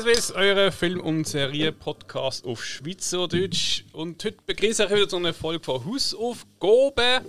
Sinneswiss, 0.00 0.32
eure 0.32 0.72
Film- 0.72 1.00
und 1.00 1.26
Serie-Podcast 1.26 2.46
auf 2.46 2.64
Schweizerdeutsch. 2.64 3.84
Und 3.92 4.24
heute 4.24 4.38
begrüße 4.46 4.84
ich 4.84 4.90
wieder 4.90 5.08
zu 5.08 5.16
einer 5.16 5.34
Folge 5.34 5.62
von 5.62 5.84
Hausaufgaben. 5.84 7.26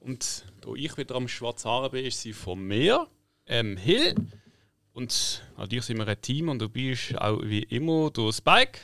Und 0.00 0.44
da 0.62 0.72
ich 0.74 0.96
wieder 0.96 1.14
am 1.16 1.28
Schwarzhaaren 1.28 1.90
bin, 1.90 2.06
ist 2.06 2.22
sie 2.22 2.32
von 2.32 2.58
mir, 2.66 3.06
ähm, 3.46 3.76
Hill. 3.76 4.14
Und 4.94 5.42
natürlich 5.58 5.84
sind 5.84 5.98
wir 5.98 6.08
ein 6.08 6.20
Team 6.22 6.48
und 6.48 6.60
du 6.60 6.70
bist 6.70 7.18
auch 7.18 7.38
wie 7.42 7.64
immer 7.64 8.10
der 8.10 8.32
Spike. 8.32 8.78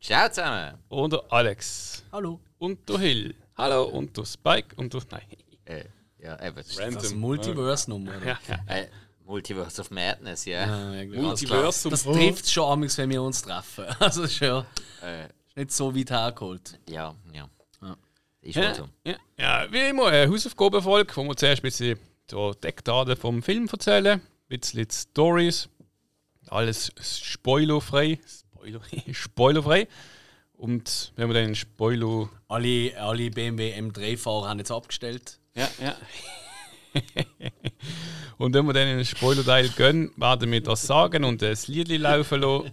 Ciao 0.00 0.30
zusammen. 0.30 0.78
Und 0.88 1.12
der 1.12 1.24
Alex. 1.28 2.04
Hallo. 2.10 2.40
Und 2.56 2.88
der 2.88 2.98
Hill. 3.00 3.34
Hallo. 3.58 3.84
Und 3.84 4.16
der 4.16 4.24
Spike 4.24 4.74
und 4.76 4.94
der. 4.94 5.02
Nein. 5.10 5.22
Äh, 5.66 5.84
ja, 6.22 6.42
eben. 6.42 6.56
Das 6.56 6.68
ist 6.68 6.80
Random. 6.80 7.02
Das 7.02 7.14
Multiverse-Nummer. 7.14 8.12
Ja, 8.24 8.38
ja. 8.48 8.58
äh, 8.66 8.86
Multiverse 9.28 9.80
of 9.82 9.90
Madness, 9.90 10.46
ja. 10.46 10.66
Ja, 10.66 10.92
irgendwie. 10.94 11.20
Multiversum. 11.20 11.90
Das 11.90 12.02
trifft 12.02 12.50
schon 12.50 12.64
amigs, 12.72 12.96
wenn 12.98 13.10
wir 13.10 13.22
uns 13.22 13.42
treffen. 13.42 13.84
Also 14.00 14.22
ist 14.22 14.40
ja 14.40 14.64
Äh, 15.02 15.28
nicht 15.54 15.70
so 15.70 15.94
weit 15.94 16.10
hergeholt. 16.10 16.78
ja, 16.88 17.14
ja. 17.32 17.48
Ja. 17.82 17.96
Ist 18.40 18.56
Ja, 18.56 18.74
so. 18.74 18.88
ja. 19.04 19.16
ja, 19.38 19.66
wie 19.70 19.88
immer, 19.90 20.06
eine 20.06 20.32
Hausaufgabenfolge, 20.32 21.14
wo 21.16 21.24
wir 21.24 21.36
zuerst 21.36 21.60
ein 21.60 21.62
bisschen 21.62 21.98
die 22.30 22.52
Deckdaten 22.62 23.16
vom 23.16 23.42
Film 23.42 23.68
erzählen, 23.70 24.20
ein 24.20 24.22
bisschen 24.48 24.88
Stories, 24.90 25.68
alles 26.46 26.90
spoilerfrei. 26.98 28.18
Spoiler, 28.26 28.80
spoilerfrei. 29.12 29.88
Und 30.54 31.12
wenn 31.16 31.28
wir 31.28 31.34
dann 31.40 31.54
Spoiler. 31.54 32.30
Alle, 32.48 32.92
alle 32.98 33.30
BMW 33.30 33.78
M3-Fahrer 33.78 34.48
haben 34.48 34.58
jetzt 34.58 34.72
abgestellt. 34.72 35.38
Ja, 35.54 35.68
ja. 35.80 35.94
und 38.38 38.54
wenn 38.54 38.66
wir 38.66 38.72
dann 38.72 38.88
in 38.88 38.96
den 38.98 39.04
Spoiler-Teil 39.04 39.68
gehen, 39.70 40.10
werden 40.16 40.50
wir 40.50 40.62
das 40.62 40.82
sagen 40.82 41.24
und 41.24 41.42
das 41.42 41.68
Lied 41.68 41.88
laufen 41.88 42.40
lassen. 42.40 42.70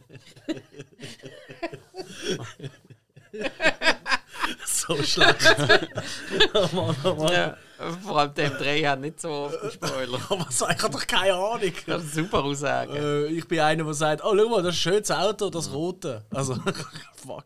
So 4.66 5.02
schlecht. 5.03 5.38
oh 6.53 6.69
Mann, 6.75 6.95
oh 7.03 7.16
Mann. 7.16 7.33
Ja, 7.33 7.58
vor 8.03 8.19
allem 8.19 8.33
dem 8.36 8.52
Dreh 8.53 8.86
hat 8.86 8.99
nicht 8.99 9.19
so 9.19 9.30
oft 9.30 9.59
einen 9.59 9.71
Spoiler. 9.71 10.19
Aber 10.30 10.47
so, 10.52 10.67
ich 10.69 10.83
habe 10.83 10.93
doch 10.93 11.08
keine 11.08 11.33
Ahnung. 11.33 11.73
Das 11.88 12.03
ist 12.03 12.13
super 12.13 12.43
Aussage. 12.43 13.27
Äh, 13.27 13.33
ich 13.33 13.47
bin 13.47 13.59
einer, 13.59 13.83
der 13.83 13.93
sagt: 13.93 14.23
Oh, 14.23 14.36
schau 14.38 14.49
mal, 14.49 14.61
das 14.61 14.75
ist 14.75 14.86
ein 14.86 14.93
schönes 14.93 15.11
Auto, 15.11 15.49
das 15.49 15.71
rote. 15.73 16.25
Also, 16.31 16.55
fuck. 17.16 17.45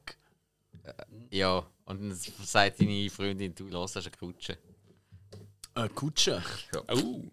Ja, 1.32 1.64
und 1.86 2.02
dann 2.02 2.20
sagt 2.44 2.82
deine 2.82 3.10
Freundin, 3.10 3.54
du 3.56 3.68
lässt 3.68 3.98
eine 3.98 4.12
Kutsche. 4.12 4.58
Äh, 5.80 5.88
Kutsche. 5.88 6.44
Oh. 6.90 7.24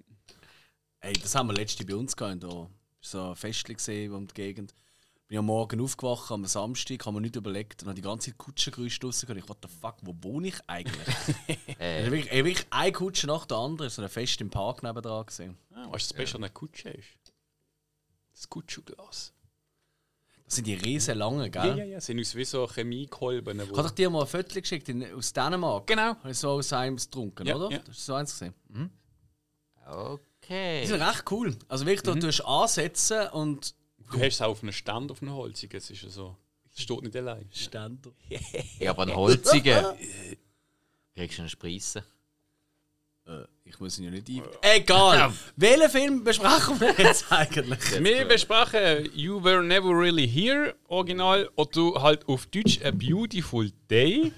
Ey, 1.01 1.15
das 1.15 1.35
haben 1.35 1.49
wir 1.49 1.55
letzte 1.55 1.85
bei 1.85 1.97
uns 1.97 2.17
gehabt. 2.17 2.45
Da 2.45 2.71
so 3.01 3.31
ein 3.31 3.37
Festchen 3.37 3.77
gesehen 3.77 4.13
um 4.13 4.29
die 4.29 4.35
Gegend. 4.35 4.73
Bin 5.27 5.39
am 5.39 5.47
Morgen 5.47 5.81
aufgewacht, 5.81 6.31
am 6.31 6.45
Samstag, 6.45 7.05
haben 7.05 7.15
wir 7.15 7.21
nicht 7.21 7.35
überlegt. 7.35 7.83
Und 7.83 7.89
habe 7.89 7.97
die 7.97 8.03
ganze 8.03 8.31
Zeit 8.31 8.39
Kutschengeräusche 8.39 9.01
draussen 9.01 9.27
gehört. 9.27 9.43
Ich, 9.43 9.49
what 9.49 9.59
the 9.63 9.69
fuck, 9.69 9.97
wo 10.03 10.15
wohne 10.21 10.49
ich 10.49 10.61
eigentlich? 10.69 11.17
Äh, 11.79 12.07
äh. 12.07 12.11
wirklich, 12.11 12.33
wirklich 12.33 12.67
eine 12.71 12.93
Kutsche 12.93 13.27
nach 13.27 13.47
der 13.47 13.57
anderen. 13.57 13.91
So 13.91 14.01
ein 14.01 14.09
Fest 14.09 14.41
im 14.41 14.49
Park 14.49 14.83
nebendran 14.85 15.27
gesehen. 15.27 15.59
Ah, 15.73 15.91
weißt 15.91 16.11
du, 16.11 16.15
das 16.15 16.17
Beste 16.17 16.37
an 16.37 16.45
einer 16.45 16.53
Kutsche 16.53 16.91
ist? 16.91 17.35
Das 18.33 18.49
Kutschuglas. 18.49 19.35
Das 20.47 20.55
sind 20.55 20.67
die 20.69 20.75
riesen 20.75 21.19
langen, 21.19 21.51
gell? 21.51 21.67
Ja, 21.67 21.75
ja, 21.75 21.85
ja. 21.85 21.95
Das 21.97 22.07
sind 22.07 22.19
uns 22.19 22.35
wie 22.37 22.45
so 22.45 22.69
Chemiekolben. 22.69 23.61
Ich 23.61 23.77
habe 23.77 23.93
dir 23.93 24.09
mal 24.11 24.23
ein 24.23 24.27
Foto 24.29 24.61
geschickt 24.61 24.89
in, 24.89 25.13
aus 25.13 25.33
Dänemark. 25.33 25.89
Genau. 25.89 26.15
Habe 26.15 26.31
ich 26.31 26.39
so 26.39 26.51
aus 26.51 26.73
einem 26.73 26.97
getrunken, 26.97 27.47
Ja, 27.47 27.57
oder? 27.57 27.71
ja. 27.71 27.79
Das 27.79 27.97
ist 27.97 28.07
so 28.07 28.15
eins 28.15 28.31
gesehen. 28.31 28.55
Die 28.69 28.89
okay. 29.91 30.87
sind 30.87 31.03
recht 31.03 31.25
cool. 31.33 31.57
Also 31.69 31.85
wirklich, 31.85 32.03
du 32.03 32.15
tust 32.19 32.45
ansetzen 32.45 33.29
und. 33.29 33.75
Du 34.13 34.19
hast 34.21 34.35
es 34.35 34.43
auch 34.43 34.51
auf 34.51 34.63
einem 34.63 34.73
Stand 34.73 35.11
auf 35.11 35.21
einem 35.21 35.35
Holzigen. 35.35 35.77
Es 35.77 35.91
ist 35.91 36.03
ja 36.03 36.09
so. 36.09 36.37
Es 36.73 36.83
steht 36.83 37.03
nicht 37.03 37.17
allein. 37.17 37.49
Ständer. 37.53 38.13
Ja, 38.79 38.91
aber 38.91 39.03
ein 39.03 39.17
Holziger. 39.17 39.97
Kriegst 41.17 41.39
du 41.39 41.43
einen 41.43 41.49
Spreisen? 41.49 42.03
Äh, 43.27 43.45
ich 43.65 43.81
muss 43.81 43.99
ihn 43.99 44.05
ja 44.05 44.11
nicht 44.11 44.29
ein. 44.29 44.43
Egal! 44.63 45.33
Welchen 45.57 45.91
Film 45.91 46.25
besprechen 46.25 46.81
wir 46.81 46.95
jetzt 46.97 47.25
eigentlich? 47.33 48.03
Wir 48.03 48.25
besprechen 48.25 49.11
You 49.15 49.43
Were 49.43 49.63
Never 49.63 49.91
Really 49.91 50.29
Here, 50.29 50.77
Original, 50.89 51.51
oder 51.57 52.03
halt 52.03 52.29
auf 52.29 52.47
Deutsch 52.47 52.81
A 52.85 52.91
Beautiful 52.93 53.73
Day. 53.91 54.33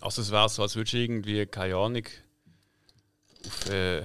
Also 0.00 0.22
es 0.22 0.30
wäre 0.30 0.48
so, 0.48 0.62
als 0.62 0.76
würdest 0.76 0.94
du 0.94 0.98
irgendwie, 0.98 1.44
keine 1.46 1.76
Ahnung, 1.76 2.06
auf, 3.46 3.66
äh, 3.70 4.02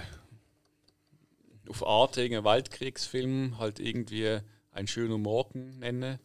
auf 1.69 1.85
Art 1.85 2.17
irgendeinen 2.17 2.45
Weltkriegsfilm 2.45 3.57
halt 3.59 3.79
irgendwie 3.79 4.39
ein 4.71 4.87
schöner 4.87 5.17
Morgen 5.17 5.79
nennen. 5.79 6.19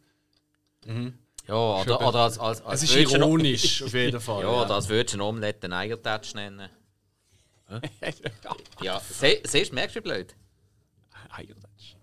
Ja, 1.47 1.55
oder, 1.55 2.07
oder 2.07 2.19
als, 2.19 2.37
als, 2.39 2.61
als 2.61 2.83
Es 2.83 2.89
ist 2.95 3.11
ironisch, 3.13 3.81
auf 3.83 3.93
jeden 3.93 4.19
Fall. 4.21 4.43
Ja, 4.43 4.49
oder 4.49 4.75
als 4.75 4.87
würdest 4.89 5.13
du 5.15 5.17
ein 5.17 5.21
Omelette 5.21 5.65
einen 5.65 5.73
Eiertatsch 5.73 6.33
nennen. 6.35 6.69
Ja, 8.81 8.99
se- 8.99 9.39
siehst 9.45 9.71
du, 9.71 9.75
merkst 9.75 9.95
du 9.95 9.99
wie 9.99 10.03
blöd? 10.03 10.35
Eiertatsch. 11.29 11.95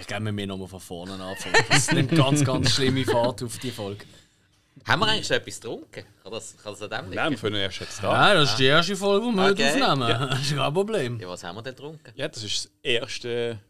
Ich 0.00 0.06
glaube, 0.06 0.24
wir 0.26 0.32
müssen 0.32 0.48
nochmal 0.48 0.68
von 0.68 0.80
vorne 0.80 1.12
anfangen. 1.14 1.54
Das 1.70 1.90
nimmt 1.92 2.10
ganz, 2.14 2.44
ganz 2.44 2.72
schlimme 2.72 3.04
Fahrt 3.04 3.42
auf 3.42 3.58
die 3.58 3.70
Folge. 3.70 4.04
Haben 4.86 5.00
wir 5.00 5.06
eigentlich 5.06 5.26
schon 5.26 5.36
etwas 5.36 5.60
getrunken? 5.60 6.04
Kann 6.22 6.32
das, 6.32 6.56
kann 6.62 6.72
das 6.72 6.82
an 6.82 6.90
dem 6.90 7.04
liegen? 7.04 7.14
Nein, 7.14 7.30
wir 7.32 7.38
können 7.38 7.56
erst 7.56 7.80
jetzt 7.80 8.02
da. 8.02 8.12
Ja, 8.28 8.34
das 8.34 8.50
ist 8.50 8.58
die 8.58 8.64
erste 8.66 8.96
Folge, 8.96 9.26
die 9.30 9.32
wir 9.36 9.42
heute 9.44 9.62
Okay. 9.64 9.82
aufnehmen. 9.82 10.28
Das 10.30 10.40
ist 10.42 10.56
kein 10.56 10.74
Problem. 10.74 11.20
Ja, 11.20 11.28
was 11.28 11.44
haben 11.44 11.56
wir 11.56 11.62
denn 11.62 11.74
getrunken? 11.74 12.12
Ja, 12.16 12.28
das 12.28 12.42
ist 12.42 12.64
das 12.66 12.72
erste. 12.82 13.60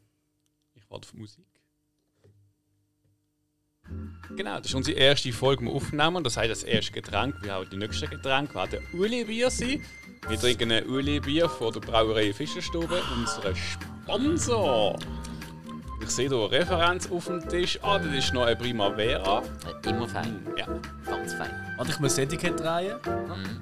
Ich 0.74 0.82
warte 0.90 1.06
auf 1.06 1.14
Musik. 1.14 1.44
Genau, 4.36 4.56
das 4.56 4.66
ist 4.66 4.74
unsere 4.74 4.98
erste 4.98 5.32
Folge, 5.32 5.64
die 5.64 5.70
wir 5.70 5.76
aufnehmen. 5.76 6.24
Das 6.24 6.36
heißt, 6.36 6.50
das 6.50 6.62
erste 6.62 6.92
Getränk, 6.92 7.36
wie 7.42 7.50
auch 7.50 7.64
die 7.64 7.76
nächsten 7.76 8.08
Getränke, 8.10 8.54
werden 8.54 8.80
Uli-Bier 8.92 9.50
sein. 9.50 9.84
Wir 10.28 10.38
trinken 10.38 10.72
ein 10.72 10.86
Uli-Bier 10.86 11.48
von 11.48 11.72
der 11.72 11.80
Brauerei 11.80 12.32
Fischerstube, 12.32 13.02
unserer 13.14 13.54
Sponsor. 13.54 14.98
Ich 16.02 16.10
sehe 16.10 16.28
hier 16.28 16.36
eine 16.38 16.50
Referenz 16.50 17.10
auf 17.10 17.26
dem 17.26 17.46
Tisch. 17.48 17.78
Ah, 17.82 17.98
das 17.98 18.12
ist 18.12 18.32
noch 18.34 18.44
ein 18.44 18.58
Primavera. 18.58 19.42
Immer 19.86 20.08
fein. 20.08 20.46
Ja, 20.56 20.66
Ganz 21.06 21.34
fein. 21.34 21.50
Warte, 21.76 21.92
ich 21.92 22.00
muss 22.00 22.14
das 22.14 22.24
Etikett 22.24 22.60
drehen. 22.60 22.96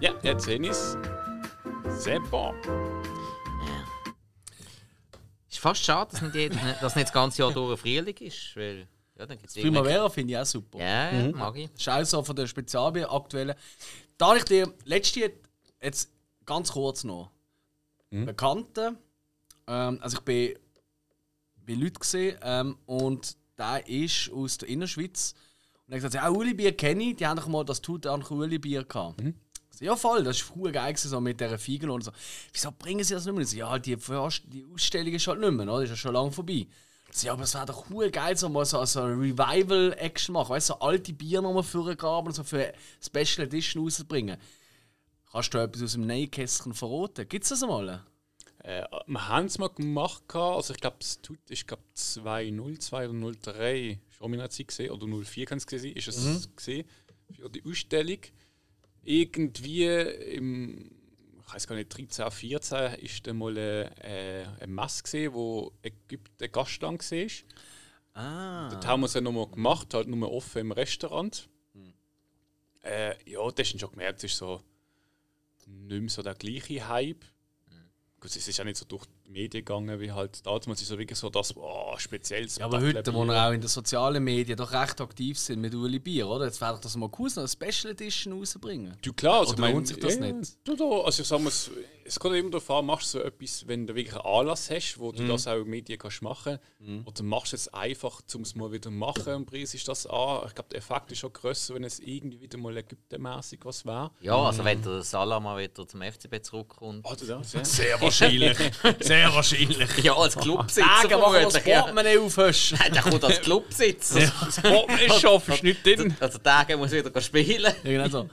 ja 0.00 0.12
jetzt 0.22 0.44
sehe 0.44 0.60
ich 0.60 0.68
es. 0.70 0.96
Sehr 1.88 2.20
bon. 2.20 2.54
Ist 5.50 5.58
fast 5.58 5.84
schade, 5.84 6.10
dass 6.10 6.22
nicht, 6.22 6.54
dass 6.80 6.96
nicht 6.96 7.08
das 7.08 7.12
ganze 7.12 7.42
Jahr 7.42 7.52
durch 7.52 7.78
Frühling 7.80 8.16
ist. 8.16 8.56
Weil, 8.56 8.88
ja, 9.22 9.26
dann 9.26 9.38
gibt's 9.38 9.54
Primavera 9.54 10.08
finde 10.08 10.32
ich 10.32 10.38
auch 10.38 10.44
super. 10.46 10.78
Ja, 10.78 11.12
ja, 11.12 11.32
mag 11.32 11.56
ich. 11.56 11.70
Das 11.70 11.80
ist 11.80 11.88
auch 11.88 12.04
so 12.04 12.24
von 12.24 12.36
der 12.36 12.46
Spezialbier 12.46 13.10
aktuellen. 13.12 13.54
Da 14.18 14.34
ich 14.34 14.44
dir 14.44 14.72
letzte 14.84 15.32
jetzt 15.80 16.10
ganz 16.44 16.72
kurz 16.72 17.04
noch 17.04 17.30
Bekannte, 18.10 18.96
ähm, 19.66 19.98
also 20.02 20.18
ich 20.18 20.24
bin 20.24 20.54
bei 21.64 21.74
Leuten 21.74 22.00
gesehen 22.00 22.36
ähm, 22.42 22.76
und 22.84 23.36
der 23.56 23.88
ist 23.88 24.30
aus 24.32 24.58
der 24.58 24.68
Innerschweiz 24.68 25.34
und 25.86 25.92
er 25.92 25.96
hat 25.96 26.04
gesagt, 26.04 26.14
ja, 26.14 26.28
Uli 26.28 26.52
Bier 26.52 26.76
kenne 26.76 27.04
ich, 27.04 27.16
die 27.16 27.26
haben 27.26 27.38
doch 27.38 27.46
mal 27.46 27.64
das 27.64 27.80
Tut 27.80 28.06
an 28.06 28.22
Uli 28.22 28.58
Bier 28.58 28.84
gehabt. 28.84 29.22
So, 29.70 29.84
Ja, 29.84 29.96
voll, 29.96 30.24
das 30.24 30.46
war 30.50 30.56
cool 30.56 30.72
geil 30.72 30.92
gewesen, 30.92 31.08
so 31.08 31.20
mit 31.20 31.40
dieser 31.40 31.58
Fiegel 31.58 31.90
und 31.90 32.04
so. 32.04 32.10
Wieso 32.52 32.70
bringen 32.72 33.04
sie 33.04 33.14
das 33.14 33.24
nicht 33.24 33.34
mehr? 33.34 33.44
Ich 33.44 33.50
So, 33.50 33.56
ja, 33.56 33.78
die, 33.78 33.96
die 33.96 34.66
Ausstellung 34.74 35.14
ist 35.14 35.26
halt 35.26 35.40
nicht 35.40 35.52
mehr, 35.52 35.66
oder? 35.66 35.80
Das 35.80 35.84
ist 35.84 35.90
ja 35.90 35.96
schon 35.96 36.12
lange 36.12 36.32
vorbei. 36.32 36.66
Ja, 37.20 37.34
aber 37.34 37.42
es 37.42 37.54
wäre 37.54 37.66
doch 37.66 37.90
cool 37.90 38.10
geil, 38.10 38.36
so 38.36 38.48
mal 38.48 38.64
so, 38.64 38.84
so 38.84 39.02
eine 39.02 39.14
Revival-Action 39.14 40.32
machen. 40.32 40.50
Weißt 40.50 40.70
du, 40.70 40.74
so 40.74 40.80
alte 40.80 41.12
Bier 41.12 41.42
nochmal 41.42 41.62
vorgraben 41.62 42.28
und 42.28 42.34
so 42.34 42.42
für 42.42 42.72
Special 43.00 43.46
Edition 43.46 43.82
rauszubringen. 43.82 44.38
Kannst 45.30 45.52
du 45.54 45.58
etwas 45.58 45.82
aus 45.82 45.92
dem 45.92 46.06
Nähkästchen 46.06 46.74
verraten? 46.74 47.28
Gibt 47.28 47.44
es 47.44 47.50
das 47.50 47.62
einmal? 47.62 48.04
Äh, 48.64 48.84
wir 49.06 49.28
haben 49.28 49.46
es 49.46 49.58
mal 49.58 49.68
gemacht, 49.68 50.22
also 50.34 50.72
ich 50.72 50.80
glaube, 50.80 50.98
es 51.00 51.20
tut, 51.20 51.38
ich 51.48 51.66
glaube 51.66 51.82
202 51.94 53.08
oder 53.08 53.32
03, 53.40 53.98
schon 54.10 54.50
Zeit 54.50 54.68
gesehen, 54.68 54.90
oder 54.90 55.06
04 55.06 55.46
kann 55.46 55.58
es 55.58 55.66
gewesen 55.66 55.88
sein, 55.88 55.96
ist 55.96 56.08
es 56.08 56.56
gesehen, 56.56 56.86
für 57.30 57.50
die 57.50 57.64
Ausstellung. 57.64 58.18
Irgendwie 59.02 59.86
im, 59.86 61.01
ich 61.52 61.56
weiß 61.56 61.66
gar 61.66 61.76
nicht, 61.76 61.96
13, 61.96 62.30
14 62.30 62.94
ist 62.94 63.26
dann 63.26 63.36
mal 63.36 63.50
eine, 63.50 63.90
äh, 64.00 64.66
Messe 64.66 65.02
gesehen, 65.02 65.34
wo 65.34 65.72
Ägypten 65.82 66.50
Gastland 66.50 67.10
war. 67.10 67.28
Ah. 68.14 68.68
Dort 68.70 68.86
haben 68.86 69.00
wir 69.00 69.06
es 69.06 69.14
ja 69.14 69.20
nochmal 69.20 69.48
gemacht, 69.48 69.92
halt 69.92 70.08
nur 70.08 70.32
offen 70.32 70.60
im 70.60 70.72
Restaurant. 70.72 71.48
Äh, 72.82 73.30
ja, 73.30 73.50
das 73.50 73.66
hast 73.66 73.74
du 73.74 73.78
schon 73.78 73.90
gemerkt, 73.90 74.18
es 74.18 74.32
ist 74.32 74.38
so 74.38 74.62
nicht 75.66 76.00
mehr 76.00 76.10
so 76.10 76.22
der 76.22 76.34
gleiche 76.34 76.88
Hype. 76.88 77.24
Gut, 78.18 78.34
es 78.36 78.48
ist 78.48 78.56
ja 78.56 78.64
nicht 78.64 78.76
so 78.76 78.84
durch 78.86 79.06
die 79.32 79.40
Medien 79.40 79.64
gegangen 79.64 80.00
wie 80.00 80.12
halt 80.12 80.44
damals. 80.46 80.82
Ist 80.82 80.88
so 80.88 80.98
wirklich 80.98 81.18
so 81.18 81.30
das 81.30 81.56
oh, 81.56 81.94
spezielles 81.98 82.56
Ja, 82.56 82.66
aber 82.66 82.80
heute, 82.80 83.14
wo 83.14 83.24
wir 83.24 83.46
auch 83.46 83.52
in 83.52 83.60
den 83.60 83.68
sozialen 83.68 84.22
Medien 84.22 84.56
doch 84.56 84.72
recht 84.72 85.00
aktiv 85.00 85.38
sind 85.38 85.60
mit 85.60 85.74
Uli 85.74 85.98
Bier, 85.98 86.28
oder? 86.28 86.46
Jetzt 86.46 86.60
wäre 86.60 86.72
doch 86.72 86.80
das 86.80 86.96
mal 86.96 87.10
cool, 87.18 87.30
so 87.30 87.40
eine 87.40 87.48
Special 87.48 87.92
Edition 87.92 88.32
rauszubringen. 88.34 88.96
Du 89.02 89.12
klar, 89.12 89.40
also 89.40 89.52
Oder 89.52 89.54
ich 89.54 89.60
meine, 89.60 89.74
lohnt 89.74 89.88
sich 89.88 89.98
das 89.98 90.14
ja, 90.16 90.32
nicht? 90.32 90.56
Du, 90.64 90.76
du, 90.76 91.00
also 91.02 91.22
ich 91.22 91.28
sag 91.28 91.40
mal, 91.40 91.48
es, 91.48 91.70
es 92.04 92.18
kommt 92.18 92.36
immer 92.36 92.50
darauf 92.50 92.70
an, 92.70 92.86
machst 92.86 93.14
du 93.14 93.18
so 93.18 93.24
etwas, 93.24 93.66
wenn 93.66 93.86
du 93.86 93.94
wirklich 93.94 94.14
einen 94.14 94.24
Anlass 94.24 94.70
hast, 94.70 94.98
wo 94.98 95.12
du 95.12 95.26
das 95.26 95.46
auch 95.46 95.56
in 95.56 95.68
Medien 95.68 95.98
kannst 95.98 96.22
machen 96.22 96.58
oder 97.04 97.22
machst 97.22 97.52
du 97.52 97.56
es 97.56 97.68
einfach, 97.68 98.20
um 98.34 98.42
es 98.42 98.54
mal 98.54 98.72
wieder 98.72 98.90
machen 98.90 99.34
und 99.34 99.46
preisst 99.46 99.86
das 99.86 100.06
an. 100.06 100.42
Ich 100.46 100.54
glaube, 100.54 100.68
der 100.70 100.78
Effekt 100.78 101.12
ist 101.12 101.18
schon 101.18 101.32
grösser, 101.32 101.74
wenn 101.74 101.84
es 101.84 102.00
irgendwie 102.00 102.40
wieder 102.40 102.58
mal 102.58 102.76
ägyptenmäßig 102.76 103.60
was 103.64 103.84
wäre. 103.86 104.10
Ja, 104.20 104.36
also 104.36 104.64
wenn 104.64 104.82
der 104.82 105.02
Salah 105.02 105.40
mal 105.40 105.62
wieder 105.62 105.86
zum 105.86 106.02
FCB 106.02 106.42
zurückkommt. 106.42 107.06
Oder 107.06 107.38
das, 107.38 107.52
ja. 107.52 107.64
Sehr 107.64 108.00
wahrscheinlich. 108.00 108.58
Sehr 109.00 109.21
wahrscheinlich. 109.32 109.98
Ja, 109.98 110.14
als 110.16 110.36
Clubsitzer 110.36 110.86
Sagen 111.02 111.20
vermutlich. 111.20 111.66
Ja. 111.66 111.80
Portemonnaie 111.80 112.18
aufhast. 112.18 112.72
Nein, 112.78 112.92
der 112.92 113.02
kommt 113.02 113.24
als 113.24 113.40
Clubsitzer. 113.40 114.20
Ich 114.20 115.12
schaffe 115.20 115.52
es 115.52 115.62
nicht 115.62 115.84
drin. 115.84 116.16
Also 116.18 116.38
Tage 116.38 116.76
muss 116.76 116.90
wieder 116.92 117.20
spielen. 117.20 117.74
Ja, 117.84 117.90
genau 117.90 118.08
so. 118.08 118.28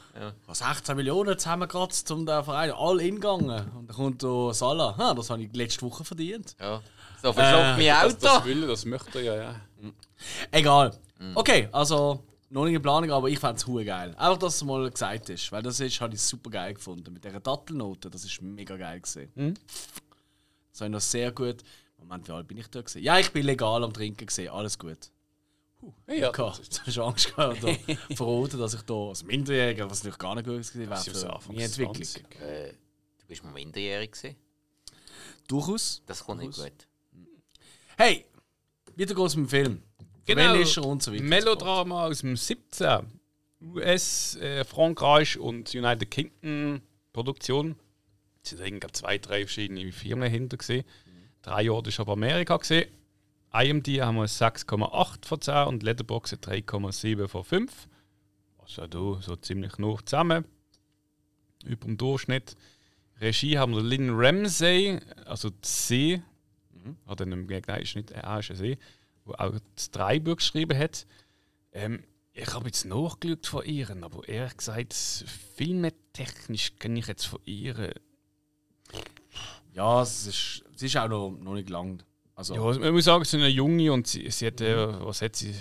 Was 0.46 0.60
16 0.60 0.96
Millionen 0.96 1.38
zusammengekratzt, 1.38 2.10
um 2.12 2.26
den 2.26 2.44
Verein 2.44 2.72
all 2.72 3.00
in 3.02 3.16
gegangen. 3.16 3.72
Und 3.76 3.88
dann 3.88 3.96
kommt 3.96 4.24
da 4.24 4.54
Salah. 4.54 4.96
Ha, 4.98 5.14
das 5.14 5.30
habe 5.30 5.44
ich 5.44 5.50
letzte 5.54 5.82
Woche 5.84 6.04
verdient. 6.04 6.56
Ja. 6.60 6.82
So 7.22 7.34
verschluckt 7.34 7.78
mein 7.78 7.88
Das, 7.88 8.18
das 8.18 8.32
Auto. 8.32 8.46
will 8.46 8.68
das 8.68 8.86
möchte 8.86 9.20
er 9.20 9.24
ja. 9.24 9.36
ja. 9.36 9.56
Egal. 10.52 10.94
Okay, 11.36 11.68
also 11.72 12.24
noch 12.50 12.66
nicht 12.66 12.76
in 12.76 12.82
Planung, 12.82 13.12
aber 13.12 13.30
ich 13.30 13.38
fände 13.38 13.58
es 13.58 13.68
hure 13.68 13.86
geil. 13.86 14.16
Einfach, 14.18 14.38
dass 14.38 14.56
es 14.56 14.64
mal 14.64 14.90
gesagt 14.90 15.30
ist. 15.30 15.52
Weil 15.52 15.62
das 15.62 15.80
ist, 15.80 16.02
habe 16.02 16.16
ich 16.16 16.22
super 16.22 16.50
geil 16.50 16.74
gefunden. 16.74 17.14
Mit 17.14 17.24
dieser 17.24 17.40
Dattelnote, 17.40 18.10
das 18.10 18.24
ist 18.26 18.42
mega 18.42 18.76
geil 18.76 19.02
gesehen. 19.02 19.58
Das 20.80 20.86
habe 20.86 20.92
ich 20.92 20.94
noch 20.94 21.02
sehr 21.02 21.32
gut. 21.34 21.58
Moment, 21.98 22.26
wie 22.30 22.32
alt 22.32 22.48
bin 22.48 22.58
ich 22.58 22.68
da 22.68 22.82
gesehen? 22.82 23.04
Ja, 23.04 23.20
ich 23.20 23.32
bin 23.32 23.46
legal 23.46 23.84
am 23.84 23.92
Trinken 23.92 24.26
gesehen. 24.26 24.48
Alles 24.50 24.80
gut. 24.80 25.12
ja 26.08 26.32
Gehabt. 26.32 26.60
Jetzt 26.60 26.86
hast 26.86 26.96
du 26.96 27.04
Angst 27.04 27.36
gehabt, 27.36 27.62
oder 27.62 27.76
verraten, 28.16 28.58
dass 28.58 28.76
ich 28.76 28.82
da 28.84 28.94
als 28.94 29.24
Minderjähriger, 29.24 29.90
was 29.90 30.00
natürlich 30.00 30.18
gar 30.18 30.36
nicht 30.36 30.46
gut 30.46 30.56
gewesen 30.56 30.90
wäre 30.90 30.98
für 31.42 31.52
meine 31.52 31.64
Entwicklung. 31.64 31.96
20. 31.96 32.42
Äh, 32.42 32.70
du 33.20 33.26
bist 33.28 33.44
mal 33.44 33.52
minderjährig 33.52 34.14
gewesen. 34.14 34.38
Durchaus. 35.50 36.02
Das 36.06 36.24
kommt 36.24 36.44
nicht 36.44 36.56
gut. 36.56 36.72
Hey, 37.98 38.26
wieder 38.96 39.14
geht's 39.14 39.36
mit 39.36 39.48
dem 39.48 39.50
Film. 39.50 39.84
Genau. 40.24 40.54
Ist 40.54 40.78
er 40.78 40.86
und 40.86 41.04
so 41.04 41.12
weiter. 41.12 41.24
Melodrama 41.24 42.06
aus 42.06 42.20
dem 42.22 42.38
17. 42.38 43.06
US, 43.62 44.38
äh, 44.38 44.64
Frankreich 44.64 45.38
und 45.38 45.76
United 45.76 46.10
Kingdom 46.10 46.82
Produktion. 47.12 47.76
Es 48.44 48.52
sind 48.52 48.62
irgendwie 48.62 48.92
zwei, 48.92 49.18
drei 49.18 49.42
verschiedene 49.42 49.92
Firmen 49.92 50.30
hinter 50.30 50.58
gesehen. 50.58 50.86
Drei 51.42 51.64
Jahre 51.64 51.88
ist 51.88 52.00
aber 52.00 52.14
Amerika 52.14 52.58
gesehen. 52.58 52.90
IMD 53.54 53.88
haben 54.02 54.18
wir 54.18 54.28
6,8 54.28 55.26
von 55.26 55.42
10 55.42 55.68
und 55.68 55.84
Letterboxd 55.84 56.48
3,7 56.48 57.28
von 57.28 57.44
5. 57.44 57.88
Also 58.60 58.88
da 58.88 59.22
so 59.22 59.36
ziemlich 59.36 59.78
noch 59.78 60.02
zusammen. 60.04 60.46
Über 61.66 61.86
dem 61.86 61.98
Durchschnitt. 61.98 62.56
Regie 63.20 63.58
haben 63.58 63.74
wir 63.74 63.82
Lynn 63.82 64.12
Ramsey, 64.12 65.00
also 65.26 65.50
die 65.50 65.58
See. 65.64 66.22
Oder 67.08 67.26
im 67.26 67.48
Gegenteil 67.48 67.82
ist 67.82 67.96
nicht 67.96 68.12
er 68.12 68.40
ist 68.40 68.52
ein 68.52 68.56
See, 68.56 68.78
wo 69.26 69.34
auch 69.34 69.56
das 69.76 69.92
Drehbuch 69.92 70.38
geschrieben 70.38 70.78
hat. 70.78 71.06
Ähm, 71.74 72.04
ich 72.34 72.54
habe 72.54 72.68
jetzt 72.68 72.86
nachgeschaut 72.86 73.48
von 73.48 73.66
ihr, 73.66 73.90
aber 74.02 74.28
ehrlich 74.30 74.58
gesagt, 74.58 74.94
filmetechnisch 74.94 76.76
kenne 76.78 77.00
ich 77.00 77.08
jetzt 77.08 77.26
von 77.26 77.42
ihr. 77.46 77.94
Ja, 79.74 80.02
es 80.02 80.28
ist, 80.28 80.64
es 80.76 80.82
ist 80.84 80.98
auch 80.98 81.08
noch, 81.08 81.32
noch 81.32 81.54
nicht 81.54 81.70
lang. 81.70 82.04
Also, 82.36 82.56
Ja, 82.56 82.80
man 82.80 82.94
muss 82.94 83.06
sagen, 83.06 83.24
sie 83.26 83.38
ist 83.38 83.44
eine 83.44 83.50
Junge 83.50 83.92
und 83.92 84.08
sie, 84.08 84.30
sie 84.32 84.48
hat, 84.48 84.62
äh, 84.62 85.06
was 85.06 85.22
hat 85.22 85.36
sie, 85.36 85.54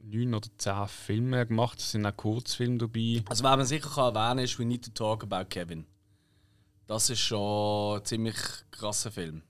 neun 0.00 0.34
oder 0.34 0.48
zehn 0.56 0.86
Filme 0.88 1.46
gemacht. 1.46 1.78
Es 1.80 1.92
sind 1.92 2.06
auch 2.06 2.16
Kurzfilme 2.16 2.78
dabei. 2.78 3.22
also 3.28 3.44
was 3.44 3.56
man 3.56 3.66
sicher 3.66 3.90
kann 3.90 4.14
erwähnen 4.14 4.44
ist, 4.44 4.58
We 4.58 4.64
Need 4.64 4.84
to 4.84 4.90
Talk 4.92 5.24
About 5.24 5.48
Kevin. 5.48 5.84
Das 6.86 7.10
ist 7.10 7.20
schon 7.20 7.98
ein 7.98 8.04
ziemlich 8.04 8.36
krasser 8.70 9.10
Film. 9.10 9.42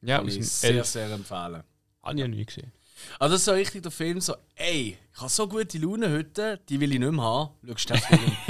Ja, 0.00 0.18
Kann 0.18 0.28
ich 0.28 0.50
sehr, 0.50 0.70
Elf. 0.70 0.86
sehr 0.86 1.10
empfehlen. 1.10 1.62
Habe 2.02 2.14
ich 2.14 2.20
ja 2.20 2.28
nie 2.28 2.44
gesehen. 2.44 2.72
Also 3.18 3.34
das 3.34 3.40
ist 3.42 3.44
so 3.46 3.52
richtig 3.52 3.82
der 3.82 3.90
Film 3.90 4.20
so, 4.20 4.34
ey, 4.54 4.96
ich 5.12 5.20
habe 5.20 5.28
so 5.28 5.46
gute 5.48 5.78
Laune 5.78 6.10
heute, 6.10 6.60
die 6.68 6.80
will 6.80 6.92
ich 6.92 6.98
nicht 6.98 7.12
mehr 7.12 7.22
haben. 7.22 7.50
Schaust 7.76 7.90
du 7.90 7.94
den 7.94 8.02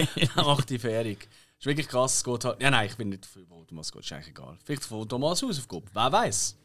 Film, 0.06 0.28
dann 0.36 0.44
mach 0.46 0.64
die 0.64 0.78
fertig. 0.78 1.28
Ist 1.64 1.66
wirklich 1.66 1.88
krass, 1.88 2.16
es 2.16 2.24
geht 2.24 2.44
halt... 2.44 2.60
Ja 2.60 2.70
nein, 2.70 2.86
ich 2.86 2.96
bin 2.96 3.08
nicht 3.08 3.24
für 3.24 3.40
Thomas 3.66 3.90
geht, 3.90 4.02
ist 4.04 4.12
eigentlich 4.12 4.28
egal. 4.28 4.58
Vielleicht 4.64 4.84
von 4.84 5.08
Thomas 5.08 5.42
Hausaufgabe, 5.42 5.86
wer 5.92 6.12
weiß. 6.12 6.58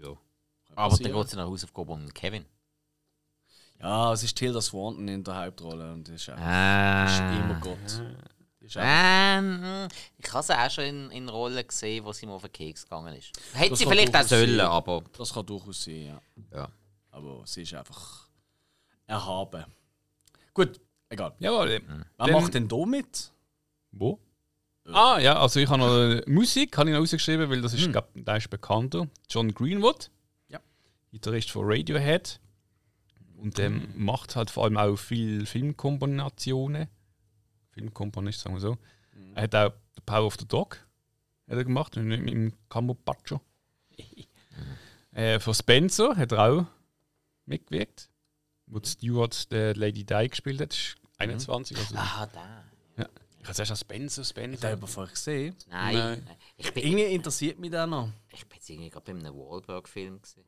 Ja. 0.00 0.16
Aber 0.76 0.96
dann 0.96 1.12
geht 1.12 1.26
es 1.26 1.34
nach 1.34 1.46
Hausaufgabe 1.46 1.92
um 1.92 2.12
Kevin. 2.14 2.44
Ja, 3.80 4.12
es 4.12 4.22
ist 4.22 4.36
Tilda 4.36 4.60
Swanton 4.60 5.08
in 5.08 5.24
der 5.24 5.34
Hauptrolle 5.36 5.92
und 5.92 6.06
das 6.08 6.14
ist, 6.14 6.30
auch, 6.30 6.36
Ah. 6.38 7.04
das 7.04 7.14
ist 7.14 7.20
immer 7.20 7.60
Gott. 7.60 7.78
Ist 8.60 8.76
Ähm, 8.80 9.88
ich 10.18 10.32
habe 10.32 10.42
sie 10.42 10.58
auch 10.58 10.70
schon 10.70 10.84
in, 10.84 11.10
in 11.10 11.28
Rollen 11.28 11.66
gesehen, 11.66 12.04
wo 12.04 12.12
sie 12.12 12.26
mal 12.26 12.34
auf 12.34 12.42
den 12.42 12.52
Keks 12.52 12.84
gegangen 12.84 13.14
ist. 13.14 13.32
Hätte 13.52 13.70
Das 13.70 13.78
sie 13.78 13.86
vielleicht 13.86 14.14
auch 14.16 14.22
sollen, 14.22 14.60
aber. 14.60 15.02
das 15.16 15.32
kann 15.32 15.44
durchaus 15.46 15.84
sein, 15.84 16.06
ja. 16.06 16.20
Ja. 16.52 16.68
Aber 17.10 17.42
sie 17.46 17.62
ist 17.62 17.74
einfach 17.74 18.28
erhaben. 19.06 19.64
Gut, 20.54 20.80
egal. 21.08 21.34
Jawohl. 21.38 21.80
Wer 22.18 22.32
macht 22.32 22.54
denn 22.54 22.66
da 22.68 22.84
mit? 22.86 23.30
Wo? 23.98 24.20
Ah, 24.84 25.18
ja, 25.18 25.38
also 25.40 25.58
ich 25.58 25.68
habe 25.68 25.78
noch 25.80 25.96
äh, 25.96 26.22
Musik, 26.30 26.76
habe 26.78 26.88
ich 26.88 26.94
noch 26.94 27.00
rausgeschrieben, 27.00 27.50
weil 27.50 27.60
das 27.60 27.74
ist, 27.74 27.90
glaub, 27.90 28.08
der 28.14 28.36
ist 28.36 28.48
bekannter. 28.50 29.08
John 29.28 29.52
Greenwood. 29.52 30.10
Ja. 30.48 30.60
Gitarrist 31.10 31.50
von 31.50 31.64
Radiohead. 31.66 32.40
Und 33.36 33.58
ähm, 33.58 33.88
macht 33.96 34.36
halt 34.36 34.50
vor 34.50 34.64
allem 34.64 34.76
auch 34.76 34.96
viel 34.96 35.44
Filmkombinationen. 35.44 36.88
Filmkomponist, 37.70 38.40
sagen 38.40 38.54
wir 38.54 38.60
so. 38.60 38.78
Er 39.34 39.42
hat 39.42 39.54
auch 39.54 39.72
The 39.96 40.02
Power 40.06 40.26
of 40.26 40.36
the 40.38 40.46
Dog 40.46 40.86
hat 41.48 41.56
er 41.58 41.64
gemacht, 41.64 41.96
mit, 41.96 42.22
mit 42.22 42.34
dem 42.34 42.52
Camopaccio. 42.68 43.40
äh, 45.12 45.38
von 45.38 45.54
Spencer 45.54 46.16
hat 46.16 46.32
er 46.32 46.44
auch 46.50 46.66
mitgewirkt. 47.44 48.10
Wo 48.66 48.80
die 48.80 48.88
Stewart 48.88 49.52
der 49.52 49.76
Lady 49.76 50.04
Di 50.04 50.28
gespielt 50.28 50.60
hat. 50.60 50.72
Ist 50.74 50.96
21. 51.18 51.76
Also, 51.76 51.94
Ah, 51.96 52.26
da. 52.26 52.64
Ich 53.46 53.48
habe 53.48 53.54
zuerst 53.54 53.70
an 53.70 53.76
Spencer, 53.76 54.22
Ich 54.22 54.28
habe 54.28 54.40
Spencer. 54.40 54.68
den 54.70 54.80
bevor 54.80 55.06
gesehen. 55.06 55.56
Nein. 55.68 55.94
Nein. 55.94 56.26
Ich 56.56 56.72
bin, 56.74 56.84
Irgendwie 56.84 57.04
interessiert 57.14 57.58
mich 57.58 57.70
der 57.70 57.86
noch. 57.86 58.08
ich 58.32 58.46
bin 58.46 58.56
jetzt 58.58 58.68
irgendwie 58.70 58.90
gerade 58.90 59.12
bei 59.12 59.18
einem 59.18 59.34
Wahlberg-Film 59.34 60.20
gesehen. 60.20 60.44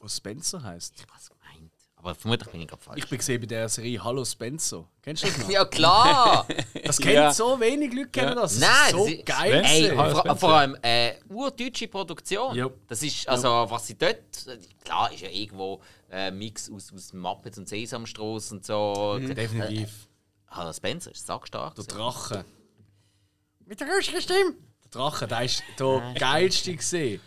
Was 0.00 0.16
Spencer 0.16 0.62
heißt. 0.62 0.94
Ich 0.96 1.02
habe 1.02 1.12
was 1.14 1.28
gemeint. 1.30 1.72
Aber 1.96 2.14
vermutlich 2.16 2.48
bin 2.50 2.60
ich 2.62 2.66
gerade 2.68 2.82
falsch. 2.82 2.98
Ich 3.04 3.08
bin 3.08 3.18
gesehen 3.18 3.40
bei 3.40 3.46
der 3.46 3.68
Serie 3.68 4.02
Hallo 4.02 4.24
Spencer. 4.24 4.84
Kennst 5.02 5.22
du 5.22 5.28
das 5.28 5.38
noch? 5.38 5.50
ja, 5.50 5.64
klar! 5.64 6.46
Das 6.84 6.98
kennen 6.98 7.14
Ja. 7.14 7.32
so 7.32 7.60
wenig 7.60 7.92
Leute 7.92 8.08
kennen 8.08 8.34
das. 8.34 8.58
Das 8.58 8.60
Nein, 8.60 8.86
ist 8.86 8.90
so 8.92 9.04
das 9.04 9.14
ist- 9.14 9.26
geil. 9.26 9.62
Ey, 9.64 9.80
gewesen. 9.82 9.98
Hallo 9.98 10.22
vor, 10.22 10.36
vor 10.36 10.52
allem 10.54 10.76
äh, 10.82 11.14
urdeutsche 11.28 11.86
Produktion. 11.86 12.56
Ja. 12.56 12.68
Das 12.88 13.02
ist, 13.04 13.28
also, 13.28 13.66
was 13.70 13.86
sie 13.86 13.96
dort. 13.96 14.18
Klar, 14.84 15.12
ist 15.12 15.20
ja 15.20 15.28
irgendwo 15.28 15.80
äh, 16.10 16.16
ein 16.28 16.38
Mix 16.38 16.68
aus, 16.70 16.92
aus 16.92 17.12
Muppets 17.12 17.58
und 17.58 17.68
Sesamstraße 17.68 18.54
und 18.56 18.66
so. 18.66 19.18
Definitiv. 19.20 20.08
Hallo 20.54 20.72
Spencer 20.72 21.10
ist 21.10 21.26
sackstark. 21.26 21.74
Der. 21.76 21.84
Drache. 21.84 22.44
Mit 23.64 23.80
der 23.80 23.88
größten 23.88 24.20
Stimme. 24.20 24.54
Der 24.84 24.90
Drache, 24.90 25.26
der 25.26 25.44
ist 25.44 25.62
der 25.78 26.14
geilste 26.18 26.76
gesehen. 26.76 27.20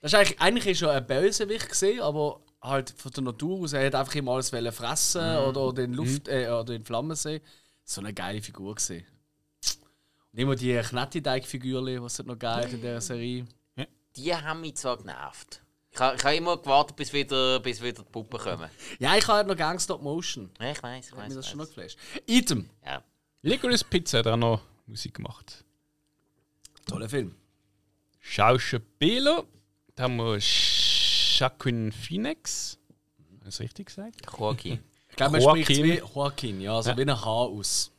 Das 0.00 0.12
ist 0.12 0.18
eigentlich, 0.18 0.40
eigentlich 0.40 0.66
ist 0.66 0.82
er 0.82 0.92
ein 0.92 1.06
Bösewicht 1.06 1.68
gesehen, 1.68 2.00
aber 2.00 2.40
halt 2.62 2.90
von 2.96 3.12
der 3.12 3.22
Natur 3.22 3.60
aus, 3.60 3.74
er 3.74 3.84
hat 3.84 3.94
einfach 3.94 4.14
immer 4.14 4.32
alles 4.32 4.50
wollen 4.52 4.72
fressen 4.72 5.20
oder, 5.20 5.60
oder 5.60 5.82
in 5.82 5.92
Luft 5.92 6.28
äh, 6.28 6.48
oder 6.48 6.72
in 6.72 6.82
Flammen 6.84 7.16
sehen. 7.16 7.42
So 7.84 8.00
eine 8.00 8.14
geile 8.14 8.40
Figur 8.40 8.74
gesehen. 8.74 9.06
Und 10.32 10.38
immer 10.38 10.54
die 10.54 10.74
Knettideig-Figürchen, 10.74 12.00
die 12.00 12.06
es 12.06 12.18
noch 12.24 12.38
geil 12.38 12.70
in 12.72 12.80
dieser 12.80 13.00
Serie. 13.00 13.44
Die 14.16 14.34
haben 14.34 14.62
mich 14.62 14.76
zwar 14.76 14.96
genervt. 14.96 15.62
Ich 15.92 15.98
habe 15.98 16.16
ich 16.16 16.24
ha 16.24 16.30
immer 16.32 16.56
gewartet, 16.56 16.96
bis 16.96 17.12
wieder, 17.12 17.58
bis 17.60 17.80
wieder 17.82 18.02
die 18.04 18.10
Puppen 18.10 18.38
kommen. 18.38 18.70
Ja, 19.00 19.16
ich 19.16 19.26
habe 19.26 19.48
noch 19.48 19.56
gerne 19.56 19.78
Stop 19.80 20.02
Motion. 20.02 20.50
Ja, 20.60 20.70
ich 20.70 20.82
weiß, 20.82 21.08
ich 21.08 21.16
weiß. 21.16 21.28
mich 21.28 21.36
das 21.36 21.48
schon 21.48 21.58
noch 21.58 21.66
geflasht. 21.66 21.98
Item. 22.26 22.70
Ja. 22.84 23.02
Licorice 23.42 23.84
Pizza 23.84 24.18
hat 24.18 24.26
auch 24.28 24.36
noch 24.36 24.60
Musik 24.86 25.14
gemacht. 25.14 25.64
Toller 26.86 27.08
Film. 27.08 27.34
Schauspieler, 28.20 29.44
da 29.94 30.04
haben 30.04 30.16
wir 30.16 30.38
Joaquin 30.38 31.90
Phoenix. 31.90 32.78
Habe 33.18 33.34
ich 33.38 33.44
das 33.44 33.60
richtig 33.60 33.86
gesagt? 33.86 34.20
Joaquin. 34.38 34.78
Ich 35.08 35.16
glaube, 35.16 35.32
man 35.32 35.40
Joaquin. 35.42 35.64
spricht 35.64 35.82
wie 35.82 35.94
Joaquin, 35.98 36.60
ja, 36.60 36.76
also 36.76 36.90
Ja. 36.90 36.96
wie 36.96 37.02
ein 37.02 37.10
H 37.20 37.24
aus. 37.26 37.90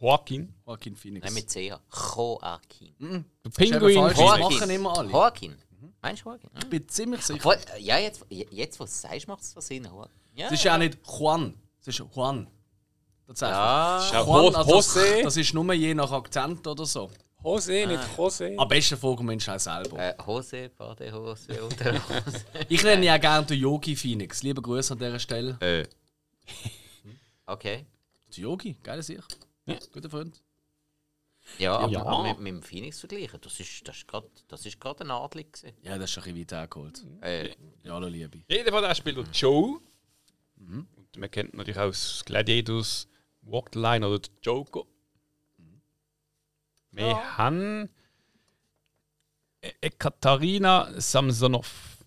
Joaquin. 0.00 0.52
Joaquin 0.66 0.96
Phoenix. 0.96 1.24
Nein, 1.24 1.34
mit 1.34 1.48
CH. 1.48 1.80
Joaquin. 2.16 2.94
Der 3.00 3.08
eben 3.08 3.24
Pinguin. 3.56 3.94
Joaquin. 3.94 4.40
machen 4.40 4.70
immer 4.70 4.98
alle. 4.98 5.10
Joaquin. 5.10 5.56
Meinst 6.00 6.24
du 6.24 6.28
Joaquin? 6.30 6.50
Ich 6.58 6.68
bin 6.70 6.88
ziemlich 6.88 7.22
sicher. 7.22 7.40
Voll- 7.40 7.58
Ja, 7.78 7.98
jetzt, 7.98 8.24
jetzt 8.28 8.78
wo 8.80 8.84
du 8.84 8.88
es 8.88 9.00
sagst, 9.00 9.28
macht 9.28 9.42
es 9.42 9.52
Sinn. 9.66 9.88
Ja, 10.34 10.46
Es 10.46 10.52
ist 10.52 10.64
ja 10.64 10.74
auch 10.74 10.78
nicht 10.78 10.98
Juan, 11.06 11.54
es 11.80 11.88
ist 11.88 11.98
Juan. 12.14 12.48
Tatsächlich. 13.26 13.56
ja. 13.56 14.10
Ja, 14.12 14.24
Juan, 14.24 14.54
also 14.54 14.76
das, 14.76 14.94
Jose. 14.94 15.22
das 15.22 15.36
ist 15.36 15.54
nur 15.54 15.72
je 15.72 15.94
nach 15.94 16.10
Akzent 16.12 16.66
oder 16.66 16.84
so. 16.86 17.10
Jose, 17.44 17.86
nicht 17.86 18.16
Jose. 18.16 18.54
Am 18.56 18.68
besten 18.68 18.96
folgen 18.96 19.24
Menschen 19.26 19.52
auch 19.54 19.58
selber. 19.60 19.98
Äh, 19.98 20.14
Hose, 20.24 20.68
Badehose 20.76 21.64
oder 21.64 21.94
Hose. 21.94 22.44
Ich 22.68 22.82
nenne 22.84 23.04
ja 23.06 23.16
gerne 23.18 23.44
den 23.46 23.58
Yogi 23.58 23.96
Phoenix. 23.96 24.42
Liebe 24.42 24.62
Grüße 24.62 24.92
an 24.92 24.98
dieser 25.00 25.18
Stelle. 25.18 25.56
äh. 25.60 25.84
Okay. 27.46 27.86
Der 28.36 28.42
Yogi, 28.44 28.76
geiler 28.82 29.02
Sicht. 29.02 29.38
Ja. 29.66 29.76
Guter 29.92 30.08
Freund. 30.10 30.40
Ja, 31.58 31.76
aber, 31.78 31.92
Ja. 31.92 32.02
aber 32.04 32.22
mit, 32.22 32.38
mit 32.38 32.52
dem 32.52 32.62
Phoenix 32.62 33.00
vergleichen, 33.00 33.40
das 33.40 33.58
ist, 33.60 33.86
das 33.86 33.96
ist 33.96 34.08
gerade 34.08 34.28
das 34.48 34.64
ist 34.64 34.80
gerade 34.80 35.04
ein 35.04 35.10
Adlig 35.10 35.52
gewesen. 35.52 35.76
Ja, 35.82 35.96
das 35.98 36.04
ist 36.04 36.10
schon 36.12 36.22
ein 36.24 36.34
bisschen 36.34 36.40
weit 36.50 36.52
hergeholt. 36.52 37.04
Äh, 37.20 37.48
Ja, 37.82 37.94
hallo 37.94 38.06
Liebe. 38.08 38.42
Jedenfalls 38.48 38.86
der 38.86 38.94
spielt 38.94 39.16
der 39.16 39.24
Joe. 39.32 39.80
Und 40.56 40.86
man 41.16 41.30
kennt 41.30 41.54
natürlich 41.54 41.78
aus 41.80 42.22
Gladiators 42.24 43.08
Walk 43.42 43.70
the 43.72 43.80
Line 43.80 44.06
oder 44.06 44.20
den 44.20 44.32
Joker. 44.42 44.84
Wir 46.92 47.36
haben 47.38 47.88
E- 49.62 49.72
Ekaterina 49.80 50.92
Samsonov. 51.00 51.98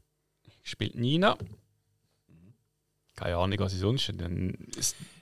Spielt 0.63 0.95
Nina. 0.95 1.37
Keine 3.15 3.37
Ahnung, 3.37 3.59
was 3.59 3.71
sie 3.71 3.77
sonst. 3.79 4.11
Dann 4.17 4.57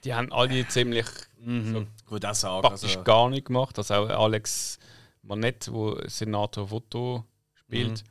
Die 0.04 0.14
haben 0.14 0.32
alle 0.32 0.66
ziemlich 0.68 1.06
Mhm. 1.38 1.86
Sagen. 2.32 2.62
praktisch 2.62 2.90
Also, 2.92 3.02
gar 3.04 3.28
nicht 3.30 3.46
gemacht. 3.46 3.76
Also 3.78 3.94
auch 3.94 4.08
Alex 4.08 4.78
Manett, 5.22 5.70
wo 5.70 5.96
Senator 6.06 6.70
Voto 6.70 7.24
spielt. 7.54 8.02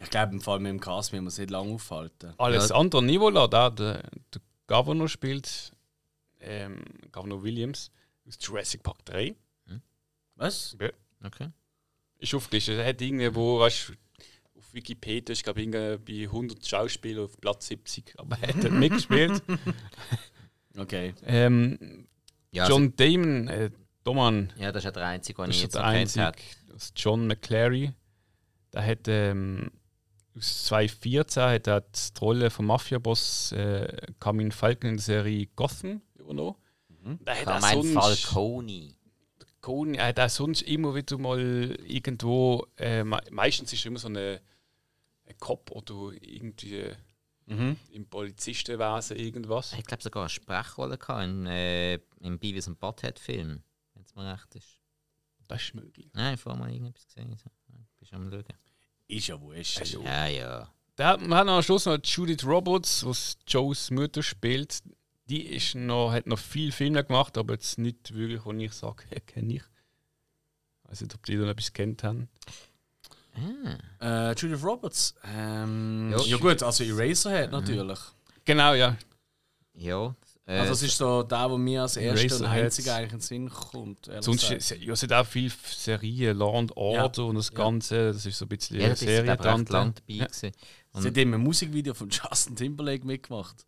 ich 0.00 0.10
glaube, 0.10 0.32
im 0.34 0.40
Fall 0.40 0.58
mit 0.60 0.70
dem 0.70 0.80
Cast 0.80 1.12
müssen 1.12 1.24
wir 1.24 1.28
uns 1.28 1.38
nicht 1.38 1.50
lange 1.50 1.72
aufhalten. 1.74 2.34
Alles 2.38 2.68
Ja. 2.68 2.76
andere 2.76 3.02
Nivola, 3.02 3.46
da 3.48 3.70
der, 3.70 4.02
der 4.34 4.42
Governor 4.66 5.08
spielt, 5.08 5.72
ähm, 6.40 6.82
Governor 7.12 7.42
Williams 7.42 7.90
aus 8.26 8.36
Jurassic 8.40 8.82
Park 8.82 9.04
3. 9.06 9.34
Was? 10.38 10.76
okay. 11.24 11.48
Ist 12.18 12.34
aufgelistet. 12.34 12.78
Er 12.78 12.86
hat 12.88 13.00
irgendwie, 13.00 13.34
wo, 13.34 13.60
weißt, 13.60 13.92
Wikipedia, 14.76 15.32
ich 15.32 15.42
glaube, 15.42 15.60
irgendwie 15.62 16.26
bei 16.26 16.30
100 16.30 16.64
Schauspielern 16.64 17.24
auf 17.24 17.40
Platz 17.40 17.66
70, 17.66 18.14
aber 18.18 18.38
er 18.40 18.48
hat 18.54 18.62
dort 18.62 18.72
mitgespielt. 18.74 19.42
Okay. 20.78 21.14
ähm, 21.24 22.06
Ja, 22.50 22.64
also, 22.64 22.76
John 22.78 22.94
Damon, 22.96 23.48
äh, 23.48 23.70
Doman, 24.04 24.52
ja, 24.58 24.70
das 24.72 24.80
ist 24.80 24.84
ja 24.84 24.90
der 24.92 25.06
einzige, 25.06 25.42
den 25.42 25.50
ich 25.50 25.56
ist 25.56 25.62
jetzt 25.62 25.74
erkannt 25.76 26.16
habe. 26.18 26.36
das 26.72 26.84
ist 26.84 26.92
John 27.00 27.26
McClary. 27.26 27.92
Der 28.74 28.84
hat 28.86 29.08
ähm, 29.08 29.70
aus 30.36 30.64
2014 30.64 31.42
hat 31.42 31.66
er 31.66 31.80
die 31.80 32.18
Rolle 32.20 32.50
vom 32.50 32.66
Mafia-Boss 32.66 33.52
äh, 33.52 33.96
Carmine 34.20 34.50
Falcon 34.52 34.90
in 34.90 34.96
der 34.96 35.02
Serie 35.04 35.46
Gotham 35.56 36.02
übernommen. 36.18 36.56
Der 37.24 37.40
hat 37.46 37.60
mein 37.62 37.82
sonst- 37.82 38.24
Falcone. 38.26 38.92
Cohen, 39.62 39.94
er 39.96 40.08
hat 40.08 40.20
auch 40.20 40.28
sonst 40.28 40.62
immer 40.62 40.94
wieder 40.94 41.18
mal 41.18 41.40
irgendwo, 41.84 42.66
äh, 42.76 43.02
me- 43.02 43.20
meistens 43.32 43.72
ist 43.72 43.84
er 43.84 43.88
immer 43.88 43.98
so 43.98 44.06
eine, 44.08 44.34
ein 44.34 44.40
Cop 45.38 45.70
oder 45.70 46.12
irgendwie 46.20 46.90
Mhm. 47.48 47.76
im 47.92 48.06
Polizistenwesen 48.08 49.16
irgendwas. 49.16 49.72
Ich 49.74 49.84
glaube 49.84 50.02
sogar 50.02 50.24
eine 50.24 50.30
Sprechrolle 50.30 50.98
gehabt 50.98 51.22
in, 51.24 51.46
äh, 51.46 51.94
im 52.20 52.38
Beavis 52.40 52.66
und 52.66 52.80
Butthead-Film, 52.80 53.62
wenn 53.94 54.02
es 54.02 54.14
mir 54.16 54.32
recht 54.32 54.52
ist. 54.56 54.80
Das 55.46 55.62
ist 55.62 55.74
möglich. 55.74 56.10
Nein, 56.12 56.34
ich 56.34 56.44
habe 56.44 56.58
mal 56.58 56.68
irgendetwas 56.72 57.06
gesehen. 57.06 57.36
So. 57.36 57.48
Bist 58.00 58.12
am 58.12 58.28
Schauen. 58.30 58.44
Ist 59.06 59.26
ja 59.28 59.40
wurscht. 59.40 59.86
Ja, 59.92 60.26
ja. 60.26 60.74
Da 60.96 61.08
hat 61.10 61.20
man 61.20 61.48
am 61.48 61.62
Schluss 61.62 61.86
noch 61.86 61.98
Judith 62.02 62.42
Roberts, 62.44 63.06
was 63.06 63.38
Joes 63.46 63.92
Mutter 63.92 64.24
spielt. 64.24 64.82
Die 65.28 65.42
ist 65.46 65.76
noch, 65.76 66.10
hat 66.10 66.26
noch 66.26 66.38
viel 66.40 66.72
Filme 66.72 67.04
gemacht, 67.04 67.38
aber 67.38 67.54
jetzt 67.54 67.78
nicht 67.78 68.12
wirklich, 68.12 68.44
wo 68.44 68.52
ich 68.52 68.72
sage, 68.72 69.04
kenne 69.26 69.54
ich. 69.54 69.62
Ich 70.82 70.90
weiß 70.90 71.00
nicht, 71.02 71.14
ob 71.14 71.24
die 71.26 71.36
da 71.36 71.42
noch 71.42 71.50
etwas 71.50 71.72
kennt 71.72 72.02
haben. 72.02 72.28
Ah. 74.00 74.30
Äh, 74.30 74.34
Judith 74.34 74.62
Roberts. 74.64 75.14
Ähm, 75.24 76.10
Ja. 76.16 76.22
ja. 76.24 76.36
gut, 76.38 76.62
also 76.62 76.84
Eraserhead 76.84 77.50
natürlich. 77.52 77.98
Genau, 78.44 78.74
ja. 78.74 78.96
Ja. 79.74 80.14
Äh, 80.46 80.58
Also 80.58 80.70
das 80.70 80.82
ist 80.82 80.96
so 80.96 81.22
der, 81.22 81.50
wo 81.50 81.58
mir 81.58 81.82
als 81.82 81.96
erster 81.96 82.36
und 82.36 82.44
einziger 82.46 82.94
eigentlich 82.94 83.12
in 83.12 83.18
den 83.18 83.20
Sinn 83.20 83.50
kommt. 83.50 84.10
Sonst 84.20 84.48
gesagt. 84.48 84.80
ja, 84.82 84.92
es 84.92 85.00
sind 85.00 85.12
auch 85.12 85.26
viele 85.26 85.52
Serien, 85.66 86.36
Law 86.38 86.58
and 86.58 86.76
Order 86.76 87.26
und 87.26 87.34
das 87.34 87.50
Ja. 87.50 87.56
Ganze. 87.56 88.12
Das 88.12 88.24
ist 88.24 88.38
so 88.38 88.44
ein 88.44 88.48
bisschen 88.48 88.80
ja, 88.80 88.94
Serie 88.94 89.34
lang 89.34 89.64
dabei. 89.64 89.92
Ja. 90.06 90.26
Sie 90.32 90.52
hat 90.94 91.16
eben 91.16 91.34
ein 91.34 91.40
Musikvideo 91.42 91.92
von 91.94 92.08
Justin 92.08 92.56
Timberlake 92.56 93.04
mitgemacht. 93.06 93.66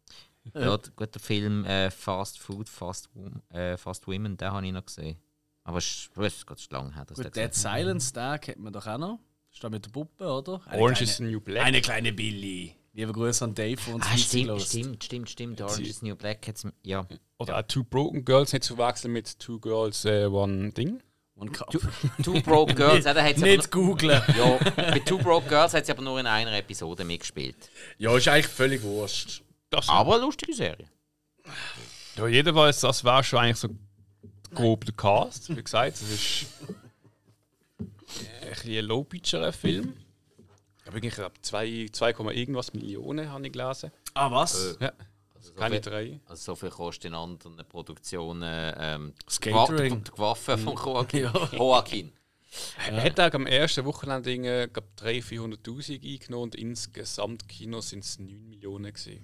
Ja, 0.54 0.78
der 0.78 0.92
gute 0.96 1.18
Film 1.18 1.64
äh, 1.66 1.90
Fast 1.90 2.38
Food, 2.38 2.70
Fast, 2.70 3.10
äh, 3.50 3.76
Fast 3.76 4.06
Women, 4.06 4.36
den 4.38 4.50
habe 4.50 4.66
ich 4.66 4.72
noch 4.72 4.86
gesehen. 4.86 5.18
Aber 5.64 5.76
es 5.76 5.84
ist, 5.84 6.16
es 6.16 6.36
ist 6.36 6.46
ganz 6.46 6.70
lang 6.70 6.94
her. 6.94 7.04
dass 7.04 7.16
Gut, 7.18 7.36
der 7.36 7.48
Dead. 7.48 7.54
Silence, 7.54 8.14
den 8.14 8.40
kennt 8.40 8.58
man 8.60 8.72
doch 8.72 8.86
auch 8.86 8.96
noch. 8.96 9.18
Ist 9.52 9.64
da 9.64 9.68
mit 9.70 9.84
der 9.84 9.90
Puppe, 9.90 10.24
oder? 10.26 10.60
Eine 10.66 10.82
Orange 10.82 10.98
kleine, 10.98 11.10
is 11.10 11.16
the 11.16 11.22
New 11.24 11.40
Black. 11.40 11.64
Eine 11.64 11.80
kleine 11.80 12.12
Billy. 12.12 12.74
Liebe 12.92 13.12
Grüße 13.12 13.44
an 13.44 13.54
Dave, 13.54 13.80
der 13.86 13.94
uns 13.94 14.06
Ah, 14.06 14.16
stimmt, 14.16 14.62
stimmt, 14.62 15.04
stimmt, 15.04 15.30
stimmt. 15.30 15.60
Orange 15.62 15.88
is 15.88 16.00
the 16.00 16.06
New 16.06 16.16
Black 16.16 16.46
hat's, 16.48 16.66
ja. 16.82 17.06
Oder 17.38 17.58
auch 17.58 17.62
Two 17.62 17.84
Broken 17.84 18.24
Girls, 18.24 18.52
nicht 18.52 18.64
zu 18.64 18.76
verwechseln 18.76 19.12
mit 19.12 19.38
Two 19.38 19.58
Girls, 19.60 20.04
äh, 20.04 20.26
One 20.26 20.72
Ding. 20.72 21.00
One 21.36 21.52
Cup. 21.52 21.70
Two 22.24 22.40
Broke 22.42 22.74
Girls, 22.74 23.04
ja, 23.04 23.14
da 23.14 23.22
hat's 23.22 23.40
aber 23.40 23.52
Nicht 23.52 23.70
googlen. 23.70 24.20
Ja, 24.36 24.58
bei 24.76 24.98
Two 24.98 25.18
Broke 25.18 25.48
Girls 25.48 25.72
hat 25.74 25.86
sie 25.86 25.92
aber 25.92 26.02
nur 26.02 26.18
in 26.18 26.26
einer 26.26 26.52
Episode 26.56 27.04
mitgespielt. 27.04 27.70
Ja, 27.98 28.16
ist 28.16 28.26
eigentlich 28.26 28.48
völlig 28.48 28.82
wurscht. 28.82 29.42
Das 29.70 29.88
Aber 29.88 30.14
eine 30.14 30.24
lustige 30.24 30.54
Serie. 30.54 30.86
Ja, 32.16 32.26
jedenfalls, 32.26 32.80
das 32.80 33.04
war 33.04 33.22
schon 33.22 33.38
eigentlich 33.38 33.58
so 33.58 33.68
grob 34.52 34.84
der 34.84 34.94
Cast. 34.94 35.54
Wie 35.56 35.62
gesagt, 35.62 35.94
es 35.94 36.02
ist 36.10 36.46
ein 38.42 38.48
bisschen 38.50 38.78
ein 38.78 38.84
low-pitcherer 38.84 39.52
Film. 39.52 39.94
Ich 40.78 40.84
glaube, 40.84 41.06
ich 41.06 41.14
glaube 41.14 41.34
2, 41.42 41.88
2, 41.92 42.10
irgendwas 42.32 42.72
Millionen 42.72 43.30
habe 43.30 43.46
ich 43.46 43.52
gelesen. 43.52 43.92
Ah, 44.14 44.30
was? 44.30 44.76
Ja, 44.80 44.92
Also 45.34 45.50
so 45.50 45.54
keine 45.54 45.74
viel, 45.76 45.80
drei. 45.82 46.20
also 46.26 46.42
so 46.42 46.54
viel 46.56 46.70
kostet 46.70 47.06
in 47.06 47.14
anderen 47.14 47.56
Produktionen 47.68 48.74
ähm, 48.78 49.12
Das 49.26 49.38
die 49.38 49.52
Waffe 49.52 50.56
von 50.58 50.74
Joaquin. 50.76 51.22
Ja. 51.34 51.48
Joaquin. 51.52 52.12
Er 52.90 53.04
hat 53.04 53.20
auch 53.20 53.34
am 53.34 53.46
ersten 53.46 53.84
Wochenende 53.84 54.32
irgendwie, 54.32 54.72
glaub, 54.72 54.86
300.000, 54.98 55.58
400.000 55.62 56.12
eingenommen 56.14 56.42
und 56.44 56.54
insgesamt 56.54 57.46
Kinos 57.46 57.90
sind 57.90 58.02
es 58.04 58.18
9 58.18 58.48
Millionen 58.48 58.90
gewesen. 58.92 59.22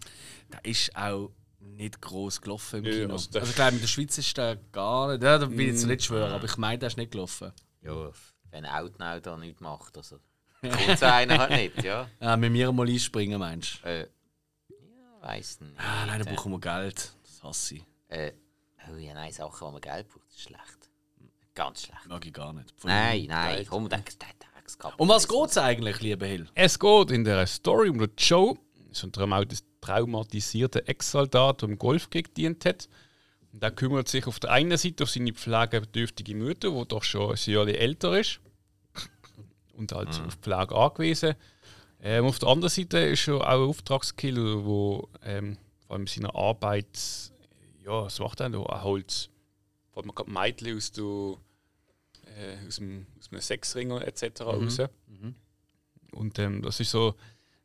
Der 0.52 0.62
ist 0.66 0.94
auch 0.94 1.30
nicht 1.58 2.02
gross 2.02 2.38
gelaufen 2.42 2.80
im 2.80 2.84
Ja, 2.84 2.90
Kino. 2.92 3.14
also 3.14 3.30
Also, 3.38 3.48
ich 3.48 3.54
glaube, 3.56 3.72
in 3.76 3.80
der 3.80 3.86
Schweiz 3.86 4.18
ist 4.18 4.36
der 4.36 4.56
gar 4.70 5.12
nicht. 5.12 5.22
Ja, 5.22 5.38
da 5.38 5.50
will 5.50 5.58
ich 5.60 5.66
Mm. 5.68 5.70
jetzt 5.70 5.86
nicht 5.86 6.04
schwören, 6.04 6.32
aber 6.32 6.44
ich 6.44 6.58
meine, 6.58 6.78
der 6.78 6.88
ist 6.88 6.98
nicht 6.98 7.12
gelaufen. 7.12 7.52
Ja, 7.80 8.10
wenn 8.54 8.66
Outnow 8.66 9.20
da 9.20 9.36
nichts 9.36 9.60
macht, 9.60 9.96
also. 9.96 10.20
Kommt 10.62 10.98
so 10.98 11.06
einer 11.06 11.38
halt 11.38 11.50
nicht, 11.50 11.82
ja. 11.82 12.08
Ah, 12.20 12.36
mit 12.36 12.52
mir 12.52 12.72
mal 12.72 12.88
einspringen, 12.88 13.38
meinst 13.38 13.80
du? 13.82 13.88
Äh, 13.88 14.00
ja, 14.70 15.20
weiss 15.20 15.60
nicht. 15.60 15.78
Ah, 15.78 16.06
nein, 16.06 16.22
da 16.22 16.32
brauchen 16.32 16.52
wir 16.52 16.60
Geld. 16.60 17.12
Das 17.24 17.42
hasse 17.42 17.74
ich. 17.74 17.84
Äh, 18.08 18.32
oh 18.90 18.96
ja, 18.96 19.12
nein, 19.12 19.32
Sachen, 19.32 19.60
wo 19.60 19.72
man 19.72 19.80
Geld 19.80 20.08
braucht, 20.08 20.30
ist 20.30 20.40
schlecht. 20.40 20.88
Ganz 21.54 21.82
schlecht. 21.82 22.06
Mag 22.06 22.24
ich 22.24 22.32
gar 22.32 22.52
nicht. 22.52 22.72
Von 22.76 22.90
Nein, 22.90 23.26
nein, 23.28 23.66
komm, 23.68 23.88
der 23.88 24.04
Tageskapitalismus. 24.04 24.94
Um 24.98 25.08
was 25.08 25.28
geht 25.28 25.50
es 25.50 25.58
eigentlich, 25.58 26.00
lieber 26.00 26.26
Hill? 26.26 26.48
Es 26.54 26.78
geht 26.78 27.10
in 27.10 27.24
der 27.24 27.46
Story 27.46 27.90
um 27.90 27.98
den 27.98 28.12
Joe, 28.16 28.56
so 28.92 29.08
ein 29.08 29.12
traumatisierter 29.80 30.88
Ex-Soldat, 30.88 31.62
der 31.62 31.68
im 31.68 31.78
Golfkrieg 31.78 32.28
gedient 32.28 32.64
hat. 32.64 32.88
Und 33.52 33.62
der 33.62 33.72
kümmert 33.72 34.08
sich 34.08 34.26
auf 34.26 34.40
der 34.40 34.50
einen 34.50 34.76
Seite 34.78 35.02
auf 35.04 35.10
seine 35.10 35.32
pflegebedürftige 35.32 36.34
Mutter, 36.36 36.70
die 36.70 36.88
doch 36.88 37.02
schon 37.02 37.32
ein 37.32 37.52
Jahr 37.52 37.68
älter 37.68 38.18
ist. 38.18 38.40
Und 39.76 39.92
halt 39.92 40.08
auf 40.08 40.34
Pflege 40.34 40.74
angewiesen. 40.74 41.34
Ähm, 42.00 42.26
auf 42.26 42.38
der 42.38 42.48
anderen 42.48 42.70
Seite 42.70 42.98
ist 42.98 43.28
er 43.28 43.36
auch 43.36 43.40
ein 43.40 43.68
Auftragskiller, 43.68 44.62
der 44.62 45.02
ähm, 45.24 45.58
vor 45.86 45.96
allem 45.96 46.06
seiner 46.06 46.34
Arbeit, 46.34 46.98
ja, 47.84 48.04
was 48.04 48.18
macht 48.20 48.40
er 48.40 48.50
da? 48.50 48.62
Er 48.62 48.84
holt 48.84 49.30
vor 49.92 50.02
allem 50.02 50.14
gerade 50.14 50.30
Mädchen 50.30 50.76
aus, 50.76 50.92
der, 50.92 51.04
äh, 51.04 52.66
aus, 52.66 52.76
dem, 52.76 53.06
aus 53.18 53.30
einem 53.30 53.40
Sexringer 53.40 54.06
etc. 54.06 54.42
raus. 54.42 54.78
Und 56.12 56.38
ähm, 56.38 56.62
das 56.62 56.80
ist 56.80 56.90
so 56.90 57.14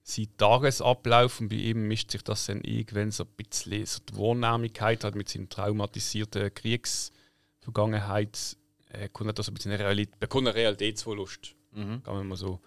sein 0.04 0.28
Tagesablauf 0.38 1.40
und 1.40 1.50
bei 1.50 1.58
ihm 1.58 1.88
mischt 1.88 2.12
sich 2.12 2.24
das 2.24 2.48
dann 2.48 2.62
irgendwann 2.62 3.12
so 3.12 3.24
ein 3.24 3.30
bisschen 3.36 3.86
so 3.86 4.00
die 4.10 4.18
Wahrnehmlichkeit 4.18 5.04
hat 5.04 5.16
mit 5.16 5.30
seiner 5.30 5.50
traumatisierten 5.50 6.54
Kriegsvergangenheit 6.54 8.58
äh, 8.90 9.10
kommt 9.10 9.38
das 9.38 9.48
ein 9.48 9.54
bisschen 9.54 9.72
eine 9.72 9.84
Realität, 9.84 10.20
bekommt 10.20 10.48
eine 10.48 10.56
Realitätsverlust, 10.56 11.56
Mhm. 11.72 12.04
kann 12.04 12.16
man 12.16 12.28
mal 12.28 12.36
so 12.36 12.60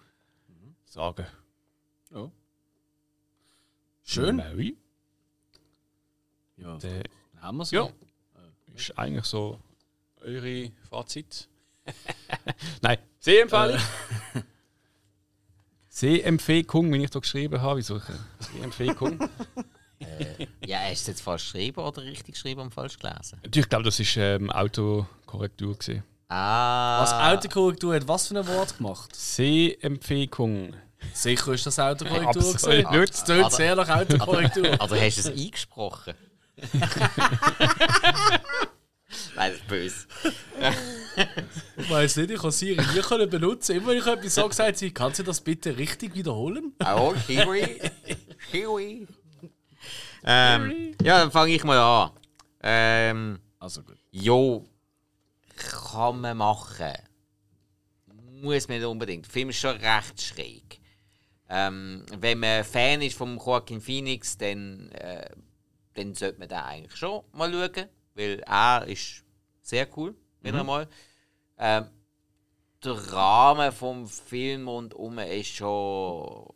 sagen. 0.85 1.25
Schön. 4.05 4.35
Mary, 4.35 4.77
Ja, 6.57 6.77
dann 6.77 7.03
haben 7.41 7.57
wir 7.57 7.63
es. 7.63 7.71
Ja. 7.71 7.89
ist 8.73 8.97
eigentlich 8.97 9.25
so 9.25 9.59
eure 10.17 10.71
Fazit. 10.89 11.47
Nein, 12.81 12.97
Sehempfehlung. 13.19 13.79
Sehempfehlung, 15.87 16.91
wie 16.93 17.03
ich 17.03 17.09
da 17.09 17.19
geschrieben 17.19 17.61
habe. 17.61 17.79
Wieso? 17.79 17.99
Sehempfehlung. 18.39 19.19
Ja, 20.65 20.79
hast 20.79 20.89
du 20.89 20.91
es 20.91 21.07
jetzt 21.07 21.21
falsch 21.21 21.43
geschrieben 21.53 21.79
oder 21.79 22.03
richtig 22.03 22.33
geschrieben 22.35 22.59
und 22.59 22.73
falsch 22.73 22.99
gelesen? 22.99 23.39
Ich 23.43 23.69
glaube, 23.69 23.85
das 23.85 23.99
war 23.99 24.23
ähm, 24.23 24.51
Autokorrektur. 24.51 25.77
Gewesen. 25.77 26.03
Ah. 26.35 27.01
Was 27.03 27.13
Autokorrektur 27.13 27.93
hat 27.93 28.07
was 28.07 28.27
für 28.27 28.39
ein 28.39 28.47
Wort 28.47 28.77
gemacht? 28.77 29.15
Sehempfehlung. 29.15 30.75
Sicher 31.13 31.53
ist 31.53 31.65
das 31.67 31.77
Autokorrektur 31.77 32.53
gewesen. 32.53 33.03
Es 33.03 33.23
tönt 33.23 33.51
sehr 33.51 33.75
nach 33.75 33.89
Autokorrektur. 33.89 34.65
Also 34.79 34.95
hast 34.95 35.17
du 35.17 35.21
es 35.21 35.27
eingesprochen? 35.27 36.13
Nein, 39.35 39.51
das 39.51 39.59
ist 39.59 39.67
böse. 39.67 40.07
Ich 41.77 41.89
weiß 41.89 42.15
nicht, 42.17 42.31
ich 42.31 42.41
kann 42.41 42.51
Siri 42.51 42.77
nie 42.95 43.01
können 43.01 43.29
benutzen. 43.29 43.75
Immer 43.75 43.89
wenn 43.89 43.97
ich 43.99 44.07
etwas 44.07 44.33
sage, 44.33 44.53
sagt 44.53 44.77
sie, 44.77 44.91
kannst 44.91 45.19
du 45.19 45.23
das 45.23 45.39
bitte 45.41 45.77
richtig 45.77 46.15
wiederholen? 46.15 46.73
Oh, 46.83 47.13
Siri. 47.27 47.79
Siri. 48.51 49.07
Ähm, 50.23 50.95
ja, 51.03 51.19
dann 51.19 51.31
fange 51.31 51.51
ich 51.53 51.63
mal 51.63 51.77
an. 51.77 52.11
Ähm, 52.63 53.39
Also 53.59 53.83
gut. 53.83 53.97
jo, 54.11 54.65
kann 55.55 56.21
man 56.21 56.37
machen. 56.37 56.93
Muss 58.41 58.67
man 58.67 58.77
nicht 58.77 58.87
unbedingt. 58.87 59.25
Der 59.25 59.31
Film 59.31 59.49
ist 59.49 59.59
schon 59.59 59.77
recht 59.77 60.21
schräg. 60.21 60.79
Ähm, 61.49 62.05
wenn 62.17 62.39
man 62.39 62.63
Fan 62.63 63.01
ist 63.01 63.17
von 63.17 63.37
Joaquin 63.37 63.81
Phoenix, 63.81 64.37
dann, 64.37 64.89
äh, 64.91 65.29
dann 65.93 66.15
sollte 66.15 66.39
man 66.39 66.49
den 66.49 66.57
eigentlich 66.57 66.95
schon 66.95 67.23
mal 67.31 67.51
schauen, 67.51 67.89
weil 68.15 68.39
er 68.39 68.87
ist 68.87 69.23
sehr 69.61 69.87
cool, 69.97 70.15
wieder 70.41 70.63
mal. 70.63 70.87
Ähm, 71.57 71.89
der 72.83 73.13
Rahmen 73.13 73.71
vom 73.71 74.07
Film 74.07 74.67
und 74.67 74.93
um 74.93 75.19
ist 75.19 75.55
schon 75.55 76.53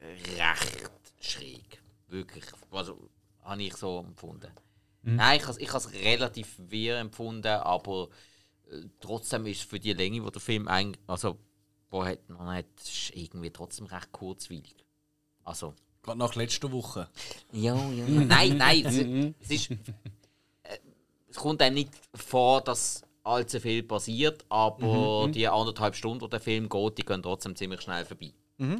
recht 0.00 0.90
schräg. 1.20 1.82
Wirklich. 2.08 2.44
Also, 2.70 3.10
habe 3.42 3.62
ich 3.62 3.74
so 3.74 4.00
empfunden. 4.00 4.52
Nein, 5.04 5.40
ich 5.40 5.46
habe 5.46 5.60
ich 5.60 5.74
es 5.74 5.92
relativ 5.92 6.54
wirr 6.58 6.98
empfunden, 6.98 7.46
aber 7.46 8.08
äh, 8.70 8.82
trotzdem 9.00 9.46
ist 9.46 9.62
für 9.62 9.78
die 9.78 9.92
Länge, 9.92 10.20
die 10.20 10.30
der 10.30 10.40
Film 10.40 10.68
eigentlich, 10.68 11.02
also, 11.06 11.38
wo 11.90 12.04
hat, 12.04 12.28
man 12.28 12.56
hat, 12.56 12.66
ist 12.82 13.12
irgendwie 13.14 13.50
trotzdem 13.50 13.86
recht 13.86 14.12
kurzweilig. 14.12 14.76
Also, 15.44 15.74
Gerade 16.02 16.18
nach 16.18 16.34
letzter 16.34 16.70
Woche. 16.72 17.08
ja, 17.52 17.74
ja. 17.74 18.04
nein, 18.08 18.56
nein, 18.56 18.84
es, 18.84 19.48
es 19.48 19.50
ist, 19.50 19.70
äh, 19.70 20.78
es 21.28 21.36
kommt 21.36 21.62
einem 21.62 21.74
nicht 21.74 21.90
vor, 22.14 22.60
dass 22.60 23.02
allzu 23.22 23.58
viel 23.58 23.82
passiert, 23.82 24.44
aber 24.48 25.28
die 25.32 25.48
anderthalb 25.48 25.96
Stunden, 25.96 26.24
die 26.24 26.30
der 26.30 26.40
Film 26.40 26.68
geht, 26.68 26.98
die 26.98 27.04
gehen 27.04 27.22
trotzdem 27.22 27.56
ziemlich 27.56 27.80
schnell 27.80 28.04
vorbei. 28.04 28.32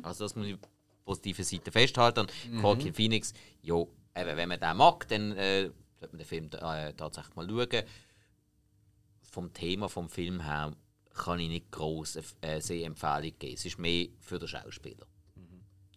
Also 0.03 0.25
das 0.25 0.37
muss 0.37 0.47
ich 0.47 0.55
auf 0.55 0.61
der 0.61 0.69
positiven 1.05 1.45
Seite 1.45 1.73
festhalten. 1.73 2.21
Und 2.21 2.33
Joaquin 2.63 2.95
Phoenix, 2.95 3.33
ja, 3.63 3.77
eben, 3.77 4.37
wenn 4.37 4.49
man 4.49 4.61
den 4.61 4.77
mag, 4.77 5.09
dann 5.09 5.33
äh, 5.33 5.71
sollte 6.05 6.17
man 6.17 6.19
den 6.19 6.27
Film 6.27 6.47
äh, 6.53 6.93
tatsächlich 6.95 7.35
mal 7.37 7.49
schauen. 7.49 7.85
Vom 9.31 9.53
Thema 9.53 9.89
vom 9.89 10.09
Film 10.09 10.41
her 10.41 10.73
kann 11.15 11.41
ich 11.41 11.49
nicht 11.49 11.71
groß 11.71 12.19
eine 12.43 12.53
äh, 12.55 12.61
Sehempfehlung 12.61 13.33
geben. 13.39 13.55
Es 13.55 13.65
ist 13.65 13.79
mehr 13.79 14.09
für 14.21 14.39
den 14.39 14.49
Schauspieler. 14.49 15.07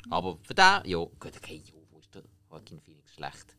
Aber 0.09 0.37
für 0.43 0.53
den, 0.53 0.81
ja, 0.85 0.97
gut, 0.99 1.31
okay, 1.35 1.61
ja, 1.65 1.73
wo 1.91 1.99
ist 1.99 2.13
der 2.15 2.23
Joaquin 2.49 2.79
Phoenix 2.79 3.13
schlecht? 3.13 3.55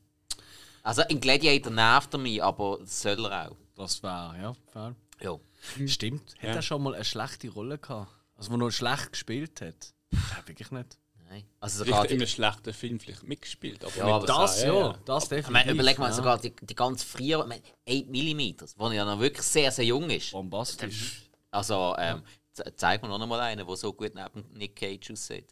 Also 0.82 1.02
in 1.08 1.20
Gladiator 1.20 1.70
nervt 1.72 2.14
er 2.14 2.18
mich, 2.18 2.42
aber 2.42 2.78
das 2.80 3.02
soll 3.02 3.26
er 3.26 3.50
auch. 3.50 3.56
Das 3.74 4.02
war, 4.02 4.36
ja, 4.38 4.54
fair. 4.72 4.94
Ja. 5.20 5.38
Stimmt. 5.86 6.34
Hat 6.36 6.42
Ja. 6.44 6.54
er 6.54 6.62
schon 6.62 6.82
mal 6.82 6.94
eine 6.94 7.04
schlechte 7.04 7.50
Rolle 7.50 7.78
gehabt? 7.78 8.10
Also, 8.36 8.50
wo 8.50 8.54
er 8.54 8.58
noch 8.58 8.70
schlecht 8.70 9.12
gespielt 9.12 9.60
hat? 9.60 9.92
Ja, 10.12 10.46
wirklich 10.46 10.70
nicht. 10.70 10.96
Nein. 11.28 11.44
Also 11.60 11.78
sogar 11.84 12.00
Vielleicht 12.00 12.12
in 12.12 12.18
einem 12.20 12.26
schlechten 12.26 12.72
Film 12.72 12.98
vielleicht 13.00 13.22
mitgespielt. 13.22 13.84
Aber 13.84 13.94
Ja, 13.96 14.04
nicht 14.04 14.14
aber 14.14 14.26
Das, 14.26 14.62
ja, 14.62 14.72
ja. 14.74 14.98
das 15.04 15.24
ich 15.24 15.28
definitiv. 15.28 15.52
meine, 15.52 15.72
überleg 15.72 15.98
mal, 15.98 16.06
ja. 16.06 16.12
sogar 16.12 16.38
die, 16.38 16.54
die 16.56 16.74
ganz 16.74 17.04
ich 17.42 17.48
meine, 17.48 17.62
8 17.88 18.06
mm, 18.08 18.64
wo 18.76 18.90
ja 18.90 19.04
noch 19.04 19.18
wirklich 19.20 19.42
sehr, 19.46 19.70
sehr 19.70 19.84
jung 19.84 20.08
ist. 20.08 20.30
Bombastisch. 20.32 21.28
Also, 21.50 21.94
ähm, 21.98 22.22
ze- 22.52 22.72
zeig 22.76 23.02
mir 23.02 23.08
noch 23.08 23.20
einmal 23.20 23.40
einen, 23.40 23.66
der 23.66 23.76
so 23.76 23.92
gut 23.92 24.14
neben 24.14 24.44
Nick 24.54 24.76
Cage 24.76 25.10
aussieht. 25.12 25.48